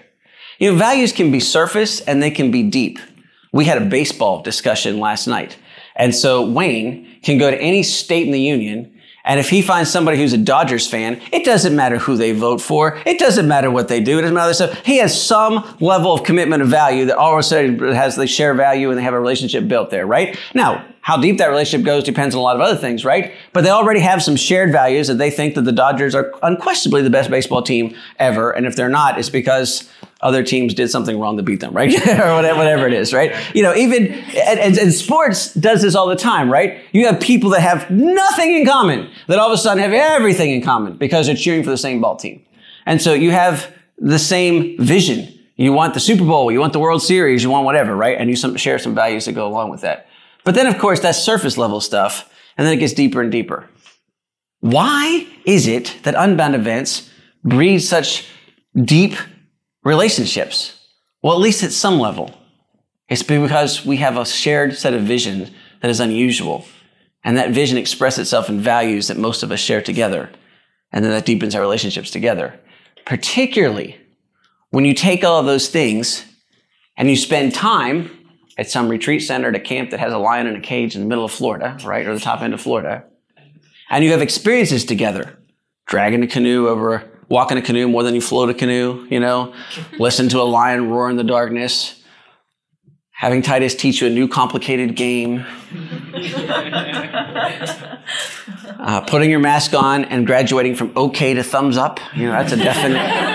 You 0.58 0.70
know, 0.70 0.78
values 0.78 1.12
can 1.12 1.30
be 1.30 1.40
surface 1.40 2.00
and 2.00 2.22
they 2.22 2.30
can 2.30 2.50
be 2.50 2.62
deep. 2.62 2.98
We 3.52 3.64
had 3.64 3.80
a 3.80 3.84
baseball 3.84 4.42
discussion 4.42 5.00
last 5.00 5.26
night. 5.26 5.58
And 5.96 6.14
so 6.14 6.48
Wayne 6.48 7.20
can 7.22 7.38
go 7.38 7.50
to 7.50 7.60
any 7.60 7.82
state 7.82 8.26
in 8.26 8.32
the 8.32 8.40
union 8.40 8.99
and 9.30 9.38
if 9.38 9.48
he 9.48 9.62
finds 9.62 9.88
somebody 9.88 10.18
who's 10.18 10.32
a 10.32 10.38
Dodgers 10.38 10.88
fan, 10.88 11.20
it 11.30 11.44
doesn't 11.44 11.76
matter 11.76 11.98
who 11.98 12.16
they 12.16 12.32
vote 12.32 12.60
for. 12.60 13.00
It 13.06 13.20
doesn't 13.20 13.46
matter 13.46 13.70
what 13.70 13.86
they 13.86 14.00
do. 14.00 14.18
It 14.18 14.22
doesn't 14.22 14.34
matter. 14.34 14.52
So 14.54 14.74
he 14.84 14.96
has 14.96 15.24
some 15.24 15.76
level 15.78 16.12
of 16.12 16.24
commitment 16.24 16.62
of 16.64 16.68
value 16.68 17.04
that 17.04 17.16
all 17.16 17.34
of 17.34 17.38
a 17.38 17.42
sudden 17.44 17.78
has 17.94 18.16
they 18.16 18.26
share 18.26 18.54
value 18.54 18.90
and 18.90 18.98
they 18.98 19.04
have 19.04 19.14
a 19.14 19.20
relationship 19.20 19.68
built 19.68 19.90
there, 19.90 20.04
right? 20.04 20.36
Now, 20.52 20.84
how 21.02 21.16
deep 21.16 21.38
that 21.38 21.46
relationship 21.46 21.84
goes 21.84 22.04
depends 22.04 22.34
on 22.34 22.40
a 22.40 22.42
lot 22.42 22.56
of 22.56 22.62
other 22.62 22.76
things, 22.76 23.04
right? 23.04 23.32
But 23.52 23.64
they 23.64 23.70
already 23.70 24.00
have 24.00 24.22
some 24.22 24.36
shared 24.36 24.70
values 24.70 25.08
that 25.08 25.14
they 25.14 25.30
think 25.30 25.54
that 25.54 25.62
the 25.62 25.72
Dodgers 25.72 26.14
are 26.14 26.34
unquestionably 26.42 27.02
the 27.02 27.10
best 27.10 27.30
baseball 27.30 27.62
team 27.62 27.96
ever. 28.18 28.50
And 28.50 28.66
if 28.66 28.76
they're 28.76 28.90
not, 28.90 29.18
it's 29.18 29.30
because 29.30 29.88
other 30.20 30.42
teams 30.42 30.74
did 30.74 30.90
something 30.90 31.18
wrong 31.18 31.38
to 31.38 31.42
beat 31.42 31.60
them, 31.60 31.72
right? 31.72 31.90
or 32.08 32.34
whatever, 32.34 32.58
whatever 32.58 32.86
it 32.86 32.92
is, 32.92 33.14
right? 33.14 33.34
You 33.54 33.62
know, 33.62 33.74
even, 33.74 34.08
and, 34.08 34.60
and, 34.60 34.76
and, 34.76 34.92
sports 34.92 35.54
does 35.54 35.80
this 35.80 35.94
all 35.94 36.06
the 36.06 36.16
time, 36.16 36.52
right? 36.52 36.80
You 36.92 37.06
have 37.06 37.20
people 37.20 37.50
that 37.50 37.60
have 37.60 37.90
nothing 37.90 38.54
in 38.54 38.66
common 38.66 39.10
that 39.28 39.38
all 39.38 39.46
of 39.46 39.52
a 39.52 39.58
sudden 39.58 39.82
have 39.82 39.94
everything 39.94 40.50
in 40.50 40.62
common 40.62 40.98
because 40.98 41.26
they're 41.26 41.36
cheering 41.36 41.64
for 41.64 41.70
the 41.70 41.78
same 41.78 42.02
ball 42.02 42.16
team. 42.16 42.44
And 42.84 43.00
so 43.00 43.14
you 43.14 43.30
have 43.30 43.72
the 43.96 44.18
same 44.18 44.76
vision. 44.78 45.38
You 45.56 45.72
want 45.72 45.94
the 45.94 46.00
Super 46.00 46.24
Bowl, 46.24 46.50
you 46.50 46.60
want 46.60 46.72
the 46.72 46.78
World 46.78 47.02
Series, 47.02 47.42
you 47.42 47.50
want 47.50 47.64
whatever, 47.64 47.96
right? 47.96 48.18
And 48.18 48.28
you 48.28 48.36
some, 48.36 48.56
share 48.56 48.78
some 48.78 48.94
values 48.94 49.24
that 49.24 49.32
go 49.32 49.46
along 49.46 49.70
with 49.70 49.82
that. 49.82 50.06
But 50.44 50.54
then, 50.54 50.66
of 50.66 50.78
course, 50.78 51.00
that's 51.00 51.22
surface 51.22 51.58
level 51.58 51.80
stuff, 51.80 52.30
and 52.56 52.66
then 52.66 52.74
it 52.74 52.80
gets 52.80 52.92
deeper 52.92 53.20
and 53.20 53.30
deeper. 53.30 53.68
Why 54.60 55.26
is 55.44 55.66
it 55.66 55.96
that 56.02 56.14
unbound 56.16 56.54
events 56.54 57.10
breed 57.42 57.80
such 57.80 58.26
deep 58.74 59.16
relationships? 59.84 60.78
Well, 61.22 61.34
at 61.34 61.40
least 61.40 61.62
at 61.62 61.72
some 61.72 61.98
level. 61.98 62.34
It's 63.08 63.22
because 63.22 63.84
we 63.84 63.96
have 63.96 64.16
a 64.16 64.24
shared 64.24 64.76
set 64.76 64.94
of 64.94 65.02
vision 65.02 65.52
that 65.80 65.90
is 65.90 66.00
unusual. 66.00 66.64
And 67.24 67.36
that 67.36 67.50
vision 67.50 67.76
expresses 67.76 68.20
itself 68.20 68.48
in 68.48 68.60
values 68.60 69.08
that 69.08 69.18
most 69.18 69.42
of 69.42 69.52
us 69.52 69.60
share 69.60 69.82
together. 69.82 70.30
And 70.92 71.04
then 71.04 71.12
that 71.12 71.26
deepens 71.26 71.54
our 71.54 71.60
relationships 71.60 72.10
together. 72.10 72.58
Particularly 73.04 73.98
when 74.70 74.84
you 74.84 74.94
take 74.94 75.24
all 75.24 75.40
of 75.40 75.46
those 75.46 75.68
things 75.68 76.24
and 76.96 77.10
you 77.10 77.16
spend 77.16 77.54
time 77.54 78.10
at 78.58 78.70
some 78.70 78.88
retreat 78.88 79.22
center 79.22 79.48
at 79.48 79.54
a 79.54 79.60
camp 79.60 79.90
that 79.90 80.00
has 80.00 80.12
a 80.12 80.18
lion 80.18 80.46
in 80.46 80.56
a 80.56 80.60
cage 80.60 80.94
in 80.94 81.02
the 81.02 81.06
middle 81.06 81.24
of 81.24 81.32
Florida, 81.32 81.78
right, 81.84 82.06
or 82.06 82.14
the 82.14 82.20
top 82.20 82.42
end 82.42 82.54
of 82.54 82.60
Florida, 82.60 83.04
and 83.90 84.04
you 84.04 84.12
have 84.12 84.22
experiences 84.22 84.84
together, 84.84 85.38
dragging 85.86 86.22
a 86.22 86.26
canoe 86.26 86.68
over, 86.68 87.10
walking 87.28 87.58
a 87.58 87.62
canoe 87.62 87.88
more 87.88 88.02
than 88.02 88.14
you 88.14 88.20
float 88.20 88.50
a 88.50 88.54
canoe, 88.54 89.06
you 89.10 89.20
know, 89.20 89.52
listen 89.98 90.28
to 90.28 90.40
a 90.40 90.44
lion 90.44 90.88
roar 90.88 91.10
in 91.10 91.16
the 91.16 91.24
darkness, 91.24 92.02
having 93.10 93.42
Titus 93.42 93.74
teach 93.74 94.00
you 94.00 94.06
a 94.06 94.10
new 94.10 94.28
complicated 94.28 94.96
game, 94.96 95.44
uh, 98.78 99.02
putting 99.06 99.30
your 99.30 99.40
mask 99.40 99.74
on 99.74 100.04
and 100.06 100.26
graduating 100.26 100.74
from 100.74 100.92
okay 100.96 101.34
to 101.34 101.42
thumbs 101.42 101.76
up, 101.76 102.00
you 102.14 102.26
know, 102.26 102.32
that's 102.32 102.52
a 102.52 102.56
definite 102.56 103.29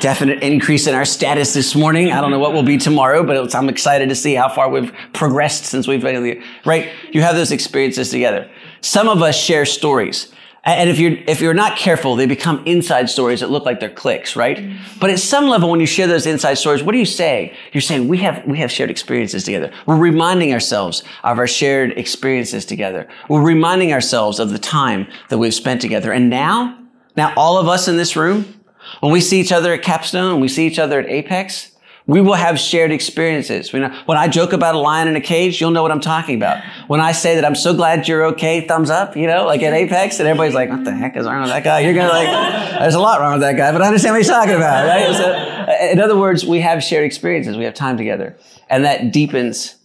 definite 0.00 0.42
increase 0.42 0.86
in 0.86 0.94
our 0.94 1.04
status 1.04 1.54
this 1.54 1.74
morning. 1.74 2.12
I 2.12 2.20
don't 2.20 2.30
know 2.30 2.38
what 2.38 2.52
will 2.52 2.62
be 2.62 2.78
tomorrow, 2.78 3.22
but 3.22 3.54
I'm 3.54 3.68
excited 3.68 4.08
to 4.08 4.14
see 4.14 4.34
how 4.34 4.48
far 4.48 4.68
we've 4.68 4.92
progressed 5.12 5.64
since 5.64 5.86
we've 5.86 6.02
been 6.02 6.16
in 6.16 6.22
the, 6.22 6.42
right? 6.64 6.90
You 7.12 7.22
have 7.22 7.34
those 7.34 7.52
experiences 7.52 8.10
together. 8.10 8.50
Some 8.80 9.08
of 9.08 9.22
us 9.22 9.36
share 9.36 9.64
stories. 9.64 10.32
And 10.66 10.88
if 10.88 10.98
you're, 10.98 11.12
if 11.26 11.42
you're 11.42 11.52
not 11.52 11.76
careful, 11.76 12.16
they 12.16 12.24
become 12.24 12.62
inside 12.64 13.10
stories 13.10 13.40
that 13.40 13.50
look 13.50 13.66
like 13.66 13.80
they're 13.80 13.90
cliques, 13.90 14.34
right? 14.34 14.56
Mm-hmm. 14.56 14.98
But 14.98 15.10
at 15.10 15.18
some 15.18 15.46
level, 15.46 15.70
when 15.70 15.78
you 15.78 15.84
share 15.86 16.06
those 16.06 16.24
inside 16.24 16.54
stories, 16.54 16.82
what 16.82 16.92
do 16.92 16.98
you 16.98 17.04
say? 17.04 17.54
You're 17.72 17.82
saying 17.82 18.08
we 18.08 18.16
have, 18.18 18.42
we 18.46 18.56
have 18.58 18.72
shared 18.72 18.90
experiences 18.90 19.44
together. 19.44 19.70
We're 19.86 19.98
reminding 19.98 20.54
ourselves 20.54 21.04
of 21.22 21.38
our 21.38 21.46
shared 21.46 21.92
experiences 21.98 22.64
together. 22.64 23.06
We're 23.28 23.42
reminding 23.42 23.92
ourselves 23.92 24.40
of 24.40 24.50
the 24.50 24.58
time 24.58 25.06
that 25.28 25.36
we've 25.36 25.52
spent 25.52 25.82
together. 25.82 26.12
And 26.12 26.30
now, 26.30 26.78
now 27.14 27.34
all 27.36 27.58
of 27.58 27.68
us 27.68 27.86
in 27.86 27.98
this 27.98 28.16
room, 28.16 28.63
when 29.00 29.12
we 29.12 29.20
see 29.20 29.40
each 29.40 29.52
other 29.52 29.72
at 29.72 29.82
Capstone, 29.82 30.40
we 30.40 30.48
see 30.48 30.66
each 30.66 30.78
other 30.78 31.00
at 31.00 31.08
Apex, 31.08 31.74
we 32.06 32.20
will 32.20 32.34
have 32.34 32.58
shared 32.58 32.90
experiences. 32.90 33.72
When 33.72 33.82
I 33.82 34.28
joke 34.28 34.52
about 34.52 34.74
a 34.74 34.78
lion 34.78 35.08
in 35.08 35.16
a 35.16 35.22
cage, 35.22 35.58
you'll 35.58 35.70
know 35.70 35.82
what 35.82 35.90
I'm 35.90 36.00
talking 36.02 36.36
about. 36.36 36.62
When 36.86 37.00
I 37.00 37.12
say 37.12 37.36
that 37.36 37.46
I'm 37.46 37.54
so 37.54 37.72
glad 37.72 38.06
you're 38.06 38.26
okay, 38.26 38.66
thumbs 38.66 38.90
up, 38.90 39.16
you 39.16 39.26
know, 39.26 39.46
like 39.46 39.62
at 39.62 39.72
Apex, 39.72 40.18
and 40.18 40.28
everybody's 40.28 40.54
like, 40.54 40.68
what 40.68 40.84
the 40.84 40.92
heck 40.92 41.16
is 41.16 41.24
wrong 41.24 41.40
with 41.40 41.50
that 41.50 41.64
guy? 41.64 41.80
You're 41.80 41.94
gonna 41.94 42.08
like, 42.08 42.28
there's 42.78 42.94
a 42.94 43.00
lot 43.00 43.20
wrong 43.20 43.32
with 43.32 43.40
that 43.40 43.56
guy, 43.56 43.72
but 43.72 43.80
I 43.80 43.86
understand 43.86 44.12
what 44.12 44.18
he's 44.18 44.28
talking 44.28 44.54
about, 44.54 44.86
right? 44.86 45.14
So, 45.16 45.92
in 45.92 45.98
other 45.98 46.16
words, 46.16 46.44
we 46.44 46.60
have 46.60 46.84
shared 46.84 47.04
experiences. 47.04 47.56
We 47.56 47.64
have 47.64 47.74
time 47.74 47.96
together. 47.96 48.36
And 48.68 48.84
that 48.84 49.12
deepens 49.12 49.76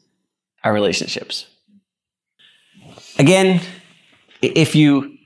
our 0.66 0.74
relationships. 0.74 1.46
Again, 3.18 3.62
if 4.42 4.76
you, 4.76 5.18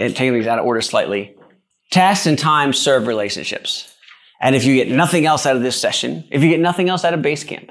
and 0.00 0.16
taking 0.16 0.34
these 0.34 0.48
out 0.48 0.58
of 0.58 0.64
order 0.64 0.80
slightly, 0.80 1.36
Tasks 1.92 2.26
and 2.26 2.38
time 2.38 2.72
serve 2.72 3.06
relationships. 3.06 3.94
And 4.40 4.56
if 4.56 4.64
you 4.64 4.74
get 4.74 4.88
nothing 4.88 5.26
else 5.26 5.44
out 5.44 5.56
of 5.56 5.62
this 5.62 5.80
session, 5.80 6.24
if 6.30 6.42
you 6.42 6.48
get 6.48 6.58
nothing 6.58 6.88
else 6.88 7.04
out 7.04 7.12
of 7.12 7.20
Basecamp, 7.20 7.68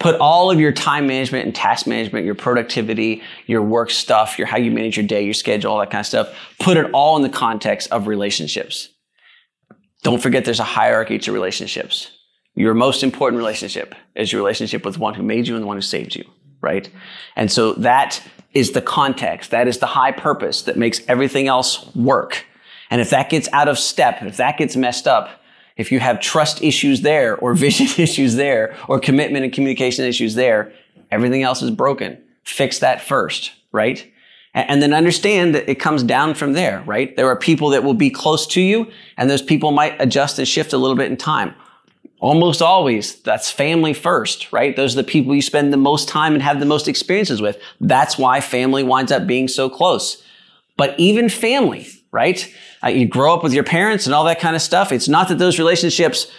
put 0.00 0.16
all 0.16 0.50
of 0.50 0.58
your 0.58 0.72
time 0.72 1.06
management 1.06 1.44
and 1.44 1.54
task 1.54 1.86
management, 1.86 2.24
your 2.24 2.34
productivity, 2.34 3.22
your 3.46 3.60
work 3.62 3.90
stuff, 3.90 4.38
your 4.38 4.46
how 4.46 4.56
you 4.56 4.70
manage 4.70 4.96
your 4.96 5.06
day, 5.06 5.22
your 5.22 5.34
schedule, 5.34 5.70
all 5.70 5.78
that 5.78 5.90
kind 5.90 6.00
of 6.00 6.06
stuff, 6.06 6.34
put 6.58 6.78
it 6.78 6.90
all 6.92 7.16
in 7.16 7.22
the 7.22 7.28
context 7.28 7.92
of 7.92 8.06
relationships. 8.06 8.88
Don't 10.02 10.22
forget 10.22 10.46
there's 10.46 10.58
a 10.58 10.64
hierarchy 10.64 11.18
to 11.18 11.32
relationships. 11.32 12.10
Your 12.54 12.72
most 12.72 13.02
important 13.02 13.38
relationship 13.38 13.94
is 14.14 14.32
your 14.32 14.40
relationship 14.40 14.86
with 14.86 14.94
the 14.94 15.00
one 15.00 15.12
who 15.12 15.22
made 15.22 15.46
you 15.46 15.54
and 15.54 15.62
the 15.62 15.66
one 15.66 15.76
who 15.76 15.82
saved 15.82 16.16
you, 16.16 16.24
right? 16.62 16.88
And 17.36 17.52
so 17.52 17.74
that 17.74 18.22
is 18.54 18.72
the 18.72 18.80
context. 18.80 19.50
That 19.50 19.68
is 19.68 19.78
the 19.78 19.86
high 19.86 20.12
purpose 20.12 20.62
that 20.62 20.78
makes 20.78 21.02
everything 21.08 21.46
else 21.46 21.94
work. 21.94 22.46
And 22.90 23.00
if 23.00 23.10
that 23.10 23.30
gets 23.30 23.48
out 23.52 23.68
of 23.68 23.78
step, 23.78 24.22
if 24.22 24.36
that 24.36 24.58
gets 24.58 24.76
messed 24.76 25.06
up, 25.06 25.40
if 25.76 25.90
you 25.90 26.00
have 26.00 26.20
trust 26.20 26.62
issues 26.62 27.00
there 27.00 27.36
or 27.36 27.54
vision 27.54 27.88
issues 28.02 28.34
there 28.36 28.76
or 28.88 29.00
commitment 29.00 29.44
and 29.44 29.52
communication 29.52 30.04
issues 30.04 30.34
there, 30.34 30.72
everything 31.10 31.42
else 31.42 31.62
is 31.62 31.70
broken. 31.70 32.22
Fix 32.44 32.78
that 32.80 33.00
first, 33.00 33.52
right? 33.72 34.10
And 34.54 34.80
then 34.80 34.92
understand 34.92 35.54
that 35.56 35.68
it 35.68 35.76
comes 35.76 36.04
down 36.04 36.34
from 36.34 36.52
there, 36.52 36.82
right? 36.86 37.14
There 37.16 37.26
are 37.26 37.36
people 37.36 37.70
that 37.70 37.82
will 37.82 37.94
be 37.94 38.10
close 38.10 38.46
to 38.48 38.60
you 38.60 38.86
and 39.16 39.28
those 39.28 39.42
people 39.42 39.72
might 39.72 40.00
adjust 40.00 40.38
and 40.38 40.46
shift 40.46 40.72
a 40.72 40.78
little 40.78 40.96
bit 40.96 41.10
in 41.10 41.16
time. 41.16 41.54
Almost 42.20 42.62
always, 42.62 43.20
that's 43.22 43.50
family 43.50 43.92
first, 43.92 44.52
right? 44.52 44.76
Those 44.76 44.94
are 44.94 45.02
the 45.02 45.08
people 45.08 45.34
you 45.34 45.42
spend 45.42 45.72
the 45.72 45.76
most 45.76 46.08
time 46.08 46.34
and 46.34 46.42
have 46.42 46.60
the 46.60 46.66
most 46.66 46.86
experiences 46.86 47.42
with. 47.42 47.58
That's 47.80 48.16
why 48.16 48.40
family 48.40 48.84
winds 48.84 49.10
up 49.10 49.26
being 49.26 49.48
so 49.48 49.68
close. 49.68 50.22
But 50.76 50.98
even 50.98 51.28
family, 51.28 51.88
right? 52.14 52.54
Uh, 52.82 52.88
you 52.88 53.06
grow 53.06 53.34
up 53.34 53.42
with 53.42 53.52
your 53.52 53.64
parents 53.64 54.06
and 54.06 54.14
all 54.14 54.24
that 54.24 54.38
kind 54.38 54.54
of 54.54 54.62
stuff. 54.62 54.92
It's 54.92 55.08
not 55.08 55.28
that 55.28 55.38
those 55.38 55.58
relationships 55.58 56.30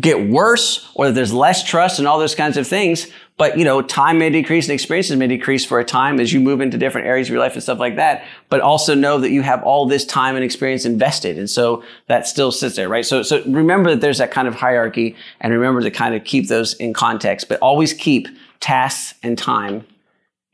get 0.00 0.28
worse 0.28 0.90
or 0.94 1.06
that 1.06 1.12
there's 1.12 1.32
less 1.32 1.62
trust 1.64 1.98
and 1.98 2.08
all 2.08 2.18
those 2.18 2.34
kinds 2.34 2.56
of 2.56 2.66
things. 2.66 3.06
But, 3.36 3.58
you 3.58 3.64
know, 3.64 3.82
time 3.82 4.18
may 4.18 4.30
decrease 4.30 4.66
and 4.66 4.72
experiences 4.72 5.16
may 5.16 5.26
decrease 5.26 5.64
for 5.64 5.78
a 5.78 5.84
time 5.84 6.18
as 6.18 6.32
you 6.32 6.40
move 6.40 6.60
into 6.60 6.78
different 6.78 7.06
areas 7.06 7.28
of 7.28 7.32
your 7.32 7.40
life 7.40 7.52
and 7.52 7.62
stuff 7.62 7.78
like 7.78 7.96
that. 7.96 8.24
But 8.48 8.62
also 8.62 8.94
know 8.94 9.18
that 9.18 9.30
you 9.30 9.42
have 9.42 9.62
all 9.62 9.86
this 9.86 10.04
time 10.04 10.34
and 10.34 10.44
experience 10.44 10.84
invested. 10.86 11.38
And 11.38 11.48
so 11.48 11.84
that 12.06 12.26
still 12.26 12.50
sits 12.50 12.76
there, 12.76 12.88
right? 12.88 13.04
So, 13.06 13.22
so 13.22 13.42
remember 13.44 13.90
that 13.90 14.00
there's 14.00 14.18
that 14.18 14.30
kind 14.30 14.48
of 14.48 14.54
hierarchy 14.54 15.14
and 15.40 15.52
remember 15.52 15.82
to 15.82 15.90
kind 15.90 16.14
of 16.14 16.24
keep 16.24 16.48
those 16.48 16.72
in 16.74 16.94
context, 16.94 17.48
but 17.48 17.60
always 17.60 17.92
keep 17.92 18.28
tasks 18.60 19.14
and 19.22 19.36
time 19.38 19.86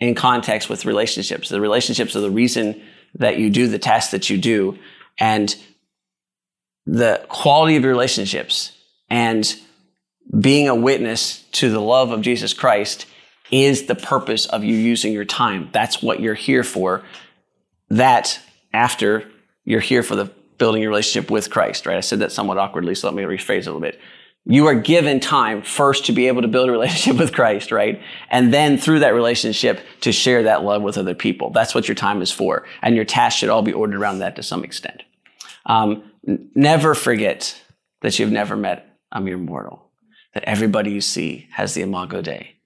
in 0.00 0.14
context 0.14 0.68
with 0.68 0.84
relationships. 0.84 1.48
The 1.48 1.60
relationships 1.60 2.14
are 2.16 2.20
the 2.20 2.30
reason 2.30 2.82
that 3.14 3.38
you 3.38 3.50
do 3.50 3.68
the 3.68 3.78
tasks 3.78 4.10
that 4.12 4.30
you 4.30 4.38
do 4.38 4.78
and 5.18 5.54
the 6.86 7.24
quality 7.28 7.76
of 7.76 7.82
your 7.82 7.92
relationships 7.92 8.72
and 9.08 9.56
being 10.40 10.68
a 10.68 10.74
witness 10.74 11.42
to 11.52 11.70
the 11.70 11.80
love 11.80 12.10
of 12.10 12.20
Jesus 12.20 12.52
Christ 12.52 13.06
is 13.50 13.86
the 13.86 13.94
purpose 13.94 14.46
of 14.46 14.64
you 14.64 14.76
using 14.76 15.12
your 15.12 15.24
time. 15.24 15.68
That's 15.72 16.02
what 16.02 16.20
you're 16.20 16.34
here 16.34 16.64
for. 16.64 17.04
That 17.90 18.40
after 18.72 19.30
you're 19.64 19.80
here 19.80 20.02
for 20.02 20.16
the 20.16 20.26
building 20.58 20.82
your 20.82 20.90
relationship 20.90 21.30
with 21.30 21.50
Christ, 21.50 21.86
right? 21.86 21.96
I 21.96 22.00
said 22.00 22.20
that 22.20 22.32
somewhat 22.32 22.58
awkwardly, 22.58 22.94
so 22.94 23.08
let 23.08 23.14
me 23.14 23.22
rephrase 23.22 23.62
a 23.62 23.70
little 23.70 23.80
bit. 23.80 24.00
You 24.46 24.66
are 24.66 24.74
given 24.74 25.20
time 25.20 25.62
first 25.62 26.06
to 26.06 26.12
be 26.12 26.28
able 26.28 26.42
to 26.42 26.48
build 26.48 26.68
a 26.68 26.72
relationship 26.72 27.18
with 27.20 27.32
Christ, 27.32 27.72
right? 27.72 28.00
And 28.30 28.52
then 28.52 28.76
through 28.76 29.00
that 29.00 29.14
relationship 29.14 29.80
to 30.02 30.12
share 30.12 30.42
that 30.42 30.62
love 30.62 30.82
with 30.82 30.98
other 30.98 31.14
people. 31.14 31.50
That's 31.50 31.74
what 31.74 31.88
your 31.88 31.94
time 31.94 32.20
is 32.20 32.30
for. 32.30 32.66
And 32.82 32.94
your 32.94 33.04
tasks 33.04 33.38
should 33.38 33.48
all 33.48 33.62
be 33.62 33.72
ordered 33.72 33.96
around 33.96 34.18
that 34.18 34.36
to 34.36 34.42
some 34.42 34.64
extent. 34.64 35.02
Um, 35.66 36.10
n- 36.28 36.50
never 36.54 36.94
forget 36.94 37.58
that 38.02 38.18
you've 38.18 38.32
never 38.32 38.56
met 38.56 38.98
a 39.10 39.20
mere 39.20 39.38
mortal. 39.38 39.90
That 40.34 40.44
everybody 40.44 40.90
you 40.90 41.00
see 41.00 41.48
has 41.52 41.74
the 41.74 41.82
Imago 41.82 42.20
Dei. 42.20 42.56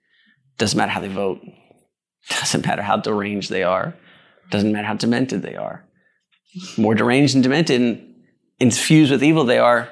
Doesn't 0.57 0.77
matter 0.77 0.91
how 0.91 1.01
they 1.01 1.09
vote. 1.09 1.41
Doesn't 2.29 2.67
matter 2.67 2.83
how 2.83 2.97
deranged 2.97 3.51
they 3.51 3.63
are. 3.63 3.95
Doesn't 4.51 4.73
matter 4.73 4.87
how 4.87 4.95
demented 4.95 5.43
they 5.43 5.55
are. 5.55 5.85
More 6.77 6.95
deranged 6.95 7.35
and 7.35 7.43
demented 7.45 7.81
and 7.81 8.15
infused 8.59 9.13
with 9.13 9.23
evil 9.23 9.45
they 9.45 9.59
are, 9.59 9.89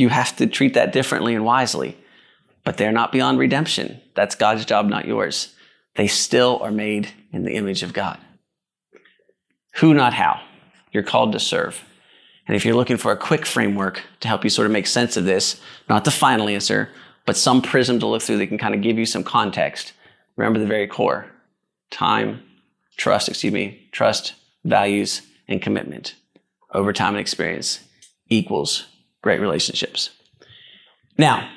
you 0.00 0.08
have 0.08 0.34
to 0.36 0.46
treat 0.46 0.74
that 0.74 0.92
differently 0.92 1.34
and 1.34 1.44
wisely. 1.44 1.96
But 2.64 2.76
they're 2.76 2.92
not 2.92 3.12
beyond 3.12 3.38
redemption. 3.38 4.00
That's 4.14 4.34
God's 4.34 4.64
job, 4.64 4.86
not 4.88 5.06
yours. 5.06 5.54
they 5.96 6.06
still 6.06 6.58
are 6.62 6.70
made 6.70 7.08
in 7.32 7.42
the 7.42 7.54
image 7.54 7.82
of 7.82 7.92
God. 7.92 8.18
Who, 9.76 9.92
not 9.92 10.14
how. 10.14 10.40
You're 10.92 11.02
called 11.02 11.32
to 11.32 11.40
serve. 11.40 11.84
And 12.46 12.56
if 12.56 12.64
you're 12.64 12.76
looking 12.76 12.96
for 12.96 13.12
a 13.12 13.16
quick 13.16 13.44
framework 13.44 14.02
to 14.20 14.28
help 14.28 14.44
you 14.44 14.50
sort 14.50 14.66
of 14.66 14.72
make 14.72 14.86
sense 14.86 15.16
of 15.16 15.24
this, 15.24 15.60
not 15.88 16.04
the 16.04 16.10
final 16.10 16.48
answer, 16.48 16.88
but 17.26 17.36
some 17.36 17.60
prism 17.60 17.98
to 18.00 18.06
look 18.06 18.22
through 18.22 18.38
that 18.38 18.46
can 18.46 18.58
kind 18.58 18.74
of 18.74 18.82
give 18.82 18.98
you 18.98 19.06
some 19.06 19.24
context, 19.24 19.92
remember 20.36 20.58
the 20.58 20.66
very 20.66 20.86
core 20.86 21.26
time, 21.90 22.42
trust, 22.96 23.28
excuse 23.28 23.52
me, 23.52 23.88
trust, 23.92 24.34
values, 24.64 25.22
and 25.48 25.60
commitment 25.60 26.14
over 26.72 26.92
time 26.92 27.14
and 27.14 27.20
experience 27.20 27.80
equals 28.28 28.86
great 29.22 29.40
relationships. 29.40 30.10
Now, 31.18 31.50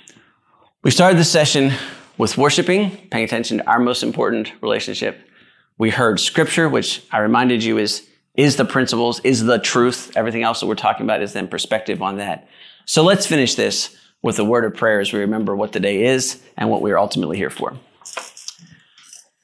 we 0.83 0.91
started 0.91 1.17
this 1.17 1.31
session 1.31 1.71
with 2.17 2.37
worshiping, 2.37 2.91
paying 3.09 3.23
attention 3.23 3.57
to 3.57 3.67
our 3.69 3.79
most 3.79 4.03
important 4.03 4.51
relationship. 4.61 5.27
We 5.77 5.89
heard 5.89 6.19
scripture, 6.19 6.69
which 6.69 7.03
I 7.11 7.19
reminded 7.19 7.63
you 7.63 7.77
is, 7.77 8.07
is 8.35 8.57
the 8.57 8.65
principles, 8.65 9.19
is 9.21 9.43
the 9.43 9.59
truth. 9.59 10.11
Everything 10.15 10.43
else 10.43 10.59
that 10.59 10.67
we're 10.67 10.75
talking 10.75 11.05
about 11.05 11.21
is 11.21 11.33
then 11.33 11.47
perspective 11.47 12.01
on 12.01 12.17
that. 12.17 12.47
So 12.85 13.03
let's 13.03 13.25
finish 13.25 13.55
this 13.55 13.95
with 14.21 14.39
a 14.39 14.43
word 14.43 14.65
of 14.65 14.75
prayer 14.75 14.99
as 14.99 15.13
we 15.13 15.19
remember 15.19 15.55
what 15.55 15.71
the 15.71 15.79
day 15.79 16.05
is 16.05 16.41
and 16.57 16.69
what 16.69 16.81
we 16.81 16.91
are 16.91 16.97
ultimately 16.97 17.37
here 17.37 17.49
for. 17.49 17.77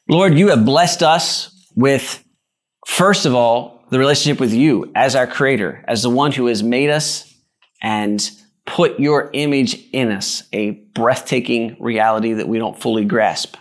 Lord, 0.08 0.34
you 0.34 0.50
have 0.50 0.66
blessed 0.66 1.04
us 1.04 1.52
with, 1.76 2.24
first 2.88 3.26
of 3.26 3.36
all, 3.36 3.86
the 3.90 4.00
relationship 4.00 4.40
with 4.40 4.54
you 4.54 4.92
as 4.96 5.16
our 5.16 5.28
creator, 5.28 5.84
as 5.88 6.04
the 6.04 6.10
one 6.10 6.32
who 6.32 6.48
has 6.48 6.64
made 6.64 6.90
us 6.90 7.29
and 7.82 8.30
put 8.66 9.00
your 9.00 9.30
image 9.34 9.84
in 9.92 10.12
us, 10.12 10.44
a 10.54 10.72
breathtaking 10.72 11.76
reality 11.80 12.34
that 12.34 12.48
we 12.48 12.60
don't 12.60 12.80
fully 12.80 13.04
grasp. 13.04 13.56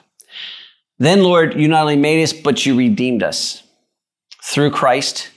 Then, 0.99 1.23
Lord, 1.23 1.59
you 1.59 1.69
not 1.69 1.83
only 1.83 1.97
made 1.97 2.23
us, 2.23 2.33
but 2.33 2.67
you 2.67 2.77
redeemed 2.77 3.23
us. 3.23 3.63
Through 4.43 4.73
Christ, 4.73 5.31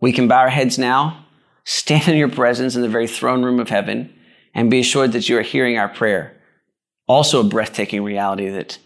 we 0.00 0.12
can 0.12 0.28
bow 0.28 0.38
our 0.38 0.48
heads 0.48 0.78
now, 0.78 1.26
stand 1.64 2.08
in 2.08 2.16
your 2.16 2.30
presence 2.30 2.76
in 2.76 2.82
the 2.82 2.88
very 2.88 3.06
throne 3.06 3.42
room 3.42 3.60
of 3.60 3.68
heaven, 3.68 4.12
and 4.54 4.70
be 4.70 4.80
assured 4.80 5.12
that 5.12 5.28
you 5.28 5.36
are 5.36 5.42
hearing 5.42 5.76
our 5.76 5.88
prayer. 5.88 6.40
Also, 7.06 7.40
a 7.40 7.44
breathtaking 7.44 8.02
reality 8.02 8.48
that 8.48 8.78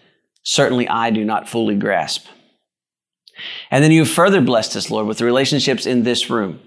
certainly 0.43 0.89
I 0.89 1.11
do 1.11 1.25
not 1.25 1.49
fully 1.49 1.77
grasp. 1.77 2.27
And 3.71 3.85
then 3.85 3.93
you 3.93 4.01
have 4.01 4.11
further 4.11 4.41
blessed 4.41 4.75
us, 4.75 4.91
Lord, 4.91 5.07
with 5.07 5.19
the 5.19 5.25
relationships 5.25 5.87
in 5.87 6.03
this 6.03 6.29
room, 6.29 6.61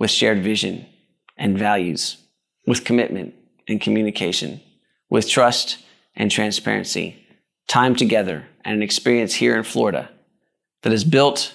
with 0.00 0.10
shared 0.10 0.42
vision 0.42 0.86
and 1.38 1.58
values, 1.58 2.18
with 2.66 2.84
commitment 2.84 3.34
and 3.66 3.80
communication, 3.80 4.60
with 5.08 5.28
trust 5.28 5.78
and 6.14 6.30
transparency, 6.30 7.24
time 7.68 7.94
together, 7.94 8.46
and 8.64 8.76
an 8.76 8.82
experience 8.82 9.34
here 9.34 9.56
in 9.56 9.62
Florida 9.62 10.10
that 10.82 10.92
has 10.92 11.04
built 11.04 11.54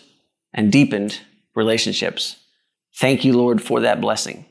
and 0.54 0.72
deepened 0.72 1.20
relationships. 1.56 2.38
Thank 2.96 3.24
you, 3.26 3.34
Lord, 3.34 3.62
for 3.62 3.82
that 3.82 4.02
blessing. 4.02 4.46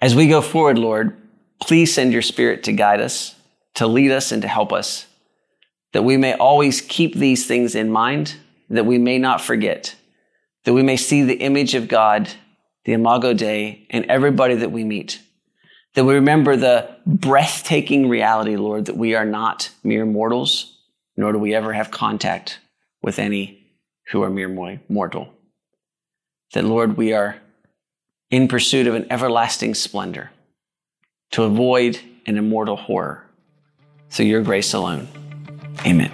As 0.00 0.14
we 0.14 0.28
go 0.28 0.40
forward, 0.40 0.78
Lord, 0.78 1.16
please 1.60 1.92
send 1.92 2.12
your 2.12 2.22
spirit 2.22 2.62
to 2.64 2.72
guide 2.72 3.00
us, 3.00 3.34
to 3.74 3.86
lead 3.86 4.10
us, 4.10 4.32
and 4.32 4.40
to 4.42 4.48
help 4.48 4.72
us 4.72 5.06
that 5.92 6.04
we 6.04 6.16
may 6.16 6.34
always 6.34 6.80
keep 6.80 7.14
these 7.14 7.46
things 7.46 7.74
in 7.74 7.90
mind, 7.90 8.36
that 8.68 8.86
we 8.86 8.98
may 8.98 9.18
not 9.18 9.40
forget, 9.40 9.96
that 10.64 10.72
we 10.72 10.82
may 10.82 10.96
see 10.96 11.22
the 11.22 11.34
image 11.34 11.74
of 11.74 11.88
God, 11.88 12.30
the 12.84 12.92
Imago 12.92 13.34
Dei, 13.34 13.86
and 13.90 14.04
everybody 14.06 14.54
that 14.56 14.72
we 14.72 14.84
meet, 14.84 15.20
that 15.94 16.04
we 16.04 16.14
remember 16.14 16.56
the 16.56 16.96
breathtaking 17.06 18.08
reality, 18.08 18.56
Lord, 18.56 18.86
that 18.86 18.96
we 18.96 19.14
are 19.14 19.24
not 19.24 19.70
mere 19.82 20.06
mortals, 20.06 20.78
nor 21.16 21.32
do 21.32 21.38
we 21.38 21.54
ever 21.54 21.72
have 21.72 21.90
contact 21.90 22.58
with 23.02 23.18
any 23.18 23.66
who 24.10 24.22
are 24.22 24.30
mere 24.30 24.78
mortal. 24.88 25.32
That, 26.52 26.64
Lord, 26.64 26.96
we 26.96 27.12
are 27.12 27.36
in 28.30 28.48
pursuit 28.48 28.86
of 28.86 28.94
an 28.94 29.06
everlasting 29.10 29.74
splendor 29.74 30.30
to 31.32 31.42
avoid 31.44 32.00
an 32.26 32.38
immortal 32.38 32.76
horror 32.76 33.26
through 34.08 34.26
your 34.26 34.42
grace 34.42 34.72
alone. 34.72 35.08
Amen. 35.86 36.10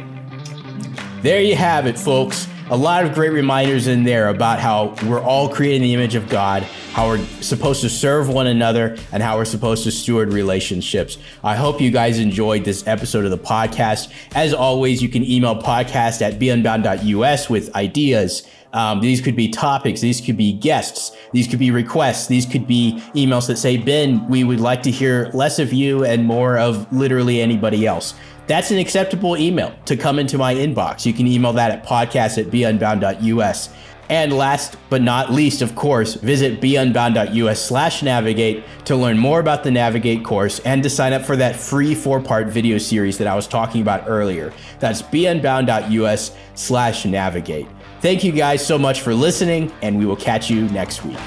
There 1.23 1.41
you 1.41 1.57
have 1.57 1.87
it, 1.87 1.99
folks. 1.99 2.47
A 2.69 2.77
lot 2.77 3.05
of 3.05 3.15
great 3.15 3.31
reminders 3.31 3.87
in 3.87 4.03
there 4.03 4.29
about 4.29 4.59
how 4.59 4.97
we're 5.07 5.23
all 5.23 5.49
created 5.49 5.77
in 5.77 5.83
the 5.83 5.95
image 5.95 6.17
of 6.17 6.29
God, 6.29 6.65
how 6.95 7.07
we're 7.07 7.25
supposed 7.41 7.81
to 7.83 7.89
serve 7.89 8.29
one 8.29 8.49
another, 8.49 8.97
and 9.13 9.23
how 9.23 9.37
we're 9.37 9.45
supposed 9.45 9.85
to 9.85 9.93
steward 9.93 10.33
relationships. 10.33 11.17
I 11.45 11.55
hope 11.55 11.81
you 11.81 11.93
guys 11.93 12.19
enjoyed 12.19 12.65
this 12.65 12.85
episode 12.89 13.25
of 13.25 13.31
the 13.31 13.39
podcast. 13.39 14.13
As 14.35 14.53
always, 14.53 15.01
you 15.01 15.09
can 15.09 15.23
email 15.23 15.63
podcast 15.63 16.23
at 16.23 16.41
beunbound.us 16.41 17.49
with 17.49 17.73
ideas. 17.77 18.43
Um, 18.73 19.01
these 19.01 19.21
could 19.21 19.37
be 19.37 19.49
topics, 19.49 20.01
these 20.01 20.21
could 20.21 20.37
be 20.37 20.53
guests, 20.53 21.17
these 21.33 21.47
could 21.47 21.61
be 21.61 21.71
requests, 21.71 22.27
these 22.27 22.47
could 22.47 22.67
be 22.67 23.01
emails 23.15 23.47
that 23.47 23.59
say, 23.59 23.77
Ben, 23.77 24.27
we 24.29 24.43
would 24.43 24.61
like 24.61 24.83
to 24.83 24.91
hear 24.91 25.31
less 25.33 25.61
of 25.61 25.73
you 25.73 26.05
and 26.05 26.25
more 26.25 26.59
of 26.59 26.93
literally 26.93 27.41
anybody 27.41 27.87
else 27.87 28.15
that's 28.47 28.71
an 28.71 28.79
acceptable 28.79 29.37
email 29.37 29.75
to 29.87 29.97
come 29.97 30.19
into 30.19 30.39
my 30.39 30.55
inbox. 30.55 31.05
You 31.05 31.13
can 31.13 31.27
email 31.27 31.53
that 31.55 31.71
at 31.71 31.87
podcast 31.87 32.39
at 32.39 32.47
beunbound.us. 32.51 33.71
And 34.09 34.33
last 34.33 34.77
but 34.89 35.03
not 35.03 35.33
least, 35.33 35.63
of 35.63 35.75
course, 35.75 36.15
visit 36.15 36.61
beunbound.us 36.61 37.61
slash 37.61 38.03
navigate 38.03 38.63
to 38.85 38.95
learn 38.95 39.19
more 39.19 39.41
about 39.41 39.65
the 39.65 39.71
Navigate 39.73 40.25
course 40.25 40.61
and 40.61 40.83
to 40.85 40.91
sign 40.91 41.13
up 41.13 41.25
for 41.25 41.35
that 41.37 41.57
free 41.57 41.95
four 41.95 42.21
part 42.21 42.47
video 42.47 42.79
series 42.79 43.19
that 43.19 43.27
I 43.27 43.35
was 43.35 43.49
talking 43.49 43.83
about 43.83 44.05
earlier. 44.07 44.53
That's 44.79 45.03
beunbound.us 45.03 46.37
slash 46.55 47.05
navigate. 47.05 47.67
Thank 48.01 48.23
you 48.23 48.31
guys 48.31 48.65
so 48.65 48.79
much 48.79 49.01
for 49.01 49.13
listening, 49.13 49.73
and 49.83 49.99
we 49.99 50.07
will 50.07 50.17
catch 50.17 50.51
you 50.51 50.69
next 50.69 51.05
week. 51.05 51.19